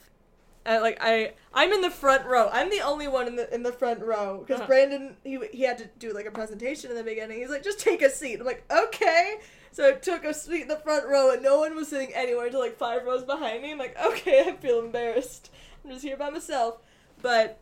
uh, 0.67 0.79
like 0.81 0.97
I 1.01 1.33
I'm 1.51 1.71
in 1.71 1.81
the 1.81 1.89
front 1.89 2.25
row. 2.25 2.49
I'm 2.51 2.69
the 2.69 2.81
only 2.81 3.07
one 3.07 3.25
in 3.25 3.35
the 3.37 3.51
in 3.53 3.63
the 3.63 3.71
front 3.71 4.01
row 4.01 4.43
because 4.45 4.59
Uh-huh. 4.59 4.67
Brandon 4.67 5.15
he 5.23 5.39
he 5.51 5.63
had 5.63 5.77
to 5.79 5.87
do 5.97 6.13
like 6.13 6.25
a 6.27 6.31
presentation 6.31 6.91
in 6.91 6.97
the 6.97 7.03
beginning. 7.03 7.39
He's 7.39 7.49
like, 7.49 7.63
just 7.63 7.79
take 7.79 8.01
a 8.01 8.09
seat. 8.09 8.39
I'm 8.39 8.45
like, 8.45 8.63
okay. 8.69 9.37
So 9.71 9.87
I 9.87 9.93
took 9.93 10.25
a 10.25 10.33
seat 10.33 10.63
in 10.63 10.67
the 10.67 10.77
front 10.77 11.07
row, 11.07 11.31
and 11.31 11.41
no 11.41 11.59
one 11.59 11.75
was 11.75 11.87
sitting 11.87 12.13
anywhere 12.13 12.47
until 12.47 12.59
like 12.59 12.77
five 12.77 13.05
rows 13.05 13.23
behind 13.23 13.63
me. 13.63 13.71
I'm 13.71 13.77
like, 13.77 13.95
okay, 14.05 14.41
I 14.47 14.51
feel 14.57 14.79
embarrassed. 14.79 15.49
I'm 15.83 15.91
just 15.91 16.03
here 16.03 16.17
by 16.17 16.29
myself. 16.29 16.79
But 17.21 17.59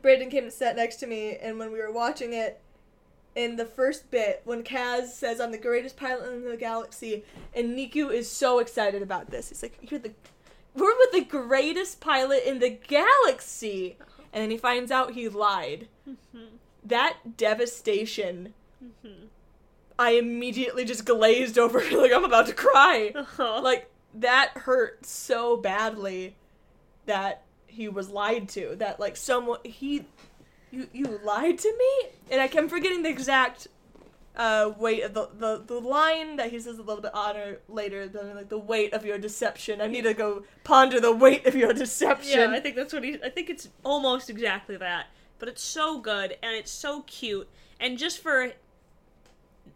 Brandon 0.00 0.30
came 0.30 0.44
and 0.44 0.52
sat 0.52 0.74
next 0.74 0.96
to 0.96 1.06
me, 1.06 1.36
and 1.36 1.58
when 1.58 1.70
we 1.70 1.78
were 1.80 1.92
watching 1.92 2.32
it, 2.32 2.61
in 3.34 3.56
the 3.56 3.64
first 3.64 4.10
bit, 4.10 4.42
when 4.44 4.62
Kaz 4.62 5.08
says, 5.08 5.40
"I'm 5.40 5.52
the 5.52 5.58
greatest 5.58 5.96
pilot 5.96 6.32
in 6.32 6.44
the 6.48 6.56
galaxy," 6.56 7.24
and 7.54 7.76
Neeku 7.76 8.12
is 8.12 8.30
so 8.30 8.58
excited 8.58 9.02
about 9.02 9.30
this, 9.30 9.48
he's 9.48 9.62
like, 9.62 9.78
"You're 9.90 10.00
the, 10.00 10.12
we're 10.74 10.96
with 10.98 11.12
the 11.12 11.24
greatest 11.24 12.00
pilot 12.00 12.42
in 12.46 12.58
the 12.58 12.70
galaxy," 12.70 13.96
and 14.32 14.42
then 14.42 14.50
he 14.50 14.56
finds 14.58 14.90
out 14.90 15.12
he 15.12 15.28
lied. 15.28 15.88
Mhm. 16.08 16.48
That 16.84 17.36
devastation. 17.36 18.54
Mhm. 18.84 19.28
I 19.98 20.12
immediately 20.12 20.84
just 20.84 21.04
glazed 21.04 21.58
over, 21.58 21.78
like 21.92 22.12
I'm 22.12 22.24
about 22.24 22.46
to 22.48 22.54
cry. 22.54 23.12
Uh-huh. 23.14 23.60
Like 23.62 23.90
that 24.14 24.50
hurt 24.56 25.06
so 25.06 25.56
badly 25.56 26.36
that 27.06 27.42
he 27.66 27.88
was 27.88 28.10
lied 28.10 28.48
to. 28.50 28.74
That 28.76 29.00
like 29.00 29.16
someone 29.16 29.60
he, 29.64 30.06
you 30.72 30.88
you 30.92 31.20
lied 31.22 31.58
to 31.58 31.72
me, 31.78 32.10
and 32.30 32.40
I, 32.40 32.50
I'm 32.56 32.68
forgetting 32.68 33.02
the 33.02 33.10
exact 33.10 33.68
uh 34.34 34.72
weight 34.78 35.02
of 35.02 35.12
the, 35.12 35.28
the 35.38 35.62
the 35.66 35.78
line 35.78 36.36
that 36.36 36.50
he 36.50 36.58
says 36.58 36.78
a 36.78 36.82
little 36.82 37.02
bit 37.02 37.14
honor 37.14 37.58
later. 37.68 38.08
Something 38.10 38.34
like 38.34 38.48
the 38.48 38.58
weight 38.58 38.94
of 38.94 39.04
your 39.04 39.18
deception. 39.18 39.80
I 39.80 39.86
need 39.86 40.04
to 40.04 40.14
go 40.14 40.44
ponder 40.64 40.98
the 41.00 41.14
weight 41.14 41.46
of 41.46 41.54
your 41.54 41.72
deception. 41.72 42.40
Yeah, 42.40 42.50
I 42.50 42.60
think 42.60 42.74
that's 42.74 42.92
what 42.92 43.04
he. 43.04 43.18
I 43.22 43.28
think 43.28 43.50
it's 43.50 43.68
almost 43.84 44.30
exactly 44.30 44.76
that, 44.78 45.06
but 45.38 45.48
it's 45.48 45.62
so 45.62 46.00
good 46.00 46.36
and 46.42 46.56
it's 46.56 46.70
so 46.70 47.02
cute, 47.02 47.48
and 47.78 47.98
just 47.98 48.18
for 48.20 48.52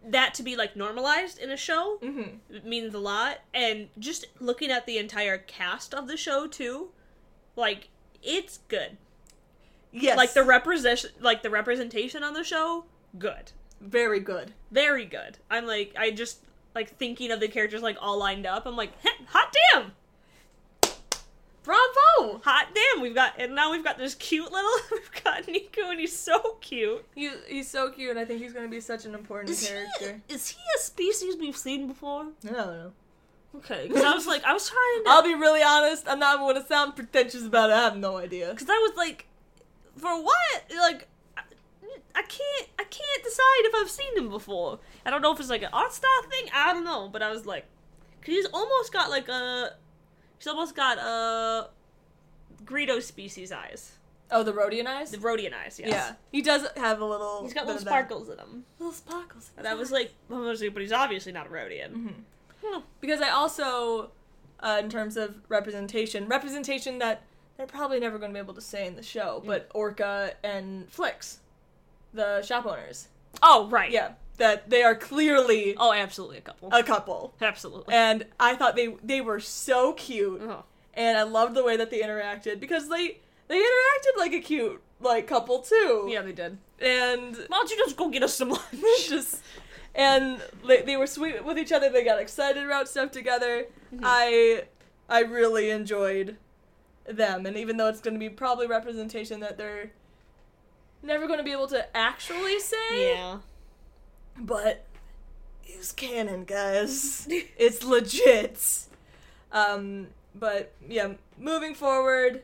that 0.09 0.35
to 0.35 0.43
be 0.43 0.57
like 0.57 0.77
normalized 0.77 1.39
in 1.39 1.51
a 1.51 1.57
show 1.57 1.99
hmm 2.01 2.23
means 2.65 2.95
a 2.95 2.99
lot. 2.99 3.41
And 3.53 3.89
just 3.99 4.27
looking 4.41 4.71
at 4.71 4.87
the 4.87 4.99
entire 4.99 5.37
cast 5.39 5.93
of 5.93 6.09
the 6.09 6.17
show 6.17 6.47
too, 6.47 6.89
like 7.57 7.89
it's 8.23 8.61
good. 8.69 8.97
Yes, 9.93 10.17
Like 10.17 10.35
the 10.35 10.43
represent, 10.43 11.07
like 11.21 11.43
the 11.43 11.51
representation 11.51 12.23
on 12.23 12.35
the 12.35 12.45
show, 12.45 12.85
good, 13.19 13.53
very 13.81 14.21
good. 14.21 14.53
very 14.71 15.05
good. 15.07 15.39
I'm 15.51 15.67
like, 15.67 15.95
I 15.99 16.11
just 16.11 16.41
like 16.75 16.91
thinking 16.97 17.31
of 17.31 17.41
the 17.41 17.49
characters 17.49 17.83
like 17.83 17.97
all 18.01 18.19
lined 18.19 18.47
up. 18.47 18.67
I'm 18.67 18.77
like, 18.77 18.93
hot 19.29 19.55
damn. 19.73 19.93
Bravo! 21.63 22.41
hot 22.45 22.69
damn 22.75 23.03
we've 23.03 23.15
got 23.15 23.33
and 23.41 23.53
now 23.57 23.73
we've 23.73 23.83
got 23.83 23.99
this 23.99 24.15
cute 24.15 24.53
little 24.53 24.71
we've 24.93 25.25
got 25.25 25.43
Neeku 25.47 25.91
and 25.91 25.99
he's 25.99 26.17
so 26.17 26.59
cute 26.61 27.05
He, 27.13 27.29
he's 27.49 27.69
so 27.69 27.91
cute, 27.91 28.11
and 28.11 28.21
I 28.21 28.25
think 28.25 28.41
he's 28.41 28.53
to 28.53 28.69
be 28.69 28.79
such 28.81 29.05
an 29.05 29.15
important 29.17 29.59
character. 29.59 30.21
he, 30.29 30.35
is 30.35 30.49
he 30.51 30.61
a 30.77 30.79
species 30.81 31.35
we've 31.41 31.57
seen 31.57 31.89
before 31.89 32.27
I 32.45 32.53
don't 32.53 32.57
know. 32.57 32.93
okay 33.57 33.89
because 33.89 34.05
I 34.05 34.15
was 34.15 34.29
like 34.29 34.45
I 34.45 34.53
was 34.53 34.71
trying 34.71 35.05
to 35.07 35.11
I'll 35.11 35.25
be 35.25 35.35
really 35.35 35.61
honest. 35.63 36.05
I'm 36.09 36.21
not 36.21 36.39
going 36.39 36.55
to 36.55 36.65
sound 36.69 36.95
pretentious 36.95 37.45
about 37.45 37.71
it. 37.71 37.73
I 37.73 37.81
have 37.83 37.97
no 37.97 38.17
idea. 38.17 38.51
because 38.53 38.71
I 38.71 38.79
was 38.89 38.97
like 38.97 39.27
for 39.97 40.23
what 40.23 40.63
like 40.79 41.09
I, 41.37 41.43
I 42.15 42.23
can't 42.23 42.69
I 42.79 42.85
can't 42.85 43.25
decide 43.25 43.63
if 43.65 43.75
I've 43.75 43.91
seen 43.91 44.17
him 44.17 44.29
before 44.29 44.79
I 45.05 45.11
don't 45.11 45.23
know 45.23 45.33
if 45.33 45.41
it's 45.41 45.51
like 45.51 45.63
an 45.63 45.71
art 45.73 45.93
style 45.93 46.23
thing 46.31 46.51
I 46.53 46.73
don't 46.73 46.85
know 46.85 47.09
but 47.09 47.23
I 47.23 47.31
was 47.31 47.47
like 47.47 47.67
because 48.21 48.35
he's 48.35 48.47
almost 48.47 48.93
got 48.93 49.11
like 49.11 49.29
a 49.29 49.71
he's 50.39 50.47
almost 50.47 50.75
got 50.75 50.99
a 50.99 51.71
Greedo 52.65 53.03
species 53.03 53.53
eyes 53.53 53.97
Oh, 54.31 54.43
the 54.43 54.53
Rodian 54.53 54.87
eyes. 54.87 55.13
The 55.13 55.19
Rodian 55.19 55.53
eyes, 55.55 55.79
yes. 55.79 55.89
Yeah, 55.89 56.15
he 56.33 56.43
does 56.43 56.67
have 56.77 57.01
a 57.01 57.05
little. 57.05 57.43
He's 57.43 57.55
got 57.55 57.67
little 57.67 57.81
sparkles 57.81 58.29
in 58.29 58.39
him. 58.39 58.65
Little 58.79 58.93
sparkles. 58.93 59.51
And 59.57 59.65
that 59.65 59.79
was 59.79 59.93
like, 59.93 60.13
well, 60.29 60.43
but 60.43 60.83
he's 60.83 60.93
obviously 60.93 61.33
not 61.33 61.47
a 61.47 61.51
Rodian. 61.51 61.91
Mm-hmm. 61.91 62.09
Hmm. 62.65 62.81
because 63.01 63.21
I 63.21 63.29
also, 63.31 64.11
uh, 64.61 64.81
in 64.83 64.91
terms 64.91 65.17
of 65.17 65.37
representation, 65.49 66.27
representation 66.27 66.99
that 66.99 67.23
they're 67.57 67.67
probably 67.67 68.01
never 68.01 68.19
going 68.19 68.31
to 68.31 68.35
be 68.35 68.41
able 68.43 68.55
to 68.55 68.61
say 68.61 68.87
in 68.87 68.97
the 68.97 69.03
show, 69.03 69.43
but 69.47 69.69
Orca 69.75 70.33
and 70.43 70.91
Flix, 70.91 71.39
the 72.13 72.43
shop 72.43 72.67
owners, 72.67 73.09
Oh, 73.43 73.69
right. 73.69 73.91
yeah, 73.91 74.13
that 74.39 74.69
they 74.71 74.83
are 74.83 74.95
clearly 74.95 75.75
Oh, 75.79 75.93
absolutely 75.93 76.39
a 76.39 76.43
couple. 76.43 76.69
a 76.73 76.83
couple, 76.83 77.35
absolutely. 77.41 77.95
and 77.95 78.27
I 78.39 78.55
thought 78.57 78.77
they 78.77 78.97
they 79.03 79.21
were 79.21 79.41
so 79.41 79.93
cute, 79.95 80.41
oh. 80.43 80.65
and 80.95 81.17
I 81.19 81.23
loved 81.23 81.55
the 81.55 81.65
way 81.65 81.77
that 81.77 81.91
they 81.91 82.01
interacted 82.01 82.61
because 82.61 82.89
they 82.89 83.19
they 83.49 83.57
interacted 83.59 84.19
like 84.19 84.33
a 84.33 84.41
cute 84.41 84.83
like 85.01 85.27
couple 85.27 85.61
too, 85.61 86.09
Yeah, 86.11 86.23
they 86.23 86.33
did. 86.33 86.57
and 86.81 87.37
Why 87.37 87.59
don't 87.59 87.71
you 87.71 87.77
just 87.77 87.97
go 87.97 88.09
get 88.09 88.23
us 88.23 88.35
some 88.35 88.49
lunch? 88.51 88.63
just 89.09 89.43
and 89.95 90.41
they, 90.67 90.83
they 90.83 90.97
were 90.97 91.07
sweet 91.07 91.43
with 91.45 91.59
each 91.59 91.73
other 91.73 91.89
they 91.91 92.05
got 92.05 92.21
excited 92.21 92.63
about 92.65 92.87
stuff 92.89 93.11
together 93.11 93.65
mm-hmm. 93.95 94.05
i 94.05 94.63
i 95.09 95.21
really 95.21 95.71
enjoyed 95.71 96.37
them 97.09 97.47
and 97.47 97.57
even 97.57 97.77
though 97.77 97.89
it's 97.89 98.01
going 98.01 98.15
to 98.15 98.21
be 98.21 98.29
probably 98.29 98.67
representation 98.67 99.41
that 99.41 99.57
they're 99.57 99.91
never 101.03 101.27
going 101.27 101.39
to 101.39 101.45
be 101.45 101.53
able 101.53 101.67
to 101.69 101.97
actually 101.97 102.59
say 102.59 103.15
yeah. 103.15 103.39
but 104.39 104.85
it's 105.65 105.93
canon 105.93 106.45
guys 106.45 107.27
it's 107.31 107.85
legit 107.85 108.61
um 109.53 110.09
but 110.35 110.73
yeah 110.89 111.13
moving 111.39 111.75
forward 111.75 112.43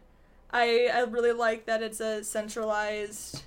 i 0.52 0.88
i 0.92 1.00
really 1.00 1.32
like 1.32 1.66
that 1.66 1.82
it's 1.82 2.00
a 2.00 2.22
centralized 2.22 3.42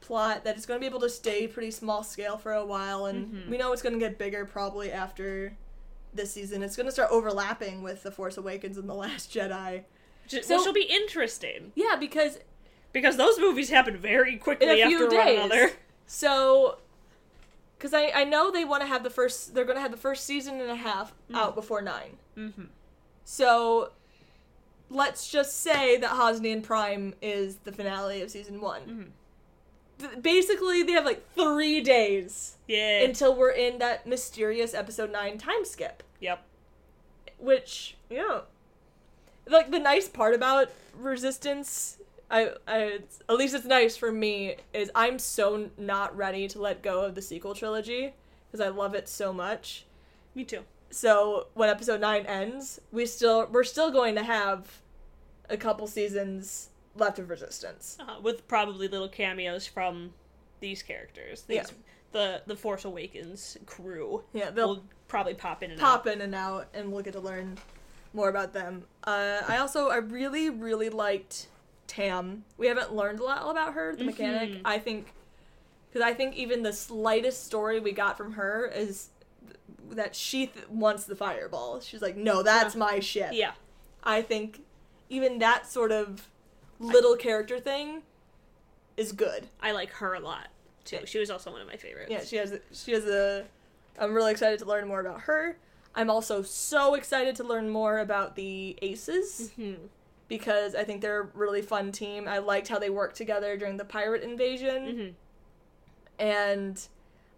plot 0.00 0.44
that 0.44 0.56
it's 0.56 0.66
going 0.66 0.78
to 0.78 0.80
be 0.80 0.86
able 0.86 1.00
to 1.00 1.10
stay 1.10 1.48
pretty 1.48 1.70
small 1.70 2.04
scale 2.04 2.36
for 2.38 2.52
a 2.52 2.64
while 2.64 3.06
and 3.06 3.26
Mhm. 3.32 3.50
we 3.50 3.58
know 3.58 3.72
it's 3.72 3.82
going 3.82 3.92
to 3.94 3.98
get 3.98 4.18
bigger 4.18 4.44
probably 4.44 4.92
after 4.92 5.56
this 6.14 6.32
season 6.32 6.62
it's 6.62 6.76
going 6.76 6.86
to 6.86 6.92
start 6.92 7.10
overlapping 7.10 7.82
with 7.82 8.02
the 8.04 8.10
force 8.12 8.36
awakens 8.36 8.78
and 8.78 8.88
the 8.88 8.94
last 8.94 9.32
jedi 9.34 9.82
So- 10.28 10.64
will 10.64 10.72
be 10.72 10.82
interesting 10.90 11.72
yeah 11.74 11.96
because 11.96 12.38
because 12.92 13.16
those 13.16 13.38
movies 13.38 13.68
happen 13.70 13.96
very 13.96 14.36
quickly 14.36 14.66
in 14.68 14.78
a 14.78 14.82
after 14.82 14.96
few 14.96 15.06
one 15.06 15.26
days. 15.26 15.38
another. 15.44 15.70
So, 16.06 16.78
because 17.76 17.92
I 17.92 18.10
I 18.14 18.24
know 18.24 18.50
they 18.50 18.64
want 18.64 18.80
to 18.82 18.86
have 18.86 19.02
the 19.02 19.10
first, 19.10 19.54
they're 19.54 19.64
going 19.64 19.76
to 19.76 19.82
have 19.82 19.90
the 19.90 19.96
first 19.98 20.24
season 20.24 20.60
and 20.60 20.70
a 20.70 20.76
half 20.76 21.12
Mm. 21.30 21.36
out 21.36 21.54
before 21.54 21.82
nine. 21.82 22.16
Mm-hmm. 22.38 22.64
So, 23.24 23.90
let's 24.88 25.28
just 25.28 25.60
say 25.60 25.96
that 25.98 26.10
Hosnian 26.10 26.62
Prime 26.62 27.12
is 27.20 27.56
the 27.64 27.72
finale 27.72 28.22
of 28.22 28.30
season 28.30 28.60
one. 28.60 29.12
Mhm. 30.00 30.22
Basically, 30.22 30.82
they 30.82 30.92
have 30.92 31.04
like 31.04 31.22
three 31.34 31.80
days 31.80 32.56
Yeah. 32.68 33.00
until 33.02 33.34
we're 33.34 33.50
in 33.50 33.78
that 33.78 34.06
mysterious 34.06 34.72
episode 34.74 35.10
nine 35.10 35.36
time 35.38 35.64
skip. 35.64 36.02
yep. 36.20 36.44
Which, 37.38 37.96
yeah. 38.08 38.40
Like, 39.46 39.70
the 39.70 39.78
nice 39.78 40.08
part 40.08 40.34
about 40.34 40.70
Resistance, 40.98 41.98
I, 42.30 42.50
I, 42.66 43.00
at 43.28 43.36
least 43.36 43.54
it's 43.54 43.64
nice 43.66 43.96
for 43.96 44.10
me, 44.10 44.56
is 44.72 44.90
I'm 44.94 45.18
so 45.18 45.70
not 45.78 46.16
ready 46.16 46.48
to 46.48 46.58
let 46.60 46.82
go 46.82 47.04
of 47.04 47.14
the 47.14 47.22
sequel 47.22 47.54
trilogy 47.54 48.14
because 48.50 48.64
I 48.64 48.68
love 48.70 48.94
it 48.94 49.08
so 49.08 49.32
much. 49.32 49.84
Me 50.34 50.44
too. 50.44 50.62
So 50.90 51.48
when 51.54 51.68
episode 51.68 52.00
nine 52.00 52.24
ends, 52.26 52.80
we 52.92 53.06
still 53.06 53.46
we're 53.50 53.64
still 53.64 53.90
going 53.90 54.14
to 54.14 54.22
have 54.22 54.80
a 55.50 55.56
couple 55.56 55.86
seasons 55.86 56.70
left 56.94 57.18
of 57.18 57.28
Resistance. 57.28 57.96
Uh, 58.00 58.16
with 58.22 58.46
probably 58.48 58.88
little 58.88 59.08
cameos 59.08 59.66
from 59.66 60.14
these 60.60 60.82
characters. 60.82 61.42
These, 61.42 61.56
Yeah. 61.56 61.64
The 62.12 62.42
the 62.46 62.56
Force 62.56 62.84
Awakens 62.84 63.58
crew 63.66 64.22
Yeah, 64.32 64.50
they'll 64.50 64.82
probably 65.08 65.34
pop 65.34 65.62
in 65.62 65.72
and 65.72 65.80
pop 65.80 66.06
out. 66.06 66.12
in 66.14 66.20
and 66.22 66.34
out, 66.34 66.68
and 66.72 66.90
we'll 66.92 67.02
get 67.02 67.12
to 67.12 67.20
learn 67.20 67.58
more 68.16 68.28
about 68.30 68.52
them. 68.54 68.84
Uh, 69.04 69.42
I 69.46 69.58
also 69.58 69.88
I 69.90 69.98
really 69.98 70.50
really 70.50 70.88
liked 70.88 71.46
Tam. 71.86 72.44
We 72.56 72.66
haven't 72.66 72.92
learned 72.94 73.20
a 73.20 73.24
lot 73.24 73.48
about 73.48 73.74
her, 73.74 73.94
the 73.94 74.04
mechanic. 74.04 74.50
Mhm. 74.50 74.60
I 74.64 74.78
think 74.78 75.12
because 75.88 76.02
I 76.04 76.14
think 76.14 76.34
even 76.34 76.62
the 76.62 76.72
slightest 76.72 77.44
story 77.44 77.78
we 77.78 77.92
got 77.92 78.16
from 78.16 78.32
her 78.32 78.66
is 78.66 79.10
th- 79.46 79.56
that 79.96 80.16
she 80.16 80.46
th- 80.48 80.68
wants 80.68 81.04
the 81.04 81.14
fireball. 81.14 81.80
She's 81.80 82.02
like, 82.02 82.16
no, 82.16 82.42
that's 82.42 82.74
Yeah. 82.74 82.78
my 82.80 82.98
ship. 83.00 83.30
Yeah. 83.32 83.52
I 84.02 84.22
think 84.22 84.62
even 85.08 85.38
that 85.38 85.66
sort 85.70 85.92
of 85.92 86.28
little 86.80 87.16
character 87.16 87.60
thing 87.60 88.02
is 88.96 89.12
good. 89.12 89.48
I 89.60 89.72
like 89.72 89.90
her 89.92 90.14
a 90.14 90.20
lot 90.20 90.48
too. 90.84 91.00
She 91.04 91.18
was 91.18 91.30
also 91.30 91.52
one 91.52 91.60
of 91.60 91.66
my 91.68 91.76
favorites. 91.76 92.10
Yeah, 92.10 92.24
she 92.24 92.36
has 92.36 92.58
she 92.72 92.92
has 92.92 93.04
a 93.06 93.44
I'm 93.98 94.12
really 94.14 94.32
excited 94.32 94.58
to 94.60 94.64
learn 94.64 94.88
more 94.88 95.00
about 95.00 95.20
her. 95.22 95.56
I'm 95.96 96.10
also 96.10 96.42
so 96.42 96.94
excited 96.94 97.34
to 97.36 97.44
learn 97.44 97.68
more 97.70 97.98
about 97.98 98.36
the 98.36 98.76
Aces 98.82 99.50
Mhm. 99.58 99.88
because 100.28 100.74
I 100.74 100.84
think 100.84 101.00
they're 101.00 101.22
a 101.22 101.28
really 101.34 101.62
fun 101.62 101.90
team. 101.90 102.28
I 102.28 102.38
liked 102.38 102.68
how 102.68 102.78
they 102.78 102.90
worked 102.90 103.16
together 103.16 103.56
during 103.56 103.78
the 103.78 103.84
pirate 103.84 104.22
invasion 104.22 104.84
Mhm. 104.86 105.14
and 106.18 106.88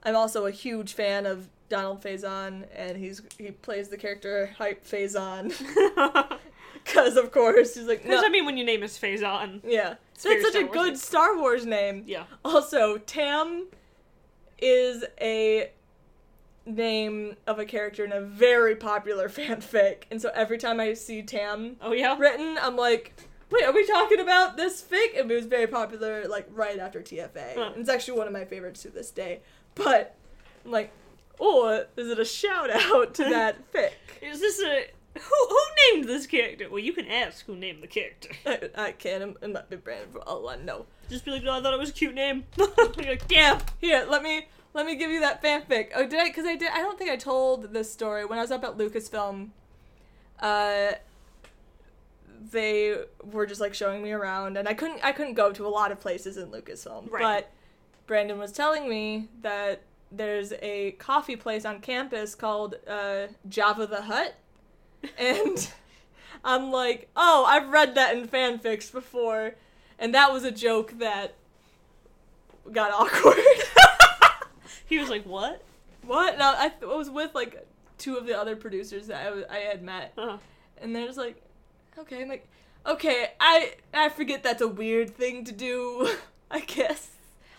I'm 0.02 0.16
also 0.16 0.46
a 0.46 0.50
huge 0.50 0.92
fan 0.94 1.24
of 1.26 1.48
Donald 1.68 2.02
Faison 2.02 2.64
and 2.74 2.96
he's 2.96 3.20
he 3.36 3.50
plays 3.50 3.88
the 3.90 3.96
character 3.96 4.54
Hype 4.58 4.84
Fazon 4.84 5.50
cuz 6.84 7.16
of 7.16 7.30
course 7.30 7.74
he's 7.74 7.84
like 7.86 8.02
Because 8.02 8.22
no, 8.22 8.26
I 8.26 8.30
mean, 8.30 8.46
when 8.46 8.56
your 8.56 8.66
name 8.66 8.82
is 8.82 8.98
Faison. 8.98 9.60
yeah. 9.64 9.94
very 10.20 10.42
That's 10.42 10.54
such 10.54 10.62
a 10.62 10.66
Star 10.66 10.66
Wars-y. 10.66 10.72
good 10.88 10.98
Star 10.98 11.36
Wars 11.38 11.66
name. 11.66 12.04
Yeah. 12.06 12.24
Also, 12.44 12.98
Tam 12.98 13.66
is 14.58 15.04
a 15.20 15.70
name 16.68 17.36
of 17.46 17.58
a 17.58 17.64
character 17.64 18.04
in 18.04 18.12
a 18.12 18.20
very 18.20 18.76
popular 18.76 19.28
fanfic, 19.28 20.04
and 20.10 20.20
so 20.22 20.30
every 20.34 20.58
time 20.58 20.80
I 20.80 20.94
see 20.94 21.22
Tam 21.22 21.76
Oh 21.80 21.92
yeah. 21.92 22.16
written, 22.18 22.56
I'm 22.60 22.76
like, 22.76 23.14
wait, 23.50 23.64
are 23.64 23.72
we 23.72 23.86
talking 23.86 24.20
about 24.20 24.56
this 24.56 24.82
fic? 24.82 25.18
And 25.18 25.30
it 25.30 25.34
was 25.34 25.46
very 25.46 25.66
popular, 25.66 26.26
like 26.28 26.46
right 26.52 26.78
after 26.78 27.00
TFA. 27.00 27.54
Huh. 27.56 27.72
It's 27.76 27.88
actually 27.88 28.18
one 28.18 28.26
of 28.26 28.32
my 28.32 28.44
favorites 28.44 28.82
to 28.82 28.90
this 28.90 29.10
day. 29.10 29.40
But 29.74 30.14
I'm 30.64 30.70
like, 30.70 30.90
oh, 31.40 31.84
is 31.96 32.08
it 32.08 32.18
a 32.18 32.24
shout 32.24 32.70
out 32.70 33.14
to 33.14 33.24
that 33.30 33.72
fic? 33.72 33.90
Is 34.22 34.40
this 34.40 34.60
a 34.60 34.86
who? 35.18 35.46
Who 35.48 35.58
named 35.94 36.08
this 36.08 36.26
character? 36.26 36.68
Well, 36.70 36.78
you 36.78 36.92
can 36.92 37.06
ask 37.06 37.44
who 37.46 37.56
named 37.56 37.82
the 37.82 37.86
character. 37.88 38.28
I, 38.46 38.70
I 38.76 38.92
can't. 38.92 39.22
It- 39.22 39.36
It 39.42 39.52
might 39.52 39.68
be 39.70 39.76
Brandon 39.76 40.10
for 40.12 40.20
all 40.20 40.48
I 40.48 40.56
know. 40.56 40.86
Just 41.08 41.24
be 41.24 41.30
like, 41.30 41.42
no, 41.42 41.52
I 41.58 41.62
thought 41.62 41.72
it 41.72 41.80
was 41.80 41.90
a 41.90 41.94
cute 41.94 42.14
name. 42.14 42.44
Like, 42.96 43.22
yeah. 43.30 43.58
Here, 43.80 44.06
let 44.08 44.22
me 44.22 44.46
let 44.78 44.86
me 44.86 44.94
give 44.94 45.10
you 45.10 45.18
that 45.18 45.42
fanfic. 45.42 45.88
Oh, 45.96 46.06
did 46.06 46.20
I? 46.20 46.28
Because 46.28 46.46
I 46.46 46.54
did. 46.54 46.70
I 46.72 46.78
don't 46.78 46.96
think 46.96 47.10
I 47.10 47.16
told 47.16 47.74
this 47.74 47.92
story 47.92 48.24
when 48.24 48.38
I 48.38 48.42
was 48.42 48.52
up 48.52 48.62
at 48.62 48.78
Lucasfilm. 48.78 49.48
Uh, 50.38 50.92
they 52.52 52.96
were 53.24 53.44
just 53.44 53.60
like 53.60 53.74
showing 53.74 54.04
me 54.04 54.12
around, 54.12 54.56
and 54.56 54.68
I 54.68 54.74
couldn't. 54.74 55.00
I 55.02 55.10
couldn't 55.10 55.34
go 55.34 55.52
to 55.52 55.66
a 55.66 55.68
lot 55.68 55.90
of 55.90 55.98
places 55.98 56.36
in 56.36 56.50
Lucasfilm. 56.50 57.10
Right. 57.10 57.20
But 57.20 57.52
Brandon 58.06 58.38
was 58.38 58.52
telling 58.52 58.88
me 58.88 59.26
that 59.42 59.82
there's 60.12 60.52
a 60.62 60.92
coffee 60.92 61.34
place 61.34 61.64
on 61.64 61.80
campus 61.80 62.36
called 62.36 62.76
uh, 62.86 63.26
Java 63.48 63.84
the 63.84 64.02
Hut, 64.02 64.36
and 65.18 65.72
I'm 66.44 66.70
like, 66.70 67.08
oh, 67.16 67.44
I've 67.48 67.70
read 67.70 67.96
that 67.96 68.16
in 68.16 68.28
fanfics 68.28 68.92
before, 68.92 69.56
and 69.98 70.14
that 70.14 70.32
was 70.32 70.44
a 70.44 70.52
joke 70.52 71.00
that 71.00 71.34
got 72.70 72.92
awkward. 72.96 73.38
He 74.88 74.98
was 74.98 75.08
like, 75.08 75.24
what? 75.24 75.62
What? 76.02 76.38
No, 76.38 76.54
I, 76.56 76.68
th- 76.70 76.82
I 76.90 76.96
was 76.96 77.10
with 77.10 77.34
like 77.34 77.66
two 77.98 78.16
of 78.16 78.26
the 78.26 78.38
other 78.38 78.56
producers 78.56 79.06
that 79.08 79.46
I, 79.50 79.56
had 79.58 79.82
met, 79.82 80.12
Uh, 80.16 80.38
and 80.80 80.94
they're 80.94 81.06
just 81.06 81.18
like, 81.18 81.42
okay, 81.98 82.22
I'm 82.22 82.28
like, 82.28 82.48
okay, 82.86 83.32
I 83.40 83.74
I 83.92 84.08
forget 84.08 84.42
that's 84.42 84.62
a 84.62 84.68
weird 84.68 85.10
thing 85.10 85.44
to 85.44 85.52
do. 85.52 86.08
I 86.50 86.60
guess. 86.60 87.10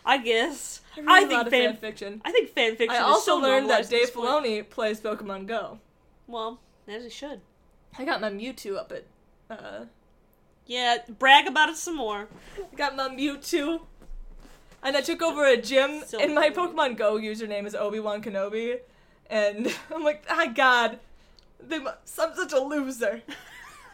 I 0.06 0.18
guess. 0.18 0.82
I, 0.98 1.02
I, 1.02 1.24
read 1.28 1.48
a 1.48 1.50
think 1.50 1.72
fan. 1.72 1.78
fiction. 1.78 2.22
I 2.26 2.32
think 2.32 2.50
fan 2.50 2.76
fiction. 2.76 2.96
I 2.98 3.02
is 3.02 3.06
also 3.06 3.32
so 3.34 3.38
learned 3.38 3.70
that 3.70 3.90
Dave. 3.90 4.10
Filoni 4.12 4.68
plays 4.68 5.00
Pokemon 5.02 5.46
Go. 5.46 5.80
Well, 6.26 6.60
as 6.88 7.04
he 7.04 7.10
should. 7.10 7.42
I 7.98 8.06
got 8.06 8.22
my 8.22 8.30
Mewtwo 8.32 8.78
up 8.78 8.92
at. 8.92 9.06
Uh, 9.50 9.86
Yeah, 10.66 10.98
brag 11.20 11.48
about 11.48 11.70
it 11.70 11.78
some 11.78 11.96
more. 11.98 12.28
I 12.58 12.76
got 12.76 12.96
my 12.96 13.10
Mewtwo. 13.10 13.82
And 14.82 14.96
I 14.96 15.02
took 15.02 15.22
over 15.22 15.46
a 15.46 15.58
gym, 15.58 16.04
So 16.06 16.20
and 16.20 16.34
my. 16.36 16.50
Pokemon 16.50 16.98
Go 16.98 17.16
username 17.18 17.66
is 17.66 17.76
Obi 17.76 18.00
Wan 18.00 18.22
Kenobi, 18.24 18.80
and 19.30 19.68
I'm 19.94 20.04
like, 20.04 20.24
ah, 20.30 20.48
God, 20.56 21.00
they, 21.60 21.80
mu- 21.80 21.88
I'm 21.90 22.36
such 22.36 22.54
a 22.54 22.60
loser. 22.60 23.22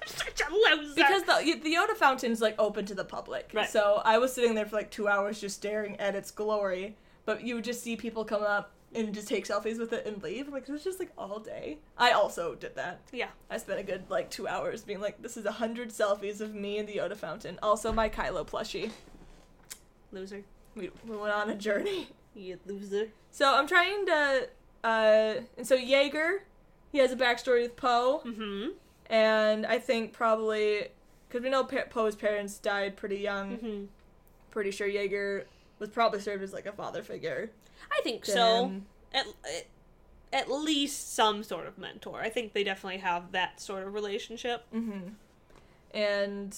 Such 0.08 0.40
a 0.48 0.54
loser. 0.54 0.94
Because 0.94 1.24
the 1.24 1.60
the 1.64 1.74
Yoda 1.74 1.96
fountain's 1.96 2.40
like 2.40 2.54
open 2.60 2.86
to 2.86 2.94
the 2.94 3.04
public, 3.04 3.50
Right. 3.56 3.68
so 3.68 4.04
I 4.06 4.20
was 4.20 4.32
sitting 4.32 4.54
there 4.54 4.68
for 4.68 4.76
like 4.76 4.92
two 4.92 5.08
hours 5.08 5.42
just 5.42 5.56
staring 5.56 5.96
at 6.00 6.14
its 6.14 6.30
glory. 6.30 6.96
but 7.26 7.42
you 7.44 7.56
would 7.56 7.64
just 7.64 7.82
see 7.82 7.96
people 7.96 8.24
come 8.24 8.44
up 8.44 8.70
and 8.94 9.16
just 9.16 9.28
take 9.28 9.48
selfies 9.48 9.80
with 9.80 9.92
it 9.94 10.06
and 10.06 10.22
leave. 10.22 10.46
I'm 10.46 10.54
Like 10.54 10.70
it 10.70 10.72
was 10.72 10.84
just 10.84 11.00
like 11.00 11.10
all 11.18 11.40
day. 11.40 11.80
I 11.98 12.12
also 12.12 12.54
did 12.54 12.76
that. 12.76 13.00
Yeah. 13.12 13.30
I 13.50 13.58
spent 13.58 13.80
a 13.80 13.84
good 13.84 14.04
like 14.08 14.30
two 14.30 14.48
hours 14.48 14.84
being 14.84 15.02
like, 15.02 15.24
this 15.24 15.38
is 15.38 15.46
a 15.48 15.54
hundred 15.54 15.90
selfies 15.90 16.40
of 16.40 16.54
me 16.54 16.78
and 16.78 16.88
the 16.88 16.98
Yoda 16.98 17.18
fountain. 17.18 17.58
Also 17.64 17.92
my 17.92 18.08
Kylo 18.08 18.46
plushie. 18.48 18.92
Loser. 20.12 20.44
We, 20.76 20.90
we 21.08 21.16
went 21.18 21.34
on 21.34 21.50
a 21.50 21.56
journey. 21.56 22.10
You 22.38 22.60
loser. 22.66 23.08
So 23.32 23.56
I'm 23.56 23.66
trying 23.66 24.06
to, 24.08 24.50
uh, 24.84 25.34
and 25.58 25.66
so 25.66 25.78
Yeager, 25.78 26.40
he 26.92 26.98
has 26.98 27.14
a 27.14 27.16
backstory 27.16 27.62
with 27.62 27.78
Poe, 27.78 28.22
Mm-hmm. 28.26 28.72
and 29.10 29.66
I 29.66 29.80
think 29.80 30.12
probably 30.12 30.88
because 31.30 31.44
we 31.46 31.50
know 31.50 31.64
pa- 31.64 31.86
Poe's 31.90 32.14
parents 32.14 32.58
died 32.60 32.98
pretty 32.98 33.20
young. 33.20 33.56
Mm-hmm. 33.58 33.84
Pretty 34.52 34.72
sure 34.72 34.86
Yeager 34.86 35.46
was 35.80 35.88
probably 35.88 36.20
served 36.20 36.44
as 36.44 36.52
like 36.52 36.66
a 36.66 36.74
father 36.74 37.04
figure. 37.04 37.52
I 37.90 38.02
think 38.04 38.26
so. 38.26 38.66
him. 38.66 38.86
At, 39.14 39.28
at 39.46 39.66
at 40.34 40.52
least 40.52 41.14
some 41.14 41.42
sort 41.42 41.68
of 41.68 41.78
mentor. 41.78 42.20
I 42.20 42.28
think 42.28 42.52
they 42.52 42.66
definitely 42.66 43.00
have 43.00 43.32
that 43.32 43.62
sort 43.62 43.88
of 43.88 43.94
relationship. 43.94 44.66
Mm-hmm. 44.76 45.08
And 45.94 46.58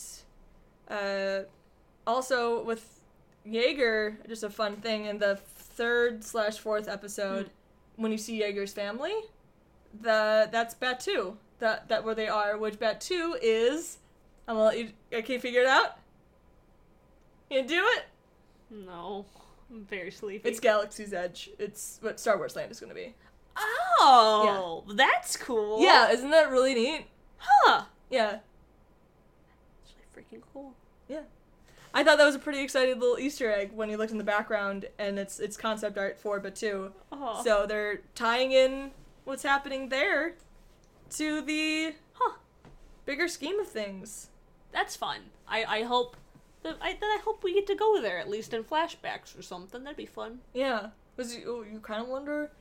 uh, 0.89 1.41
also 2.07 2.63
with 2.63 2.97
Yeager, 3.48 4.16
just 4.28 4.43
a 4.43 4.50
fun 4.50 4.78
thing 4.78 5.06
in 5.06 5.18
the 5.20 5.36
third 5.36 6.24
slash 6.24 6.58
fourth 6.58 6.88
episode, 6.88 7.50
when 7.95 8.12
you 8.12 8.18
see 8.18 8.41
Yeager's 8.41 8.74
family, 8.74 9.14
the 10.02 10.50
that's 10.52 10.76
Batuu. 10.76 11.36
That 11.60 11.88
that 11.89 12.04
where 12.04 12.16
they 12.16 12.28
are, 12.28 12.58
which 12.58 12.76
Batuu 12.80 13.34
is. 13.41 13.98
I'm 14.48 14.56
gonna 14.56 14.66
let 14.68 14.78
you. 14.78 14.89
uh, 15.16 15.22
can't 15.22 15.41
figure 15.41 15.62
it 15.62 15.68
out? 15.68 15.98
You 17.50 17.64
do 17.64 17.84
it. 17.95 18.06
No, 18.70 19.26
I'm 19.72 19.86
very 19.86 20.12
sleepy. 20.12 20.48
It's 20.48 20.60
Galaxy's 20.60 21.14
Edge. 21.14 21.50
It's 21.58 21.98
what 22.02 22.20
Star 22.20 22.38
Wars 22.38 22.56
Land 22.56 22.72
is 22.72 22.80
gonna 22.80 22.93
be. 22.93 23.14
oh, 23.58 24.84
that's 24.95 25.36
cool. 25.38 25.82
Yeah, 25.82 26.12
isn't 26.12 26.30
that 26.32 26.52
really 26.52 26.76
neat? 26.76 27.06
Huh. 27.38 27.84
Yeah. 28.10 28.39
It's 29.84 29.93
really 29.95 30.26
freaking 30.28 30.43
cool. 30.54 30.74
I 31.94 32.04
thought 32.04 32.18
that 32.18 32.26
was 32.26 32.36
a 32.36 32.40
pretty 32.40 32.60
exciting 32.62 33.00
little 33.00 33.18
Easter 33.18 33.52
egg 33.52 33.72
when 33.74 33.90
you 33.90 33.98
looked 33.98 34.12
in 34.12 34.18
the 34.18 34.24
background 34.24 34.86
and 35.00 35.18
it's 35.18 35.40
it's 35.40 35.58
concept 35.58 35.98
art 35.98 36.20
for 36.20 36.40
Batuu. 36.40 36.92
Oh. 37.12 37.42
So 37.44 37.66
they're 37.66 38.02
tying 38.16 38.52
in 38.52 38.92
what's 39.26 39.44
happening 39.44 39.90
there 39.90 40.36
to 41.12 41.42
the 41.42 41.94
Huh. 42.14 42.34
bigger 43.06 43.28
scheme 43.28 43.60
of 43.60 43.68
things. 43.68 44.30
That's 44.72 44.96
fun. 44.96 45.22
I 45.48 45.64
I 45.66 45.84
hope 45.84 46.18
that 46.64 46.78
I 46.82 46.94
that 46.94 47.02
I 47.04 47.20
hope 47.24 47.44
we 47.44 47.54
get 47.54 47.68
to 47.68 47.76
go 47.76 48.02
there 48.02 48.18
at 48.20 48.30
least 48.30 48.54
in 48.54 48.64
flashbacks 48.64 49.38
or 49.38 49.42
something. 49.42 49.84
That'd 49.84 49.98
be 49.98 50.06
fun. 50.06 50.40
Yeah. 50.54 50.90
Was 51.16 51.36
you, 51.36 51.44
oh, 51.48 51.64
you 51.64 51.80
kind 51.80 52.02
of 52.04 52.08
wonder 52.10 52.52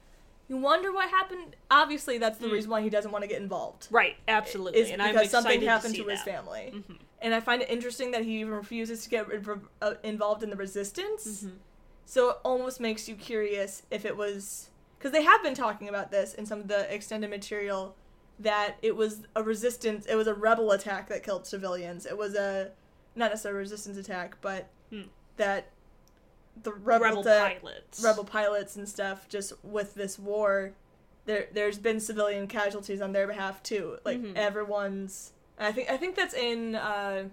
you 0.49 0.57
wonder 0.57 0.93
what 0.93 1.11
happened? 1.11 1.57
Obviously 1.71 2.17
that's 2.19 2.39
the 2.39 2.47
Mm. 2.47 2.53
reason 2.53 2.71
why 2.71 2.81
he 2.81 2.89
doesn't 2.89 3.11
want 3.11 3.23
to 3.23 3.29
get 3.29 3.43
involved. 3.43 3.89
Right. 3.91 4.17
Absolutely. 4.29 4.81
Is 4.81 4.91
and 4.91 5.03
because 5.03 5.31
something 5.31 5.61
happened 5.63 5.95
to, 5.97 6.05
to, 6.05 6.09
his 6.09 6.23
family. 6.23 6.73
Mhm. 6.75 6.99
And 7.23 7.35
I 7.35 7.41
find 7.41 7.63
it 7.63 7.71
interesting 7.71 8.11
that 8.11 8.25
he 8.25 8.41
even 8.41 8.53
refuses 8.53 9.03
to 9.05 9.09
get 9.11 9.29
inv- 9.29 9.69
uh, 9.81 9.95
involved 10.03 10.43
in 10.43 10.51
the 10.51 10.57
resistance. 10.57 11.45
Mhm. 11.45 11.53
So 12.05 12.31
it 12.31 12.37
almost 12.45 12.79
makes 12.81 13.09
you 13.09 13.17
curious 13.17 13.83
if 13.91 14.05
it 14.05 14.17
was 14.17 14.71
because 14.99 15.13
they 15.13 15.23
have 15.23 15.43
been 15.43 15.55
talking 15.55 15.89
about 15.89 16.11
this 16.11 16.35
in 16.35 16.47
some 16.47 16.61
of 16.61 16.69
the 16.69 16.93
extended 16.93 17.31
material 17.31 17.97
that 18.39 18.77
it 18.83 18.95
was 18.95 19.23
a 19.35 19.43
resistance, 19.43 20.05
it 20.07 20.15
was 20.15 20.27
a 20.27 20.35
rebel 20.35 20.71
attack 20.73 21.09
that 21.09 21.23
killed 21.23 21.47
civilians. 21.47 22.05
It 22.07 22.17
was 22.19 22.35
a 22.35 22.71
not 23.15 23.31
necessarily 23.31 23.59
a 23.59 23.61
resistance 23.61 23.97
attack, 23.97 24.37
but 24.43 24.69
Hmm. 24.91 25.03
that 25.39 25.71
the 26.63 26.73
rebel, 26.73 27.07
Rebel 27.07 27.23
that- 27.25 27.61
pilots. 27.63 28.03
rebel 28.03 28.25
pilots 28.25 28.77
and 28.77 28.89
stuff 28.89 29.29
just 29.29 29.53
with 29.65 29.95
this 29.95 30.19
war 30.19 30.73
there 31.27 31.49
there's 31.53 31.77
been 31.79 31.99
civilian 32.01 32.47
casualties 32.47 33.01
on 33.03 33.13
their 33.13 33.27
behalf 33.27 33.63
too 33.63 33.99
like 34.07 34.19
Mhm. 34.23 34.35
everyone's 34.37 35.33
i 35.59 35.73
think 35.73 35.91
i 35.91 35.97
think 35.97 36.15
that's 36.17 36.35
in 36.35 36.75
uh 36.75 37.25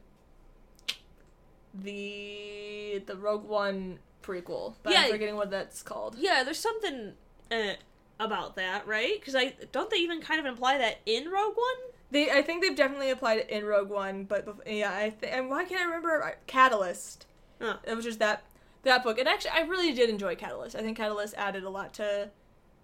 the 1.73 3.01
the 3.05 3.15
rogue 3.15 3.45
one 3.47 3.99
prequel 4.21 4.75
but 4.83 4.93
Yeah. 4.93 5.01
i'm 5.01 5.11
forgetting 5.11 5.35
what 5.35 5.49
that's 5.49 5.81
called 5.83 6.15
Yeah, 6.17 6.43
there's 6.43 6.59
something 6.59 7.13
uh, 7.51 7.73
about 8.19 8.55
that, 8.55 8.87
right? 8.87 9.19
Because 9.19 9.35
I 9.35 9.53
don't 9.71 9.89
they 9.89 9.97
even 9.97 10.21
kind 10.21 10.39
of 10.39 10.45
imply 10.45 10.77
that 10.77 10.99
in 11.05 11.25
Rogue 11.29 11.55
One. 11.55 11.91
they 12.11 12.29
i 12.31 12.41
think 12.41 12.61
they've 12.61 12.75
definitely 12.75 13.09
applied 13.09 13.39
it 13.39 13.49
in 13.49 13.65
rogue 13.65 13.89
one 13.89 14.23
but 14.25 14.45
bef- 14.45 14.61
yeah 14.79 14.93
i 14.93 15.09
think 15.09 15.33
and 15.33 15.49
why 15.49 15.65
can't 15.65 15.81
i 15.81 15.85
remember 15.85 16.35
catalyst 16.47 17.25
Huh. 17.59 17.77
it 17.83 17.95
was 17.95 18.05
just 18.05 18.19
that 18.19 18.43
that 18.83 19.03
book 19.03 19.17
and 19.17 19.27
actually 19.27 19.51
i 19.51 19.61
really 19.61 19.91
did 19.93 20.09
enjoy 20.11 20.35
catalyst 20.35 20.75
i 20.75 20.81
think 20.81 20.95
catalyst 20.95 21.33
added 21.37 21.63
a 21.63 21.69
lot 21.71 21.93
to 21.95 22.29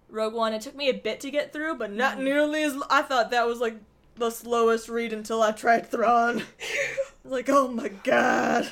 rogue 0.08 0.34
one 0.34 0.52
it 0.52 0.62
took 0.62 0.74
me 0.74 0.88
a 0.88 0.94
bit 0.94 1.20
to 1.20 1.30
get 1.30 1.52
through 1.52 1.76
but 1.76 1.92
not 1.92 2.18
Mhm. 2.18 2.24
nearly 2.24 2.62
as 2.64 2.76
i 2.90 3.02
thought 3.02 3.30
that 3.30 3.46
was 3.46 3.60
like 3.60 3.76
the 4.20 4.30
slowest 4.30 4.88
read 4.88 5.12
until 5.12 5.42
i 5.42 5.50
tried 5.50 5.90
thrawn. 5.90 6.42
Like 7.22 7.50
oh 7.50 7.68
my 7.68 7.88
god. 7.88 8.68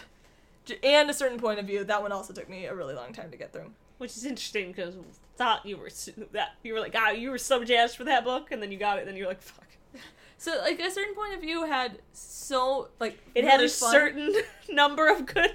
And 0.82 1.11
a 1.11 1.14
certain 1.14 1.38
point 1.38 1.61
of 1.61 1.66
view 1.66 1.84
that 1.84 2.03
one 2.03 2.12
also 2.12 2.32
took 2.32 2.49
me 2.49 2.64
a 2.64 2.74
really 2.74 2.94
long 2.94 3.12
time 3.12 3.30
to 3.30 3.36
get 3.36 3.53
through. 3.53 3.70
Which 3.99 4.16
is 4.16 4.24
interesting 4.24 4.68
because 4.68 4.94
thought 5.36 5.66
you 5.66 5.76
were 5.76 5.90
that 6.32 6.53
you 6.62 6.72
were 6.72 6.80
like, 6.80 6.94
ah, 6.96 7.11
you 7.11 7.30
were 7.30 7.38
so 7.38 7.62
jazzed 7.62 7.96
for 7.96 8.05
that 8.05 8.24
book, 8.24 8.51
and 8.51 8.62
then 8.62 8.72
you 8.72 8.78
got 8.78 8.96
it, 8.96 9.01
and 9.01 9.09
then 9.09 9.16
you're 9.16 9.28
like, 9.28 9.42
fuck. 9.42 9.66
so 10.38 10.59
like 10.62 10.80
a 10.80 10.90
certain 10.90 11.14
point 11.14 11.34
of 11.34 11.40
view 11.42 11.66
had 11.66 11.99
so 12.12 12.88
like 12.99 13.18
It 13.34 13.44
had 13.44 13.61
a 13.61 13.68
fun- 13.68 13.92
certain 13.92 14.34
number 14.70 15.09
of 15.09 15.26
good 15.26 15.55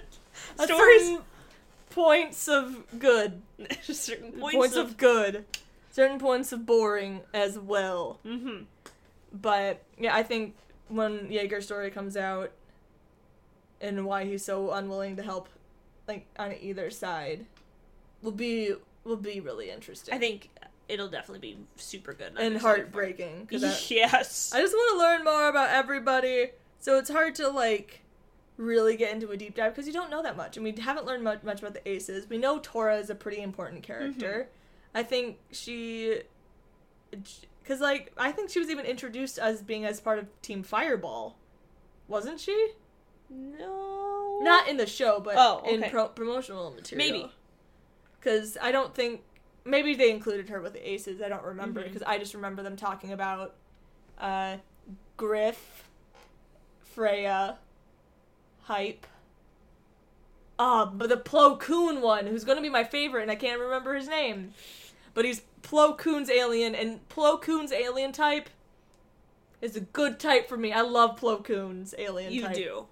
a 0.59 0.63
stories, 0.63 1.17
points 1.89 2.47
of 2.47 2.83
good. 2.99 3.41
Certain 3.81 4.33
points, 4.33 4.55
points, 4.55 4.75
of, 4.75 4.97
good. 4.97 5.45
Certain 5.91 6.19
points 6.19 6.51
of 6.51 6.65
boring 6.65 7.21
as 7.33 7.57
well. 7.57 8.19
Mm-hmm. 8.25 8.63
But 9.33 9.81
yeah 9.97 10.15
i 10.15 10.21
think 10.23 10.55
when 10.89 11.31
yeager's 11.31 11.65
story 11.65 11.89
comes 11.91 12.15
out 12.15 12.51
and 13.81 14.05
why 14.05 14.25
he's 14.25 14.43
so 14.45 14.71
unwilling 14.71 15.15
to 15.15 15.23
help 15.23 15.49
like 16.07 16.25
on 16.37 16.53
either 16.61 16.89
side 16.89 17.45
will 18.21 18.31
be 18.31 18.73
will 19.03 19.17
be 19.17 19.39
really 19.39 19.69
interesting 19.69 20.13
I 20.13 20.17
think 20.17 20.49
it'll 20.87 21.07
definitely 21.07 21.39
be 21.53 21.57
super 21.77 22.13
good 22.13 22.27
and 22.27 22.39
I'm 22.39 22.55
excited 22.55 22.61
for 22.61 22.67
it. 22.75 22.79
heartbreaking 22.83 23.47
'cause 23.47 23.63
I- 23.63 23.77
Yes. 23.89 24.51
I 24.53 24.59
just 24.61 24.73
want 24.73 24.91
to 24.93 24.97
learn 24.99 25.23
more 25.23 25.47
about 25.49 25.69
everybody. 25.69 26.51
So 26.79 26.97
it's 26.97 27.09
hard 27.09 27.35
to 27.35 27.47
like 27.49 28.01
really 28.57 28.95
get 28.97 29.11
into 29.13 29.31
a 29.31 29.37
deep 29.37 29.55
dive 29.55 29.73
because 29.73 29.87
you 29.87 29.93
don't 29.93 30.09
know 30.11 30.21
that 30.21 30.35
much, 30.37 30.57
and 30.57 30.63
we 30.63 30.71
haven't 30.79 31.05
learned 31.05 31.23
much, 31.23 31.41
much 31.41 31.59
about 31.61 31.73
the 31.73 31.87
aces. 31.89 32.29
We 32.29 32.37
know 32.37 32.59
Torra 32.61 32.97
is 32.97 33.09
a 33.09 33.15
pretty 33.15 33.41
important 33.41 33.81
character. 33.83 34.47
Mm-hmm. 34.49 34.97
I 34.97 35.03
think 35.03 35.37
she, 35.51 36.19
because 37.63 37.79
like 37.79 38.11
I 38.17 38.31
think 38.31 38.49
she 38.49 38.59
was 38.59 38.69
even 38.69 38.85
introduced 38.85 39.39
as 39.39 39.61
being 39.61 39.85
as 39.85 39.99
part 40.01 40.19
of 40.19 40.27
Team 40.41 40.61
Fireball, 40.63 41.37
wasn't 42.07 42.39
she? 42.39 42.69
no. 43.29 44.39
Not 44.41 44.67
in 44.67 44.77
the 44.77 44.85
show, 44.85 45.19
but 45.19 45.35
Oh, 45.37 45.63
in 45.67 45.83
pro- 45.89 46.09
promotional 46.09 46.69
material. 46.71 47.11
Maybe. 47.11 47.31
Because 48.19 48.57
I 48.61 48.71
don't 48.71 48.93
think 48.93 49.21
maybe 49.63 49.95
they 49.95 50.11
included 50.11 50.49
her 50.49 50.61
with 50.61 50.73
the 50.73 50.89
aces. 50.91 51.21
I 51.21 51.29
don't 51.29 51.43
remember 51.43 51.81
because 51.83 52.03
I 52.03 52.17
just 52.17 52.33
remember 52.33 52.61
them 52.61 52.75
talking 52.75 53.11
about 53.13 53.55
uh, 54.19 54.57
Griff, 55.17 55.87
Freya, 56.81 57.57
Hype. 58.63 59.07
Uh, 60.59 60.85
but 60.85 61.09
the 61.09 61.17
Plo 61.17 61.59
Koon 61.59 62.01
one, 62.01 62.27
who's 62.27 62.43
gonna 62.43 62.61
be 62.61 62.69
my 62.69 62.83
favorite, 62.83 63.23
and 63.23 63.31
I 63.31 63.35
can't 63.35 63.59
remember 63.59 63.95
his 63.95 64.07
name. 64.07 64.53
But 65.13 65.25
he's 65.25 65.41
Plo 65.63 65.97
Koon's 65.97 66.29
alien, 66.29 66.75
and 66.75 66.99
Plo 67.09 67.41
Koon's 67.41 67.71
alien 67.71 68.11
type 68.11 68.49
is 69.61 69.75
a 69.75 69.79
good 69.81 70.19
type 70.19 70.47
for 70.47 70.57
me. 70.57 70.71
I 70.73 70.81
love 70.81 71.19
Plo 71.19 71.43
Koon's 71.43 71.95
alien 71.97 72.31
You 72.33 72.41
type. 72.43 72.55
do. 72.55 72.85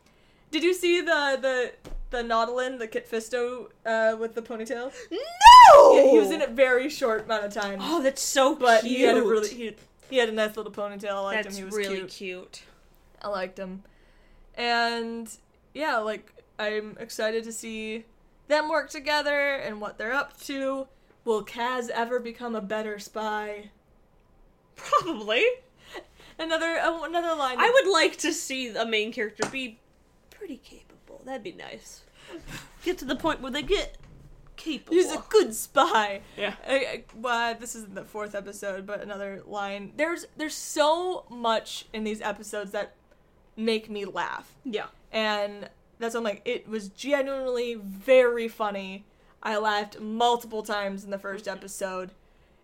Did 0.49 0.63
you 0.63 0.74
see 0.74 1.01
the 1.01 1.38
the 1.41 1.72
the 2.09 2.24
Nautolan, 2.24 2.80
the 2.80 2.88
Kit 2.88 3.09
Fisto 3.09 3.67
uh, 3.86 4.15
with 4.17 4.36
the 4.36 4.41
ponytail? 4.41 4.91
No. 5.11 5.95
Yeah, 5.95 6.11
he 6.11 6.19
was 6.19 6.32
in 6.32 6.41
a 6.41 6.47
very 6.47 6.89
short 6.89 7.26
amount 7.26 7.45
of 7.45 7.53
time, 7.53 7.80
Oh, 7.82 8.01
that's 8.01 8.22
so 8.22 8.55
but 8.55 8.82
cute. 8.82 8.97
he 8.97 9.01
had 9.03 9.15
a 9.17 9.22
really 9.22 9.47
he, 9.53 9.76
he 10.09 10.17
had 10.17 10.28
a 10.28 10.32
nice 10.34 10.57
little 10.57 10.72
ponytail. 10.72 11.11
I 11.13 11.19
liked 11.19 11.43
That's 11.43 11.55
him. 11.57 11.61
He 11.61 11.65
was 11.65 11.76
really 11.76 11.97
cute. 11.99 12.09
cute. 12.09 12.63
I 13.22 13.28
liked 13.30 13.57
him, 13.59 13.84
and 14.55 15.30
yeah, 15.74 15.97
like 15.97 16.34
I'm 16.59 16.97
excited 16.99 17.43
to 17.45 17.51
see 17.53 18.05
them 18.47 18.67
work 18.69 18.89
together 18.89 19.55
and 19.55 19.80
what 19.80 19.97
they're 19.97 20.13
up 20.13 20.38
to. 20.41 20.88
Will 21.24 21.45
Kaz 21.45 21.89
ever 21.89 22.19
become 22.19 22.55
a 22.55 22.61
better 22.61 22.97
spy? 22.99 23.69
Probably. 24.76 25.43
Another 26.39 26.78
uh, 26.80 27.03
another 27.03 27.36
line. 27.36 27.57
I 27.59 27.69
would 27.69 27.91
like 27.91 28.17
to 28.19 28.34
see 28.34 28.69
a 28.69 28.86
main 28.86 29.11
character 29.13 29.47
be 29.49 29.80
pretty 30.32 30.57
capable. 30.57 31.22
That'd 31.26 31.43
be 31.43 31.51
nice. 31.51 32.01
Get 32.84 32.97
to 32.99 33.05
the 33.05 33.15
point 33.15 33.41
where 33.41 33.51
they 33.51 33.61
get 33.61 33.97
capable. 34.55 34.95
He's 34.95 35.11
a 35.11 35.24
good 35.30 35.53
spy. 35.53 36.22
yeah. 36.38 36.55
I, 36.67 36.74
I, 36.76 37.03
well, 37.15 37.55
this 37.59 37.76
isn't 37.76 37.93
the 37.93 38.05
fourth 38.05 38.34
episode, 38.34 38.88
but 38.88 39.01
another 39.01 39.43
line. 39.45 39.93
There's 39.97 40.26
there's 40.38 40.55
so 40.55 41.26
much 41.30 41.86
in 41.93 42.03
these 42.03 42.22
episodes 42.22 42.72
that 42.72 42.95
make 43.55 43.89
me 43.89 44.05
laugh, 44.05 44.55
Yeah. 44.63 44.88
and 45.11 45.69
that's 45.99 46.15
why 46.15 46.19
I'm 46.19 46.24
like, 46.24 46.41
it 46.45 46.67
was 46.67 46.88
genuinely 46.89 47.76
very 47.76 48.47
funny. 48.47 49.05
I 49.44 49.58
laughed 49.58 50.00
multiple 50.00 50.64
times 50.64 51.04
in 51.04 51.10
the 51.12 51.18
first 51.20 51.48
episode. 51.48 52.12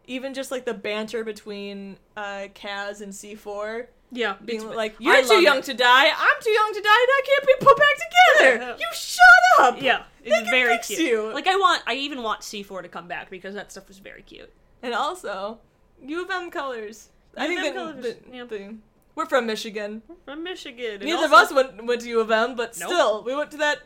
Even 0.05 0.33
just 0.33 0.51
like 0.51 0.65
the 0.65 0.73
banter 0.73 1.23
between 1.23 1.97
uh, 2.15 2.47
Kaz 2.55 3.01
and 3.01 3.11
C4 3.11 3.87
Yeah, 4.11 4.35
being 4.45 4.65
like, 4.73 4.95
"You're 4.99 5.21
too 5.23 5.41
young 5.41 5.57
it. 5.57 5.65
to 5.65 5.73
die. 5.73 6.05
I'm 6.07 6.41
too 6.41 6.49
young 6.51 6.73
to 6.73 6.81
die, 6.81 7.01
and 7.01 7.09
I 7.11 7.21
can't 7.25 7.45
be 7.47 7.65
put 7.65 7.77
back 7.77 8.57
together. 8.59 8.75
You 8.79 8.85
shut 8.93 9.25
up." 9.59 9.81
Yeah, 9.81 10.03
it's 10.23 10.49
very 10.49 10.77
cute. 10.79 10.99
you. 10.99 11.33
Like 11.33 11.47
I 11.47 11.55
want, 11.55 11.83
I 11.85 11.95
even 11.95 12.23
want 12.23 12.39
C4 12.41 12.83
to 12.83 12.87
come 12.89 13.07
back 13.09 13.29
because 13.29 13.53
that 13.55 13.71
stuff 13.71 13.87
was 13.89 13.99
very 13.99 14.21
cute. 14.21 14.49
And 14.81 14.93
also, 14.93 15.59
U 16.01 16.21
of 16.23 16.29
M 16.31 16.49
colors. 16.51 17.09
I 17.35 17.47
U 17.47 17.55
think 17.61 17.61
that 17.63 17.75
colors, 17.75 18.01
the- 18.03 18.17
yeah. 18.31 18.43
the- 18.45 18.75
we're 19.15 19.25
from 19.25 19.45
Michigan. 19.47 20.03
From 20.25 20.43
Michigan. 20.43 21.01
Neither 21.01 21.25
of 21.25 21.33
us 21.33 21.51
went 21.51 21.83
went 21.85 22.01
to 22.01 22.07
U 22.07 22.21
of 22.21 22.31
M, 22.31 22.55
but 22.55 22.77
Nope. 22.79 22.89
still, 22.89 23.23
we 23.23 23.35
went 23.35 23.51
to 23.51 23.57
that. 23.57 23.79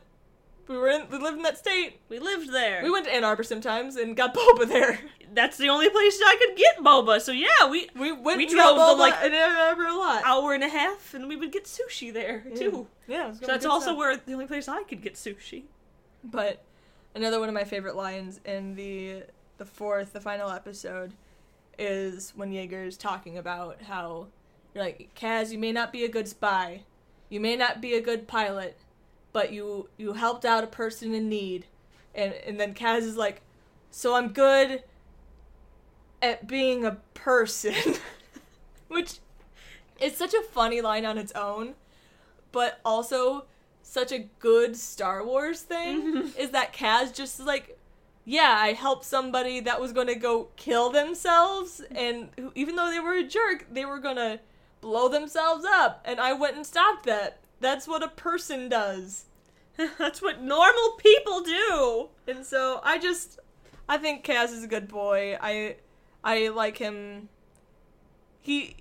We 0.67 0.77
were 0.77 0.87
in. 0.89 1.03
We 1.11 1.17
lived 1.17 1.37
in 1.37 1.43
that 1.43 1.57
state. 1.57 1.99
We 2.09 2.19
lived 2.19 2.51
there. 2.53 2.81
We 2.83 2.89
went 2.89 3.05
to 3.05 3.13
Ann 3.13 3.23
Arbor 3.23 3.43
sometimes 3.43 3.95
and 3.95 4.15
got 4.15 4.33
boba 4.35 4.67
there. 4.67 4.99
That's 5.33 5.57
the 5.57 5.69
only 5.69 5.89
place 5.89 6.19
I 6.25 6.35
could 6.39 6.57
get 6.57 6.77
boba. 6.79 7.19
So 7.21 7.31
yeah, 7.31 7.69
we 7.69 7.89
We 7.97 8.11
went. 8.11 8.37
We 8.37 8.45
drove 8.47 8.75
the, 8.75 8.81
boba 8.81 8.97
like, 8.97 9.23
in 9.25 9.33
Ann 9.33 9.55
Arbor 9.55 9.85
a 9.85 9.95
lot. 9.97 10.23
hour 10.25 10.53
and 10.53 10.63
a 10.63 10.69
half, 10.69 11.13
and 11.13 11.27
we 11.27 11.35
would 11.35 11.51
get 11.51 11.65
sushi 11.65 12.13
there 12.13 12.45
too. 12.55 12.87
Yeah, 13.07 13.33
So 13.33 13.45
that's 13.45 13.65
also 13.65 13.87
stuff. 13.87 13.97
where 13.97 14.17
the 14.17 14.33
only 14.33 14.47
place 14.47 14.67
I 14.67 14.83
could 14.83 15.01
get 15.01 15.15
sushi. 15.15 15.63
But 16.23 16.63
another 17.15 17.39
one 17.39 17.49
of 17.49 17.55
my 17.55 17.63
favorite 17.63 17.95
lines 17.95 18.39
in 18.45 18.75
the 18.75 19.23
the 19.57 19.65
fourth, 19.65 20.13
the 20.13 20.21
final 20.21 20.49
episode, 20.49 21.13
is 21.77 22.33
when 22.35 22.51
Yeager's 22.51 22.97
talking 22.97 23.37
about 23.37 23.81
how 23.83 24.27
you're 24.73 24.83
like, 24.83 25.09
Kaz, 25.15 25.51
you 25.51 25.57
may 25.57 25.71
not 25.71 25.91
be 25.91 26.03
a 26.05 26.09
good 26.09 26.27
spy, 26.27 26.83
you 27.29 27.39
may 27.39 27.55
not 27.55 27.81
be 27.81 27.93
a 27.95 28.01
good 28.01 28.27
pilot, 28.27 28.77
but 29.33 29.51
you 29.51 29.89
you 29.97 30.13
helped 30.13 30.45
out 30.45 30.63
a 30.63 30.67
person 30.67 31.13
in 31.13 31.29
need, 31.29 31.65
and 32.13 32.33
and 32.33 32.59
then 32.59 32.73
Kaz 32.73 32.99
is 32.99 33.17
like, 33.17 33.41
so 33.89 34.15
I'm 34.15 34.29
good 34.29 34.83
at 36.21 36.47
being 36.47 36.85
a 36.85 36.97
person, 37.13 37.73
which 38.87 39.19
is 39.99 40.15
such 40.15 40.33
a 40.33 40.41
funny 40.41 40.81
line 40.81 41.05
on 41.05 41.17
its 41.17 41.31
own, 41.33 41.75
but 42.51 42.79
also 42.83 43.45
such 43.83 44.11
a 44.11 44.19
good 44.39 44.75
Star 44.77 45.25
Wars 45.25 45.61
thing 45.61 46.31
is 46.37 46.51
that 46.51 46.73
Kaz 46.73 47.13
just 47.13 47.39
is 47.39 47.45
like, 47.45 47.77
yeah, 48.25 48.55
I 48.57 48.73
helped 48.73 49.05
somebody 49.05 49.59
that 49.61 49.81
was 49.81 49.93
gonna 49.93 50.15
go 50.15 50.49
kill 50.55 50.89
themselves, 50.89 51.81
and 51.91 52.29
who, 52.37 52.51
even 52.55 52.75
though 52.75 52.89
they 52.89 52.99
were 52.99 53.15
a 53.15 53.23
jerk, 53.23 53.65
they 53.71 53.85
were 53.85 53.99
gonna 53.99 54.39
blow 54.79 55.07
themselves 55.09 55.65
up, 55.65 56.01
and 56.05 56.19
I 56.19 56.33
went 56.33 56.55
and 56.55 56.65
stopped 56.65 57.05
that. 57.05 57.39
That's 57.61 57.87
what 57.87 58.03
a 58.03 58.09
person 58.09 58.67
does. 58.67 59.25
that's 59.97 60.21
what 60.21 60.41
normal 60.41 60.91
people 60.97 61.41
do. 61.41 62.09
And 62.27 62.45
so 62.45 62.81
I 62.83 62.97
just 62.99 63.39
I 63.87 63.97
think 63.97 64.25
Kaz 64.25 64.51
is 64.51 64.63
a 64.63 64.67
good 64.67 64.87
boy. 64.87 65.37
I 65.41 65.77
I 66.23 66.49
like 66.49 66.77
him. 66.77 67.29
He 68.41 68.75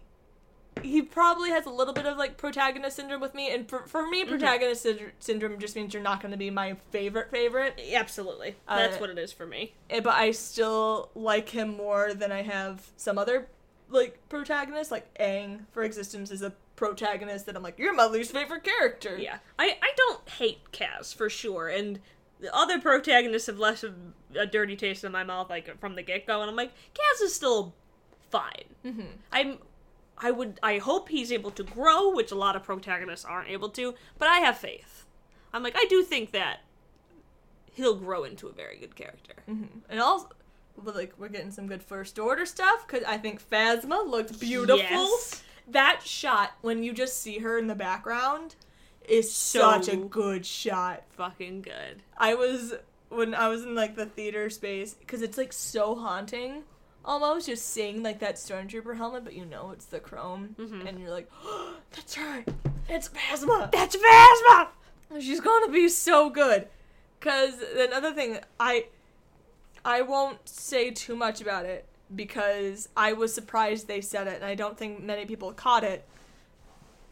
he 0.83 1.03
probably 1.03 1.51
has 1.51 1.67
a 1.67 1.71
little 1.71 1.93
bit 1.93 2.07
of 2.07 2.17
like 2.17 2.37
protagonist 2.39 2.97
syndrome 2.97 3.21
with 3.21 3.35
me 3.35 3.53
and 3.53 3.69
for, 3.69 3.87
for 3.87 4.09
me 4.09 4.25
protagonist 4.25 4.83
syd- 4.83 5.13
syndrome 5.19 5.59
just 5.59 5.77
means 5.77 5.93
you're 5.93 6.03
not 6.03 6.23
going 6.23 6.31
to 6.31 6.39
be 6.39 6.49
my 6.49 6.77
favorite 6.91 7.31
favorite 7.31 7.79
Absolutely, 7.93 8.57
that's 8.67 8.97
Uh, 8.97 9.01
what 9.01 9.11
it 9.11 9.19
is 9.19 9.33
for 9.33 9.47
me. 9.47 9.75
Eh, 9.91 10.01
but 10.01 10.15
I 10.15 10.31
still 10.31 11.11
like 11.15 11.51
him 11.51 11.77
more 11.77 12.15
than 12.15 12.33
I 12.33 12.43
have 12.43 12.91
some 12.97 13.19
other 13.19 13.49
like 13.91 14.19
protagonists 14.29 14.91
like 14.91 15.13
Aang 15.19 15.67
for 15.73 15.83
existence 15.83 16.31
is 16.31 16.41
a 16.43 16.55
protagonist 16.81 17.47
that 17.47 17.55
I'm 17.57 17.63
like 17.63 17.79
you're 17.79 17.95
my 17.95 18.07
least 18.07 18.33
favorite 18.33 18.65
character. 18.65 19.17
Yeah, 19.17 19.39
I 19.59 19.77
I 19.81 19.91
don't 19.97 20.29
hate 20.29 20.73
Kaz 20.73 21.15
for 21.15 21.31
sure, 21.31 21.69
and 21.69 22.01
the 22.41 22.53
other 22.57 22.81
protagonists 22.81 23.47
have 23.47 23.59
left 23.59 23.85
a, 23.85 23.93
a 24.35 24.47
dirty 24.47 24.75
taste 24.75 25.05
in 25.05 25.13
my 25.13 25.23
mouth 25.23 25.49
like 25.51 25.79
from 25.79 25.95
the 25.95 26.03
get 26.03 26.27
go, 26.27 26.41
and 26.41 26.51
I'm 26.51 26.57
like, 26.57 26.73
Kaz 26.95 27.23
is 27.23 27.35
still 27.35 27.75
fine. 28.31 28.65
Mhm. 28.85 29.07
I'm. 29.31 29.59
I 30.23 30.31
would. 30.33 30.59
I 30.63 30.79
hope 30.79 31.09
he's 31.11 31.31
able 31.33 31.51
to 31.53 31.63
grow, 31.63 32.11
which 32.11 32.31
a 32.31 32.35
lot 32.35 32.57
of 32.57 32.63
protagonists 32.63 33.25
aren't 33.25 33.49
able 33.49 33.69
to. 33.71 33.95
But 34.19 34.29
I 34.29 34.39
have 34.41 34.59
faith. 34.59 35.05
I'm 35.53 35.63
like, 35.63 35.75
I 35.77 35.85
do 35.89 36.03
think 36.03 36.33
that 36.33 36.61
he'll 37.73 37.95
grow 37.97 38.25
into 38.25 38.47
a 38.49 38.53
very 38.53 38.77
good 38.79 38.95
character. 38.97 39.35
Mhm. 39.49 39.69
And 39.89 40.01
also, 40.01 40.29
but 40.77 40.95
like 40.95 41.13
we're 41.19 41.29
getting 41.29 41.51
some 41.51 41.67
good 41.69 41.83
first 41.83 42.19
order 42.19 42.45
stuff 42.47 42.87
because 42.87 43.05
I 43.05 43.17
think 43.19 43.43
Phasma 43.51 44.07
looks 44.07 44.33
beautiful. 44.33 44.79
Yes. 44.79 45.43
That 45.71 46.01
shot 46.05 46.53
when 46.63 46.83
you 46.83 46.93
just 46.93 47.21
see 47.21 47.39
her 47.39 47.59
in 47.59 47.67
the 47.67 47.75
background 47.75 48.57
is 49.09 49.33
So- 49.33 49.61
such 49.61 49.89
a 49.89 49.97
good 49.97 50.45
shot. 50.47 51.03
Fucking 51.17 51.63
good. 51.63 52.03
I 52.17 52.35
was 52.35 52.75
when 53.09 53.35
I 53.35 53.49
was 53.49 53.63
in 53.65 53.75
like 53.75 53.97
the 53.97 54.07
theater 54.07 54.49
space 54.51 54.95
because 54.95 55.23
it's 55.23 55.37
like 55.39 55.53
so 55.53 55.95
haunting. 55.95 56.65
Almost 57.05 57.47
just 57.47 57.67
seeing 57.67 58.03
like 58.03 58.19
that 58.21 58.35
stormtrooper 58.37 58.97
helmet, 58.97 59.25
but 59.25 59.33
you 59.33 59.47
know 59.47 59.71
it's 59.71 59.87
the 59.87 60.01
chrome, 60.01 60.55
Mhm. 60.59 60.87
and 60.87 61.01
you're 61.01 61.11
like, 61.11 61.31
oh, 61.45 61.77
"That's 61.93 62.15
her! 62.15 62.45
It's 62.89 63.09
Phasma! 63.09 63.73
That's 63.73 63.97
Phasma. 63.97 64.69
She's 65.21 65.41
gonna 65.41 65.73
be 65.73 65.89
so 65.89 66.29
good. 66.31 66.69
Cause 67.21 67.55
another 67.77 68.13
thing, 68.13 68.39
I 68.61 68.87
I 69.85 70.03
won't 70.03 70.47
say 70.49 70.91
too 70.91 71.17
much 71.17 71.41
about 71.41 71.65
it 71.65 71.87
because 72.15 72.89
I 72.97 73.13
was 73.13 73.33
surprised 73.35 73.89
they 73.89 74.01
said 74.01 74.27
it, 74.27 74.37
and 74.37 74.45
I 74.45 74.55
don't 74.55 74.77
think 74.77 75.03
many 75.03 75.27
people 75.27 75.53
caught 75.53 75.85
it. 75.85 76.07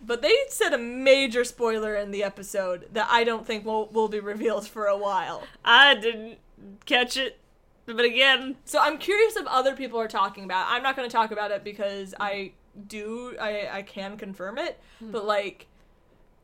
But 0.05 0.22
they 0.22 0.34
said 0.49 0.72
a 0.72 0.78
major 0.78 1.42
spoiler 1.42 1.96
in 1.96 2.12
the 2.12 2.22
episode 2.22 2.88
that 2.92 3.09
I 3.11 3.24
don't 3.24 3.46
think 3.46 3.64
will 3.64 3.86
will 3.88 4.09
be 4.09 4.20
revealed 4.20 4.66
for 4.66 4.86
a 4.86 4.96
while. 4.96 5.42
I 5.64 5.94
didn't 5.94 6.38
catch 6.86 7.16
it, 7.16 7.38
but 7.86 8.05
again, 8.05 8.57
So 8.64 8.78
I'm 8.80 8.99
curious 8.99 9.36
if 9.36 9.46
other 9.46 9.74
people 9.74 9.99
are 9.99 10.09
talking 10.09 10.44
about. 10.44 10.68
it. 10.68 10.74
I'm 10.74 10.82
not 10.82 10.96
going 10.96 11.09
to 11.09 11.12
talk 11.12 11.30
about 11.30 11.51
it 11.51 11.64
because 11.64 12.14
I 12.20 12.53
do 12.86 13.36
I 13.40 13.68
I 13.78 13.82
can 13.82 14.16
confirm 14.16 14.59
it, 14.59 14.78
hmm. 14.99 15.11
but 15.11 15.24
like 15.24 15.66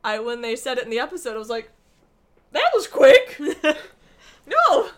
I 0.03 0.19
when 0.19 0.41
they 0.41 0.55
said 0.55 0.77
it 0.77 0.83
in 0.83 0.89
the 0.89 0.99
episode, 0.99 1.35
I 1.35 1.39
was 1.39 1.49
like, 1.49 1.71
that 2.51 2.69
was 2.73 2.87
quick. 2.87 3.39
no, 4.45 4.89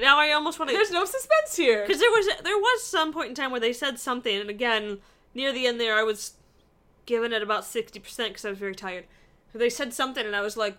now 0.00 0.18
I 0.18 0.32
almost 0.32 0.58
want 0.58 0.70
to. 0.70 0.76
there's 0.76 0.90
no 0.90 1.04
suspense 1.04 1.56
here. 1.56 1.82
Because 1.86 2.00
there 2.00 2.10
was 2.10 2.26
there 2.42 2.58
was 2.58 2.82
some 2.84 3.12
point 3.12 3.28
in 3.30 3.34
time 3.34 3.50
where 3.50 3.60
they 3.60 3.72
said 3.72 3.98
something, 3.98 4.40
and 4.40 4.50
again 4.50 4.98
near 5.34 5.52
the 5.52 5.66
end 5.66 5.80
there, 5.80 5.94
I 5.94 6.02
was 6.02 6.34
giving 7.04 7.32
it 7.32 7.42
about 7.42 7.64
sixty 7.64 7.98
percent 8.00 8.30
because 8.30 8.44
I 8.44 8.50
was 8.50 8.58
very 8.58 8.74
tired. 8.74 9.04
They 9.54 9.70
said 9.70 9.94
something, 9.94 10.26
and 10.26 10.36
I 10.36 10.40
was 10.42 10.56
like, 10.56 10.76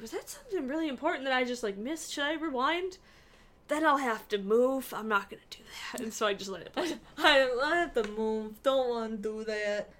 "Was 0.00 0.12
that 0.12 0.30
something 0.30 0.66
really 0.66 0.88
important 0.88 1.24
that 1.24 1.32
I 1.32 1.44
just 1.44 1.62
like 1.62 1.76
missed? 1.76 2.12
Should 2.12 2.24
I 2.24 2.34
rewind?" 2.34 2.98
Then 3.68 3.86
I'll 3.86 3.98
have 3.98 4.28
to 4.30 4.38
move. 4.38 4.92
I'm 4.96 5.08
not 5.08 5.30
gonna 5.30 5.42
do 5.50 5.58
that, 5.92 6.00
and 6.00 6.12
so 6.12 6.26
I 6.26 6.34
just 6.34 6.50
let 6.50 6.62
it 6.62 6.72
play. 6.72 6.94
I, 7.18 7.48
I 7.62 7.76
have 7.76 7.94
to 7.94 8.08
move. 8.08 8.62
Don't 8.62 8.88
want 8.88 9.10
to 9.10 9.16
do 9.16 9.44
that. 9.44 9.90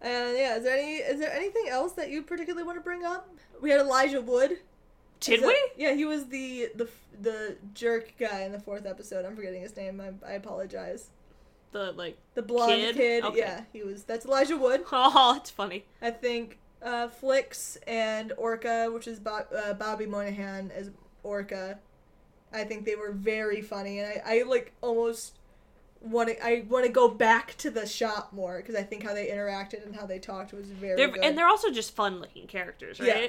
And 0.00 0.36
yeah, 0.36 0.56
is 0.56 0.64
there 0.64 0.76
any 0.76 0.96
is 0.96 1.20
there 1.20 1.32
anything 1.32 1.68
else 1.68 1.92
that 1.92 2.10
you 2.10 2.22
particularly 2.22 2.64
want 2.64 2.76
to 2.78 2.82
bring 2.82 3.04
up? 3.04 3.28
We 3.60 3.70
had 3.70 3.80
Elijah 3.80 4.20
Wood. 4.20 4.58
Did 5.22 5.42
we? 5.42 5.58
Yeah, 5.76 5.94
he 5.94 6.04
was 6.04 6.26
the 6.26 6.68
the 6.74 6.88
the 7.20 7.56
jerk 7.74 8.14
guy 8.18 8.42
in 8.42 8.52
the 8.52 8.60
fourth 8.60 8.86
episode. 8.86 9.24
I'm 9.24 9.36
forgetting 9.36 9.62
his 9.62 9.76
name. 9.76 10.00
I, 10.00 10.26
I 10.26 10.32
apologize. 10.32 11.10
The 11.72 11.92
like, 11.92 12.18
The 12.34 12.42
blonde 12.42 12.72
Kid? 12.82 12.96
kid. 12.96 13.24
Okay. 13.24 13.38
Yeah, 13.38 13.64
he 13.72 13.82
was. 13.82 14.04
That's 14.04 14.26
Elijah 14.26 14.56
Wood. 14.58 14.84
oh, 14.92 15.34
it's 15.38 15.50
funny. 15.50 15.86
I 16.02 16.10
think 16.10 16.58
uh, 16.82 17.08
Flix 17.08 17.78
and 17.86 18.32
Orca, 18.36 18.90
which 18.92 19.06
is 19.06 19.18
Bob, 19.18 19.46
uh, 19.56 19.72
Bobby 19.74 20.04
Moynihan 20.06 20.70
as 20.74 20.90
Orca. 21.22 21.78
I 22.52 22.64
think 22.64 22.84
they 22.84 22.96
were 22.96 23.12
very 23.12 23.62
funny, 23.62 24.00
and 24.00 24.08
I, 24.26 24.40
I 24.40 24.42
like 24.42 24.72
almost 24.82 25.38
want 26.02 26.28
to. 26.28 26.44
I 26.44 26.66
want 26.68 26.84
to 26.84 26.92
go 26.92 27.08
back 27.08 27.56
to 27.58 27.70
the 27.70 27.86
shop 27.86 28.32
more 28.34 28.58
because 28.58 28.74
I 28.74 28.82
think 28.82 29.02
how 29.04 29.14
they 29.14 29.28
interacted 29.28 29.86
and 29.86 29.96
how 29.96 30.04
they 30.04 30.18
talked 30.18 30.52
was 30.52 30.66
very 30.66 30.96
They're 30.96 31.08
good. 31.08 31.24
and 31.24 31.38
they're 31.38 31.48
also 31.48 31.70
just 31.70 31.94
fun 31.94 32.20
looking 32.20 32.46
characters, 32.46 33.00
right? 33.00 33.06
yeah, 33.08 33.28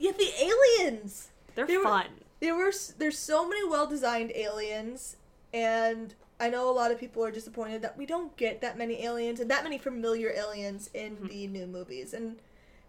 the 0.00 0.30
aliens. 0.40 1.28
They're 1.54 1.66
They 1.66 1.76
were- 1.78 1.84
fun. 1.84 2.06
There 2.40 2.54
were 2.56 2.72
there's 2.98 3.18
so 3.18 3.46
many 3.48 3.64
well 3.68 3.86
designed 3.86 4.32
aliens, 4.34 5.16
and 5.54 6.14
I 6.40 6.50
know 6.50 6.68
a 6.68 6.72
lot 6.72 6.90
of 6.90 6.98
people 6.98 7.24
are 7.24 7.30
disappointed 7.30 7.82
that 7.82 7.96
we 7.96 8.04
don't 8.04 8.36
get 8.36 8.60
that 8.62 8.76
many 8.76 9.04
aliens 9.04 9.38
and 9.38 9.48
that 9.50 9.62
many 9.62 9.78
familiar 9.78 10.30
aliens 10.32 10.90
in 10.92 11.12
Mm-hmm. 11.16 11.26
the 11.28 11.46
new 11.46 11.66
movies. 11.68 12.12
And 12.12 12.38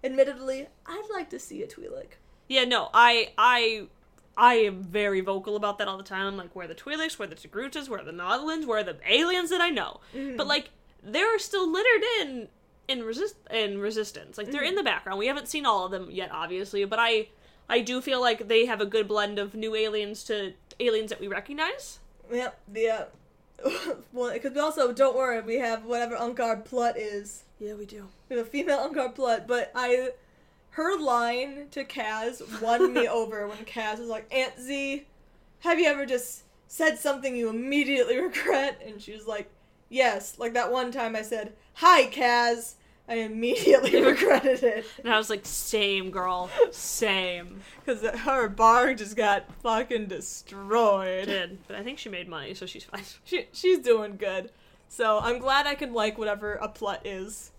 admittedly, 0.04 0.68
I'd 0.88 1.08
like 1.12 1.30
to 1.30 1.40
see 1.40 1.62
a 1.62 1.68
Twi'lek. 1.68 2.14
Yeah, 2.48 2.66
no, 2.66 2.90
I 2.94 3.34
I 3.38 3.88
I 4.36 4.56
am 4.56 4.82
very 4.84 5.22
vocal 5.22 5.56
about 5.56 5.78
that 5.78 5.88
all 5.88 5.98
the 5.98 6.04
time. 6.04 6.36
Like 6.36 6.56
where 6.56 6.66
are 6.66 6.68
the 6.68 6.74
Twi'leks, 6.76 7.20
where 7.20 7.28
are 7.28 7.30
the 7.30 7.36
Togrutas, 7.36 7.88
where 7.90 8.00
are 8.00 8.04
the 8.04 8.12
Nautolans, 8.12 8.66
where 8.66 8.80
are 8.80 8.84
the 8.84 8.98
aliens 9.08 9.52
that 9.52 9.62
I 9.62 9.70
know? 9.70 10.00
Mm-hmm. 10.16 10.38
But 10.38 10.48
like 10.48 10.72
they're 11.04 11.38
still 11.38 11.70
littered 11.72 12.04
in 12.22 12.48
in 12.88 13.04
resist 13.04 13.36
in 13.50 13.80
resistance. 13.80 14.38
Like 14.38 14.52
they're 14.52 14.62
Mm-hmm. 14.62 14.70
in 14.70 14.76
the 14.76 14.84
background. 14.84 15.20
We 15.20 15.28
haven't 15.28 15.48
seen 15.48 15.66
all 15.66 15.86
of 15.86 15.92
them 15.92 16.10
yet, 16.12 16.30
obviously, 16.32 16.84
but 16.86 17.00
I 17.00 17.30
I 17.70 17.80
do 17.82 18.02
feel 18.02 18.20
like 18.22 18.48
they 18.48 18.66
have 18.66 18.82
a 18.82 18.86
good 18.86 19.08
blend 19.08 19.40
of 19.40 19.56
new 19.56 19.74
aliens 19.76 20.24
to 20.26 20.54
aliens 20.80 21.10
that 21.10 21.20
we 21.22 21.28
recognize. 21.28 22.00
Yep, 22.32 22.60
yeah. 22.76 23.04
well, 24.12 24.34
because 24.34 24.52
we 24.54 24.60
also 24.60 24.92
don't 24.92 25.16
worry, 25.16 25.40
we 25.42 25.60
have 25.60 25.86
whatever 25.86 26.16
Unkar 26.18 26.64
Plut 26.66 26.98
is. 26.98 27.44
Yeah, 27.60 27.76
we 27.76 27.86
do. 27.86 28.08
We 28.30 28.36
have 28.36 28.46
a 28.46 28.50
female 28.50 28.80
Unkar 28.90 29.14
Plut, 29.16 29.48
but 29.48 29.72
I, 29.76 30.10
her 30.72 31.00
line 31.00 31.68
to 31.72 31.86
Kaz 31.86 32.42
won 32.62 32.94
me 32.94 33.08
over 33.20 33.48
when 33.48 33.60
Kaz 33.60 34.00
was 34.00 34.10
like, 34.10 34.26
Aunt 34.34 34.60
Z, 34.60 35.06
have 35.60 35.80
you 35.80 35.86
ever 35.88 36.06
just 36.06 36.44
said 36.68 36.98
something 37.00 37.36
you 37.38 37.48
immediately 37.50 38.18
regret? 38.22 38.82
And 38.86 39.02
she 39.02 39.14
was 39.14 39.28
like, 39.28 39.50
yes. 39.90 40.38
Like 40.38 40.54
that 40.54 40.72
one 40.72 40.92
time 40.92 41.16
I 41.16 41.22
said, 41.22 41.54
hi, 41.74 42.06
Kaz. 42.08 42.76
I 43.08 43.16
immediately 43.16 44.02
regretted 44.06 44.64
it. 44.64 44.86
And 45.04 45.14
I 45.14 45.18
was 45.18 45.30
like, 45.30 45.42
same 45.46 46.10
girl, 46.10 46.50
same. 46.72 47.60
Because 47.84 48.02
her 48.22 48.48
bar 48.48 48.94
just 48.94 49.18
got 49.18 49.44
fucking 49.62 50.06
destroyed. 50.08 51.26
Did, 51.26 51.60
but 51.68 51.76
I 51.76 51.84
think 51.84 52.00
she 52.00 52.08
made 52.08 52.30
money, 52.30 52.54
so 52.54 52.66
she's 52.66 52.86
fine. 52.86 53.04
She, 53.26 53.48
she's 53.52 53.80
doing 53.80 54.16
good. 54.16 54.52
So 54.88 55.20
I'm 55.20 55.40
glad 55.40 55.68
I 55.68 55.76
can 55.76 55.94
like 55.94 56.18
whatever 56.18 56.54
a 56.54 56.70
plut 56.70 57.06
is. 57.06 57.52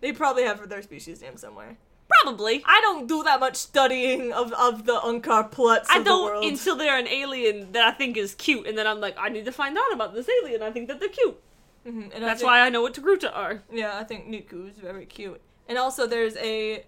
They 0.00 0.12
probably 0.12 0.44
have 0.44 0.60
her 0.60 0.66
their 0.66 0.82
species 0.82 1.20
name 1.22 1.36
somewhere. 1.36 1.78
Probably. 2.22 2.62
I 2.66 2.80
don't 2.80 3.08
do 3.08 3.22
that 3.22 3.40
much 3.40 3.56
studying 3.56 4.32
of, 4.32 4.52
of 4.52 4.84
the 4.84 5.00
Unkar 5.00 5.50
pluts 5.50 5.88
I 5.90 5.98
of 5.98 6.04
don't 6.04 6.24
world. 6.26 6.44
until 6.44 6.76
they're 6.76 6.98
an 6.98 7.08
alien 7.08 7.72
that 7.72 7.84
I 7.84 7.92
think 7.92 8.16
is 8.16 8.34
cute, 8.34 8.66
and 8.66 8.76
then 8.76 8.86
I'm 8.86 9.00
like, 9.00 9.16
I 9.18 9.30
need 9.30 9.46
to 9.46 9.52
find 9.52 9.76
out 9.76 9.92
about 9.92 10.14
this 10.14 10.28
alien. 10.42 10.62
I 10.62 10.70
think 10.70 10.88
that 10.88 11.00
they're 11.00 11.08
cute. 11.08 11.40
Mhm, 11.86 12.14
and 12.14 12.22
That's 12.24 12.40
think- 12.40 12.50
why 12.50 12.60
I 12.60 12.68
know 12.68 12.82
what 12.82 12.94
Togruta 12.94 13.34
are. 13.36 13.62
Yeah, 13.70 13.98
I 13.98 14.04
think 14.04 14.28
Neeku 14.28 14.70
is 14.70 14.76
very 14.76 15.04
cute. 15.06 15.40
And 15.68 15.78
also, 15.78 16.06
there's 16.06 16.36
a 16.36 16.84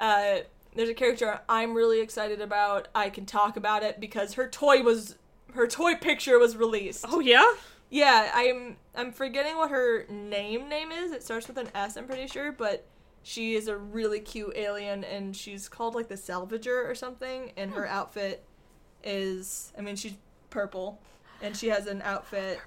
uh, 0.00 0.38
there's 0.74 0.88
a 0.88 0.94
character 0.94 1.40
I'm 1.48 1.74
really 1.74 2.00
excited 2.00 2.40
about. 2.40 2.88
I 2.94 3.10
can 3.10 3.26
talk 3.26 3.56
about 3.56 3.82
it 3.82 4.00
because 4.00 4.34
her 4.34 4.48
toy 4.48 4.82
was 4.82 5.16
her 5.54 5.66
toy 5.66 5.94
picture 5.96 6.38
was 6.38 6.56
released. 6.56 7.04
Oh 7.08 7.20
yeah. 7.20 7.54
Yeah, 7.90 8.30
I'm 8.34 8.76
I'm 8.94 9.12
forgetting 9.12 9.56
what 9.56 9.70
her 9.70 10.04
name 10.08 10.68
name 10.68 10.90
is. 10.90 11.12
It 11.12 11.22
starts 11.22 11.46
with 11.46 11.58
an 11.58 11.68
S, 11.74 11.96
I'm 11.96 12.06
pretty 12.06 12.26
sure, 12.26 12.50
but 12.50 12.86
she 13.22 13.54
is 13.54 13.68
a 13.68 13.76
really 13.76 14.20
cute 14.20 14.52
alien 14.56 15.04
and 15.04 15.34
she's 15.36 15.68
called 15.68 15.94
like 15.94 16.08
the 16.08 16.14
Salvager 16.16 16.88
or 16.90 16.94
something 16.94 17.52
and 17.56 17.70
her 17.72 17.86
outfit 17.86 18.44
is 19.02 19.72
I 19.78 19.80
mean 19.80 19.96
she's 19.96 20.14
purple 20.50 21.00
and 21.40 21.56
she 21.56 21.68
has 21.68 21.86
an 21.86 22.02
outfit 22.02 22.60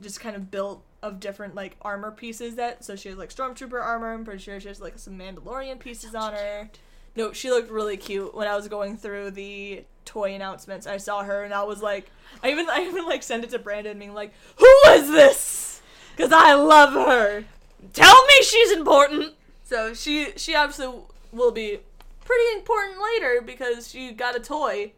just 0.00 0.20
kind 0.20 0.36
of 0.36 0.50
built 0.50 0.84
of 1.02 1.20
different 1.20 1.54
like 1.54 1.76
armor 1.82 2.10
pieces 2.10 2.56
that 2.56 2.84
so 2.84 2.96
she 2.96 3.08
has 3.08 3.18
like 3.18 3.30
stormtrooper 3.30 3.80
armor, 3.80 4.12
I'm 4.12 4.24
pretty 4.24 4.42
sure 4.42 4.58
she 4.60 4.68
has 4.68 4.80
like 4.80 4.98
some 4.98 5.18
Mandalorian 5.18 5.78
pieces 5.78 6.14
on 6.14 6.32
her. 6.32 6.70
No, 7.16 7.32
she 7.32 7.50
looked 7.50 7.70
really 7.70 7.96
cute 7.96 8.34
when 8.34 8.46
I 8.46 8.56
was 8.56 8.68
going 8.68 8.96
through 8.96 9.32
the 9.32 9.84
toy 10.04 10.34
announcements. 10.34 10.86
I 10.86 10.96
saw 10.96 11.22
her 11.22 11.42
and 11.42 11.52
I 11.52 11.64
was 11.64 11.82
like, 11.82 12.10
I 12.42 12.50
even 12.50 12.68
I 12.68 12.82
even 12.82 13.06
like 13.06 13.22
sent 13.22 13.44
it 13.44 13.50
to 13.50 13.58
Brandon, 13.58 13.98
being 13.98 14.14
like, 14.14 14.32
"Who 14.56 14.90
is 14.90 15.10
this?" 15.10 15.82
Because 16.16 16.32
I 16.32 16.54
love 16.54 16.92
her. 16.92 17.44
Tell 17.92 18.26
me 18.26 18.42
she's 18.42 18.72
important. 18.72 19.34
So 19.64 19.94
she 19.94 20.32
she 20.36 20.54
obviously 20.54 20.92
will 21.32 21.52
be 21.52 21.78
pretty 22.24 22.58
important 22.58 22.98
later 23.00 23.40
because 23.44 23.90
she 23.90 24.12
got 24.12 24.36
a 24.36 24.40
toy, 24.40 24.92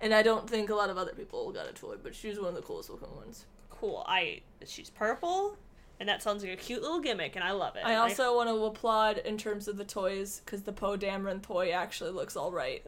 and 0.00 0.14
I 0.14 0.22
don't 0.22 0.48
think 0.48 0.70
a 0.70 0.74
lot 0.74 0.90
of 0.90 0.98
other 0.98 1.12
people 1.12 1.50
got 1.52 1.68
a 1.68 1.72
toy, 1.72 1.96
but 2.02 2.14
she's 2.14 2.38
one 2.38 2.50
of 2.50 2.54
the 2.54 2.62
coolest 2.62 2.90
looking 2.90 3.14
ones. 3.16 3.44
Cool. 3.82 4.04
I 4.06 4.42
she's 4.64 4.90
purple, 4.90 5.56
and 5.98 6.08
that 6.08 6.22
sounds 6.22 6.44
like 6.44 6.52
a 6.52 6.56
cute 6.56 6.82
little 6.82 7.00
gimmick, 7.00 7.34
and 7.34 7.44
I 7.44 7.50
love 7.50 7.74
it. 7.74 7.82
I 7.84 7.96
also 7.96 8.36
want 8.36 8.48
to 8.48 8.64
applaud 8.64 9.18
in 9.18 9.36
terms 9.36 9.66
of 9.66 9.76
the 9.76 9.84
toys 9.84 10.40
because 10.44 10.62
the 10.62 10.72
Poe 10.72 10.96
Dameron 10.96 11.42
toy 11.42 11.72
actually 11.72 12.12
looks 12.12 12.36
all 12.36 12.52
right. 12.52 12.86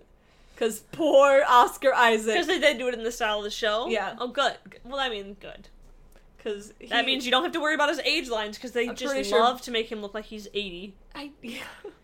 Because 0.55 0.85
poor 0.93 1.43
Oscar 1.49 1.93
Isaac. 1.93 2.35
because 2.35 2.47
they 2.47 2.61
did 2.61 2.79
do 2.79 2.87
it 2.87 2.95
in 2.95 3.03
the 3.03 3.11
style 3.11 3.39
of 3.39 3.45
the 3.45 3.51
show. 3.51 3.89
Yeah. 3.89 4.15
Oh, 4.21 4.29
good. 4.29 4.55
Well, 4.85 5.01
I 5.01 5.09
mean, 5.09 5.37
good. 5.41 5.67
Because 6.37 6.73
That 6.91 7.07
means 7.07 7.25
you 7.25 7.33
don't 7.33 7.43
have 7.43 7.51
to 7.55 7.61
worry 7.61 7.75
about 7.75 7.89
his 7.89 7.99
age 8.05 8.29
lines 8.29 8.57
because 8.57 8.71
they 8.71 8.89
I'm 8.89 8.95
just 8.95 9.29
sure- 9.31 9.41
love 9.41 9.63
to 9.63 9.73
make 9.73 9.91
him 9.91 10.01
look 10.01 10.15
like 10.15 10.27
he's 10.27 10.47
eighty. 10.55 10.95
I 11.13 11.33
yeah. 11.43 11.57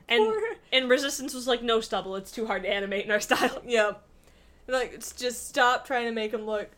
And 0.08 0.24
poor- 0.24 0.42
and 0.72 0.90
Resistance 0.90 1.32
was 1.32 1.46
like, 1.46 1.62
no 1.62 1.80
stubble. 1.80 2.16
It's 2.16 2.32
too 2.32 2.48
hard 2.48 2.64
to 2.64 2.68
animate 2.68 3.04
in 3.04 3.12
our 3.12 3.20
style. 3.20 3.62
Yeah. 3.64 3.92
Like, 4.66 4.98
just 5.16 5.48
stop 5.48 5.86
trying 5.86 6.06
to 6.06 6.12
make 6.12 6.32
him 6.32 6.44
look. 6.44 6.70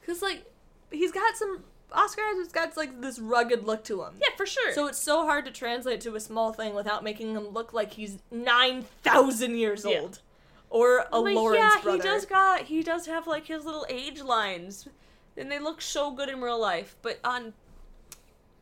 Because, 0.00 0.22
like, 0.22 0.44
he's 0.90 1.12
got 1.12 1.36
some. 1.36 1.64
Oscar 1.92 2.22
has 2.22 2.48
got, 2.48 2.76
like, 2.76 3.00
this 3.00 3.18
rugged 3.20 3.64
look 3.64 3.84
to 3.84 4.02
him. 4.02 4.14
Yeah, 4.20 4.34
for 4.36 4.44
sure. 4.44 4.72
So 4.74 4.86
it's 4.88 4.98
so 4.98 5.24
hard 5.24 5.44
to 5.46 5.52
translate 5.52 6.00
to 6.02 6.14
a 6.16 6.20
small 6.20 6.52
thing 6.52 6.74
without 6.74 7.04
making 7.04 7.34
him 7.34 7.48
look 7.50 7.72
like 7.72 7.92
he's 7.92 8.18
9,000 8.32 9.54
years 9.56 9.84
Yeah. 9.88 10.00
old. 10.00 10.20
Or 10.68 11.06
a 11.12 11.20
Like, 11.20 11.36
Lawrence 11.36 11.58
yeah, 11.76 11.80
brother. 11.82 11.96
he 11.98 12.02
does 12.02 12.26
got 12.26 12.62
he 12.62 12.82
does 12.82 13.06
have 13.06 13.28
like 13.28 13.46
his 13.46 13.64
little 13.64 13.86
age 13.88 14.20
lines, 14.20 14.88
and 15.36 15.50
they 15.50 15.60
look 15.60 15.80
so 15.80 16.10
good 16.10 16.28
in 16.28 16.40
real 16.40 16.58
life. 16.60 16.96
But 17.02 17.20
on, 17.22 17.54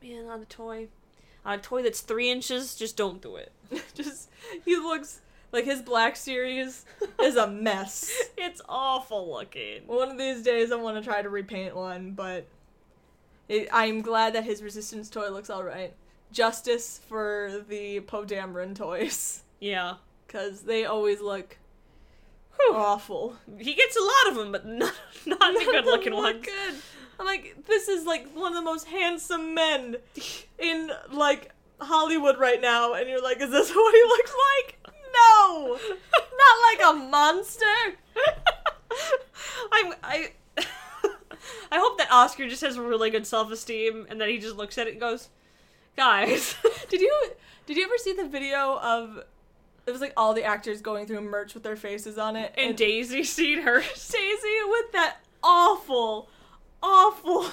man, 0.02 0.26
on 0.26 0.42
a 0.42 0.44
toy, 0.44 0.88
on 1.46 1.58
a 1.58 1.62
toy 1.62 1.82
that's 1.82 2.02
three 2.02 2.30
inches, 2.30 2.74
just 2.74 2.94
don't 2.96 3.22
do 3.22 3.36
it. 3.36 3.52
just, 3.94 4.28
he 4.66 4.76
looks. 4.76 5.22
Like, 5.54 5.64
his 5.64 5.82
Black 5.82 6.16
Series 6.16 6.84
is 7.22 7.36
a 7.36 7.46
mess. 7.46 8.12
It's 8.36 8.60
awful 8.68 9.32
looking. 9.32 9.86
One 9.86 10.10
of 10.10 10.18
these 10.18 10.42
days, 10.42 10.72
I 10.72 10.76
want 10.76 10.96
to 10.96 11.08
try 11.08 11.22
to 11.22 11.30
repaint 11.30 11.76
one, 11.76 12.10
but 12.10 12.48
it, 13.48 13.68
I'm 13.72 14.02
glad 14.02 14.34
that 14.34 14.42
his 14.42 14.62
Resistance 14.64 15.08
toy 15.08 15.28
looks 15.30 15.50
alright. 15.50 15.94
Justice 16.32 17.00
for 17.08 17.62
the 17.68 18.00
Poe 18.00 18.24
Dameron 18.24 18.74
toys. 18.74 19.42
Yeah, 19.60 19.94
because 20.26 20.62
they 20.62 20.84
always 20.84 21.20
look 21.20 21.56
Whew. 22.58 22.74
awful. 22.74 23.36
he 23.58 23.74
gets 23.74 23.96
a 23.96 24.00
lot 24.00 24.28
of 24.30 24.34
them, 24.34 24.50
but 24.52 24.66
not 24.66 24.92
not 25.26 25.38
the 25.54 25.64
good 25.64 25.84
looking 25.84 26.12
Look 26.12 26.24
ones. 26.24 26.46
Good. 26.46 26.74
I'm 27.20 27.26
like, 27.26 27.64
this 27.66 27.88
is 27.88 28.04
like 28.04 28.34
one 28.34 28.52
of 28.52 28.56
the 28.56 28.62
most 28.62 28.88
handsome 28.88 29.54
men 29.54 29.96
in 30.58 30.90
like 31.12 31.52
Hollywood 31.80 32.38
right 32.38 32.60
now, 32.60 32.94
and 32.94 33.08
you're 33.08 33.22
like, 33.22 33.40
is 33.40 33.50
this 33.50 33.70
what 33.70 33.94
he 33.94 34.02
looks 34.02 34.34
like? 34.56 34.83
No, 35.14 35.78
not 35.78 36.56
like 36.62 36.80
a 36.88 36.92
monster. 37.10 37.98
I'm 39.72 39.94
I. 40.02 40.32
I 41.70 41.78
hope 41.78 41.98
that 41.98 42.10
Oscar 42.10 42.48
just 42.48 42.62
has 42.62 42.78
really 42.78 43.10
good 43.10 43.26
self 43.26 43.50
esteem 43.50 44.06
and 44.08 44.20
that 44.20 44.28
he 44.28 44.38
just 44.38 44.56
looks 44.56 44.78
at 44.78 44.86
it 44.86 44.92
and 44.92 45.00
goes, 45.00 45.28
"Guys, 45.96 46.56
Did 46.88 47.00
you 47.00 47.30
did 47.66 47.76
you 47.76 47.84
ever 47.84 47.98
see 47.98 48.12
the 48.12 48.28
video 48.28 48.78
of? 48.78 49.24
It 49.86 49.90
was 49.90 50.00
like 50.00 50.14
all 50.16 50.32
the 50.32 50.44
actors 50.44 50.80
going 50.80 51.06
through 51.06 51.20
merch 51.22 51.52
with 51.54 51.62
their 51.62 51.76
faces 51.76 52.16
on 52.16 52.36
it, 52.36 52.54
and 52.56 52.76
Daisy 52.76 53.24
seen 53.24 53.62
her." 53.62 53.80
Daisy 53.80 54.58
with 54.68 54.92
that 54.92 55.16
awful, 55.42 56.28
awful, 56.82 57.46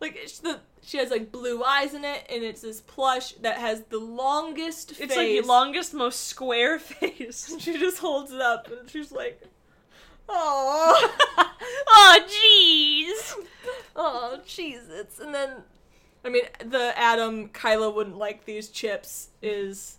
like 0.00 0.14
the 0.42 0.60
she 0.88 0.96
has 0.96 1.10
like 1.10 1.30
blue 1.30 1.62
eyes 1.62 1.92
in 1.92 2.02
it, 2.02 2.24
and 2.30 2.42
it's 2.42 2.62
this 2.62 2.80
plush 2.80 3.32
that 3.42 3.58
has 3.58 3.82
the 3.90 3.98
longest 3.98 4.92
face. 4.92 5.00
It's 5.00 5.16
like 5.16 5.28
the 5.28 5.42
longest, 5.42 5.92
most 5.92 6.28
square 6.28 6.78
face. 6.78 7.54
She 7.58 7.78
just 7.78 7.98
holds 7.98 8.32
it 8.32 8.40
up, 8.40 8.68
and 8.72 8.88
she's 8.88 9.12
like, 9.12 9.42
"Oh, 10.30 11.14
oh, 11.88 12.18
jeez. 12.26 13.44
oh, 13.96 14.40
Jesus!" 14.46 15.18
And 15.20 15.34
then, 15.34 15.56
I 16.24 16.30
mean, 16.30 16.44
the 16.64 16.98
Adam 16.98 17.50
Kylo 17.50 17.94
wouldn't 17.94 18.16
like 18.16 18.46
these 18.46 18.70
chips 18.70 19.28
is 19.42 19.98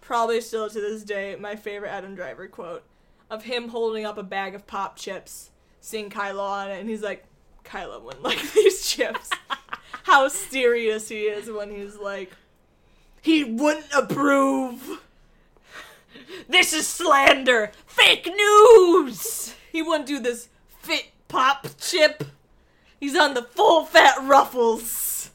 probably 0.00 0.40
still 0.40 0.68
to 0.68 0.80
this 0.80 1.04
day 1.04 1.36
my 1.38 1.54
favorite 1.54 1.90
Adam 1.90 2.16
Driver 2.16 2.48
quote 2.48 2.82
of 3.30 3.44
him 3.44 3.68
holding 3.68 4.04
up 4.04 4.18
a 4.18 4.24
bag 4.24 4.56
of 4.56 4.66
pop 4.66 4.96
chips, 4.96 5.50
seeing 5.80 6.10
Kylo 6.10 6.40
on 6.42 6.72
it, 6.72 6.80
and 6.80 6.90
he's 6.90 7.02
like, 7.02 7.24
"Kylo 7.64 8.02
wouldn't 8.02 8.24
like 8.24 8.42
these 8.52 8.84
chips." 8.84 9.30
How 10.04 10.28
serious 10.28 11.08
he 11.08 11.22
is 11.22 11.50
when 11.50 11.70
he's 11.70 11.96
like, 11.96 12.32
he 13.22 13.42
wouldn't 13.42 13.86
approve. 13.94 15.00
This 16.48 16.72
is 16.72 16.86
slander. 16.86 17.72
Fake 17.86 18.26
news. 18.26 19.54
He 19.72 19.82
wouldn't 19.82 20.06
do 20.06 20.20
this 20.20 20.48
fit 20.82 21.06
pop 21.28 21.66
chip. 21.80 22.22
He's 23.00 23.16
on 23.16 23.34
the 23.34 23.42
full 23.42 23.84
fat 23.84 24.16
ruffles. 24.22 25.30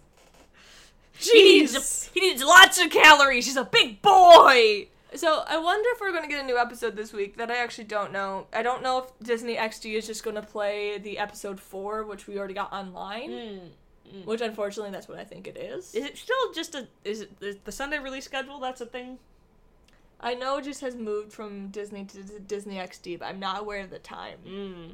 He 1.17 1.59
needs, 1.59 1.75
Jeez. 1.75 2.09
he 2.13 2.19
needs 2.21 2.43
lots 2.43 2.79
of 2.79 2.89
calories. 2.91 3.45
He's 3.47 3.57
a 3.57 3.65
big 3.65 4.01
boy. 4.01 4.87
So 5.15 5.43
I 5.47 5.57
wonder 5.57 5.89
if 5.93 5.99
we're 5.99 6.13
gonna 6.13 6.27
get 6.27 6.43
a 6.43 6.47
new 6.47 6.57
episode 6.57 6.95
this 6.95 7.11
week. 7.11 7.37
That 7.37 7.49
I 7.49 7.57
actually 7.57 7.85
don't 7.85 8.11
know. 8.13 8.45
I 8.53 8.61
don't 8.61 8.83
know 8.83 8.99
if 8.99 9.27
Disney 9.27 9.55
XD 9.55 9.95
is 9.95 10.05
just 10.07 10.23
gonna 10.23 10.43
play 10.43 10.99
the 10.99 11.17
episode 11.17 11.59
four, 11.59 12.03
which 12.03 12.27
we 12.27 12.37
already 12.37 12.53
got 12.53 12.71
online. 12.71 13.31
Hmm. 13.31 13.67
Which 14.25 14.41
unfortunately, 14.41 14.91
that's 14.91 15.07
what 15.07 15.17
I 15.19 15.23
think 15.23 15.47
it 15.47 15.57
is. 15.57 15.93
Is 15.95 16.05
it 16.05 16.17
still 16.17 16.53
just 16.53 16.75
a? 16.75 16.87
Is 17.03 17.21
it 17.21 17.31
is 17.41 17.57
the 17.63 17.71
Sunday 17.71 17.99
release 17.99 18.25
schedule? 18.25 18.59
That's 18.59 18.81
a 18.81 18.85
thing. 18.85 19.19
I 20.21 20.33
know 20.35 20.57
it 20.57 20.63
just 20.65 20.81
has 20.81 20.95
moved 20.95 21.31
from 21.31 21.67
Disney 21.69 22.03
to 22.05 22.39
Disney 22.39 22.75
XD, 22.75 23.19
but 23.19 23.25
I'm 23.27 23.39
not 23.39 23.59
aware 23.61 23.81
of 23.81 23.89
the 23.89 23.99
time 23.99 24.37
Mm. 24.45 24.91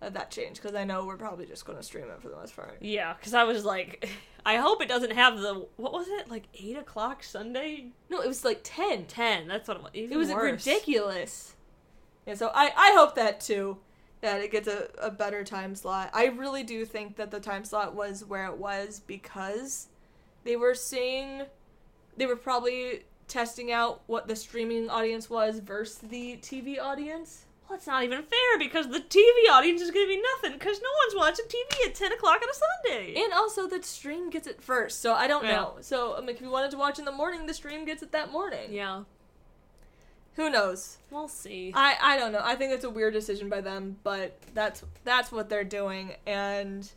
of 0.00 0.12
that 0.14 0.30
change 0.30 0.56
because 0.56 0.74
I 0.76 0.84
know 0.84 1.04
we're 1.04 1.16
probably 1.16 1.46
just 1.46 1.64
gonna 1.64 1.82
stream 1.82 2.04
it 2.04 2.20
for 2.22 2.28
the 2.28 2.36
most 2.36 2.54
part. 2.54 2.76
Yeah, 2.80 3.14
because 3.14 3.34
I 3.34 3.42
was 3.44 3.64
like, 3.64 4.08
I 4.46 4.56
hope 4.56 4.80
it 4.82 4.88
doesn't 4.88 5.12
have 5.12 5.38
the 5.40 5.66
what 5.76 5.92
was 5.92 6.06
it 6.08 6.30
like 6.30 6.44
eight 6.54 6.76
o'clock 6.76 7.24
Sunday 7.24 7.86
No, 8.08 8.20
it 8.20 8.28
was 8.28 8.44
like 8.44 8.60
ten. 8.62 9.06
ten. 9.06 9.48
That's 9.48 9.66
what 9.66 9.78
it 9.78 9.82
was. 9.82 9.90
Even 9.94 10.12
It 10.12 10.16
was 10.16 10.28
worse. 10.30 10.64
ridiculous. 10.66 11.54
And 12.26 12.38
so 12.38 12.52
I, 12.54 12.70
I 12.76 12.92
hope 12.94 13.16
that 13.16 13.40
too, 13.40 13.78
that 14.22 14.40
it 14.40 14.50
gets 14.50 14.68
a, 14.68 14.88
a 15.00 15.10
better 15.10 15.44
time 15.44 15.74
slot. 15.74 16.08
I 16.14 16.26
really 16.26 16.62
do 16.62 16.84
think 16.86 17.16
that 17.16 17.30
the 17.30 17.40
time 17.40 17.64
slot 17.64 17.94
was 17.94 18.24
where 18.24 18.46
it 18.46 18.56
was 18.56 19.00
because 19.06 19.88
they 20.44 20.56
were 20.56 20.74
seeing, 20.74 21.42
they 22.16 22.26
were 22.26 22.36
probably 22.36 23.04
testing 23.28 23.70
out 23.70 24.02
what 24.06 24.28
the 24.28 24.36
streaming 24.36 24.88
audience 24.88 25.28
was 25.28 25.58
versus 25.58 25.98
the 25.98 26.36
TV 26.38 26.80
audience. 26.80 27.46
well, 27.68 27.76
it's 27.76 27.86
not 27.86 28.04
even 28.04 28.22
fair 28.22 28.58
because 28.58 28.88
the 28.88 29.00
TV 29.00 29.50
audience 29.50 29.80
is 29.80 29.90
going 29.90 30.06
to 30.06 30.14
be 30.14 30.22
nothing 30.36 30.58
because 30.58 30.80
no 30.80 30.88
one's 31.04 31.16
watching 31.16 31.46
TV 31.46 31.88
at 31.88 31.94
10 31.94 32.12
o'clock 32.12 32.40
on 32.42 32.48
a 32.48 32.90
Sunday. 32.94 33.14
And 33.20 33.32
also, 33.32 33.66
the 33.66 33.82
stream 33.82 34.30
gets 34.30 34.46
it 34.46 34.60
first, 34.62 35.00
so 35.00 35.14
I 35.14 35.26
don't 35.26 35.44
Yeah. 35.44 35.56
know. 35.56 35.76
So, 35.80 36.16
um, 36.16 36.28
if 36.28 36.40
you 36.40 36.48
wanted 36.50 36.70
to 36.72 36.76
watch 36.78 36.98
in 36.98 37.04
the 37.06 37.12
morning, 37.12 37.46
the 37.46 37.54
stream 37.54 37.84
gets 37.84 38.02
it 38.02 38.12
that 38.12 38.30
morning. 38.30 38.72
yeah, 38.72 39.02
Who 40.36 40.48
knows? 40.50 40.98
we'll 41.10 41.28
see. 41.28 41.72
I 41.74 41.96
I 42.00 42.18
don't 42.18 42.32
know. 42.32 42.40
I 42.42 42.54
think 42.54 42.72
it's 42.72 42.84
a 42.84 42.90
weird 42.90 43.12
decision 43.12 43.48
by 43.48 43.60
them, 43.60 43.98
but 44.02 44.38
that's 44.54 44.82
that's 45.04 45.30
what 45.30 45.48
they're 45.48 45.64
doing. 45.64 46.14
And, 46.26 46.90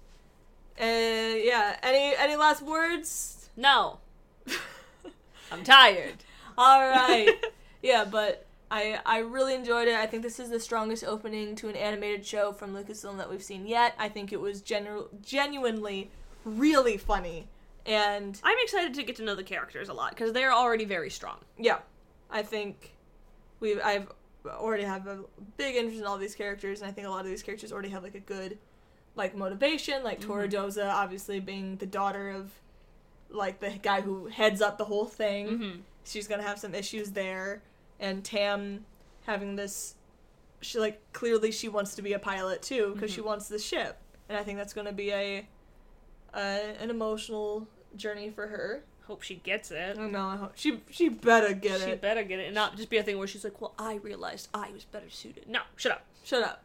uh, 0.80 0.84
yeah. 0.86 1.78
Any 1.84 2.16
any 2.18 2.36
last 2.36 2.62
words? 2.62 3.50
no. 3.58 4.00
I'm 5.52 5.64
tired. 5.64 6.24
All 6.58 6.82
right. 6.82 7.30
yeah, 7.84 8.06
but 8.06 8.46
I 8.72 9.00
I 9.06 9.20
really 9.20 9.54
enjoyed 9.54 9.88
it. 9.88 9.96
I 9.96 10.06
think 10.08 10.24
this 10.24 10.40
is 10.40 10.50
the 10.50 10.60
strongest 10.60 11.04
opening 11.04 11.56
to 11.58 11.70
an 11.70 11.76
animated 11.76 12.26
show 12.26 12.52
from 12.52 12.74
Lucasfilm 12.74 13.18
that 13.18 13.30
we've 13.30 13.44
seen 13.44 13.68
yet. 13.68 13.94
I 14.00 14.10
think 14.10 14.32
it 14.34 14.40
was 14.42 14.62
genu- 14.62 15.10
genuinely 15.22 16.10
really 16.46 16.98
funny. 16.98 17.48
And 17.86 18.40
I'm 18.44 18.58
excited 18.64 18.96
to 18.96 19.04
get 19.04 19.18
to 19.18 19.24
know 19.24 19.36
the 19.36 19.44
characters 19.44 19.90
a 19.90 19.94
lot 19.94 20.10
because 20.12 20.34
they're 20.34 20.52
already 20.54 20.86
very 20.86 21.12
strong. 21.12 21.38
yeah, 21.60 21.80
I 22.32 22.42
think 22.42 22.95
we 23.66 23.82
I've 23.82 24.08
already 24.46 24.84
have 24.84 25.08
a 25.08 25.20
big 25.58 25.76
interest 25.76 26.00
in 26.00 26.06
all 26.06 26.18
these 26.18 26.36
characters, 26.36 26.82
and 26.82 26.90
I 26.90 26.94
think 26.94 27.08
a 27.08 27.10
lot 27.10 27.22
of 27.22 27.28
these 27.28 27.44
characters 27.44 27.72
already 27.74 27.90
have 27.90 28.04
like 28.04 28.16
a 28.16 28.20
good 28.20 28.58
like 29.16 29.36
motivation. 29.36 30.04
Like 30.04 30.22
Torra 30.22 30.48
Doza, 30.48 30.88
obviously 30.88 31.40
being 31.40 31.78
the 31.78 31.86
daughter 31.86 32.30
of 32.30 32.52
like 33.30 33.60
the 33.60 33.72
guy 33.72 34.02
who 34.02 34.28
heads 34.28 34.62
up 34.62 34.78
the 34.78 34.86
whole 34.86 35.06
thing. 35.06 35.48
Mm-hmm. 35.48 35.80
She's 36.06 36.28
gonna 36.28 36.44
have 36.44 36.60
some 36.60 36.76
issues 36.76 37.12
there, 37.12 37.64
and 38.00 38.24
Tam 38.24 38.86
having 39.26 39.56
this. 39.56 39.96
She 40.62 40.80
like 40.80 41.02
clearly 41.12 41.52
she 41.52 41.68
wants 41.68 41.96
to 41.96 42.02
be 42.02 42.14
a 42.14 42.20
pilot 42.20 42.62
too 42.62 42.94
because 42.94 43.12
she 43.12 43.22
wants 43.22 43.48
the 43.48 43.60
ship, 43.60 43.98
and 44.30 44.38
I 44.38 44.44
think 44.44 44.58
that's 44.58 44.74
gonna 44.74 44.94
be 44.94 45.12
a, 45.12 45.48
a 46.34 46.76
an 46.80 46.90
emotional 46.90 47.68
journey 47.96 48.30
for 48.30 48.48
her. 48.48 48.84
Hope 49.08 49.22
she 49.22 49.36
gets 49.36 49.70
it. 49.72 49.98
know. 49.98 50.28
I 50.28 50.36
hope 50.36 50.54
she 50.56 50.82
she 50.90 51.10
better 51.10 51.54
get 51.54 51.82
it. 51.82 51.86
She 51.86 51.92
it. 51.92 52.02
better 52.02 52.24
get 52.24 52.40
it 52.40 52.46
and 52.48 52.56
not 52.56 52.76
just 52.76 52.90
be 52.90 52.98
a 52.98 53.04
thing 53.04 53.18
where 53.20 53.28
she's 53.28 53.44
like, 53.44 53.62
well, 53.62 53.74
I 53.78 53.96
realized 53.96 54.50
I 54.54 54.72
was 54.72 54.84
better 54.84 55.10
suited. 55.10 55.48
No, 55.48 55.62
shut 55.76 55.92
up. 55.92 56.06
Shut 56.24 56.44
up. 56.44 56.64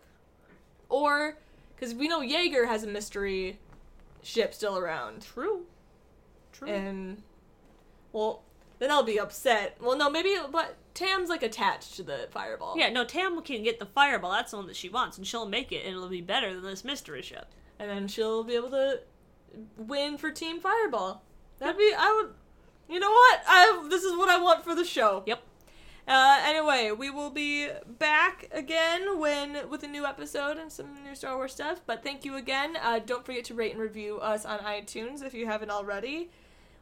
Or, 0.88 1.36
because 1.74 1.94
we 1.94 2.08
know 2.08 2.20
Yeager 2.20 2.66
has 2.66 2.82
a 2.82 2.86
mystery 2.86 3.58
ship 4.22 4.54
still 4.54 4.78
around. 4.78 5.22
True. 5.22 5.66
True. 6.52 6.68
And, 6.68 7.22
well, 8.12 8.42
then 8.78 8.90
I'll 8.90 9.02
be 9.02 9.20
upset. 9.20 9.76
Well, 9.80 9.96
no, 9.96 10.10
maybe, 10.10 10.34
but 10.50 10.76
Tam's 10.94 11.28
like 11.28 11.42
attached 11.42 11.96
to 11.96 12.02
the 12.02 12.28
fireball. 12.30 12.76
yeah, 12.76 12.88
no, 12.90 13.04
Tam 13.04 13.40
can 13.42 13.62
get 13.62 13.78
the 13.78 13.86
fireball. 13.86 14.32
That's 14.32 14.50
the 14.50 14.56
one 14.56 14.66
that 14.66 14.76
she 14.76 14.88
wants, 14.88 15.18
and 15.18 15.26
she'll 15.26 15.46
make 15.46 15.70
it, 15.72 15.84
and 15.84 15.94
it'll 15.94 16.08
be 16.08 16.22
better 16.22 16.54
than 16.54 16.64
this 16.64 16.84
mystery 16.84 17.22
ship. 17.22 17.46
And 17.78 17.88
then 17.88 18.08
she'll 18.08 18.44
be 18.44 18.56
able 18.56 18.70
to 18.70 19.00
win 19.76 20.18
for 20.18 20.30
Team 20.30 20.60
Fireball. 20.60 21.22
That'd 21.60 21.78
be, 21.78 21.92
I 21.96 22.12
would, 22.22 22.34
you 22.92 22.98
know 22.98 23.10
what? 23.10 23.40
I 23.46 23.86
This 23.88 24.02
is 24.02 24.16
what 24.16 24.28
I 24.28 24.40
want 24.42 24.64
for 24.64 24.74
the 24.74 24.84
show. 24.84 25.22
Yep. 25.26 25.40
Uh, 26.08 26.40
anyway, 26.44 26.90
we 26.90 27.08
will 27.10 27.30
be 27.30 27.68
back 27.98 28.48
again 28.50 29.18
when 29.20 29.68
with 29.68 29.84
a 29.84 29.86
new 29.86 30.04
episode 30.04 30.56
and 30.56 30.72
some 30.72 31.04
new 31.04 31.14
Star 31.14 31.36
Wars 31.36 31.52
stuff. 31.52 31.80
But 31.86 32.02
thank 32.02 32.24
you 32.24 32.36
again. 32.36 32.76
Uh, 32.82 32.98
don't 32.98 33.24
forget 33.24 33.44
to 33.44 33.54
rate 33.54 33.70
and 33.72 33.80
review 33.80 34.18
us 34.18 34.44
on 34.44 34.58
iTunes 34.60 35.22
if 35.22 35.34
you 35.34 35.46
haven't 35.46 35.70
already. 35.70 36.30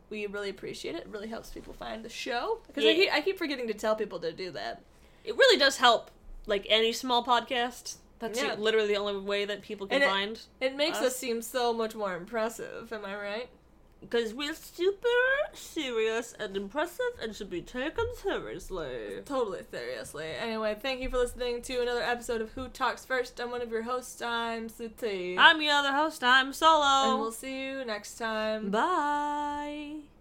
We 0.08 0.26
really 0.26 0.48
appreciate 0.48 0.94
it. 0.94 1.02
It 1.02 1.08
really 1.08 1.28
helps 1.28 1.50
people 1.50 1.74
find 1.74 2.02
the 2.02 2.08
show 2.08 2.60
because 2.66 2.84
I, 2.84 2.94
keep, 2.94 3.12
I 3.12 3.20
keep 3.20 3.36
forgetting 3.36 3.66
to 3.66 3.74
tell 3.74 3.94
people 3.96 4.18
to 4.20 4.32
do 4.32 4.50
that. 4.52 4.80
It 5.24 5.36
really 5.36 5.58
does 5.58 5.76
help, 5.76 6.10
like 6.46 6.64
any 6.70 6.92
small 6.92 7.22
podcast. 7.22 7.96
That's 8.20 8.40
Yeah. 8.40 8.54
literally 8.54 8.88
the 8.88 8.96
only 8.96 9.18
way 9.20 9.44
that 9.44 9.60
people 9.60 9.86
can 9.86 9.96
And 9.96 10.04
it- 10.04 10.08
find. 10.08 10.40
It 10.60 10.74
makes 10.76 10.98
Us? 10.98 11.08
us 11.08 11.16
seem 11.16 11.42
so 11.42 11.74
much 11.74 11.94
more 11.94 12.16
impressive. 12.16 12.90
Am 12.94 13.04
I 13.04 13.14
right? 13.14 13.48
Because 14.00 14.32
we're 14.32 14.54
super 14.54 15.08
serious 15.52 16.32
and 16.38 16.56
impressive 16.56 17.00
and 17.20 17.34
should 17.34 17.50
be 17.50 17.60
taken 17.62 18.04
seriously. 18.22 19.20
Totally 19.24 19.62
seriously. 19.70 20.26
Anyway, 20.40 20.76
thank 20.80 21.00
you 21.00 21.10
for 21.10 21.18
listening 21.18 21.62
to 21.62 21.82
another 21.82 22.02
episode 22.02 22.40
of 22.40 22.52
Who 22.52 22.68
Talks 22.68 23.04
First. 23.04 23.40
I'm 23.40 23.50
one 23.50 23.60
of 23.60 23.70
your 23.70 23.82
hosts. 23.82 24.22
I'm 24.22 24.68
Suti. 24.68 25.36
I'm 25.36 25.60
your 25.60 25.74
other 25.74 25.92
host, 25.92 26.22
I'm 26.22 26.52
Solo. 26.52 27.10
and 27.10 27.20
we'll 27.20 27.32
see 27.32 27.60
you 27.66 27.84
next 27.84 28.16
time. 28.18 28.70
Bye. 28.70 30.17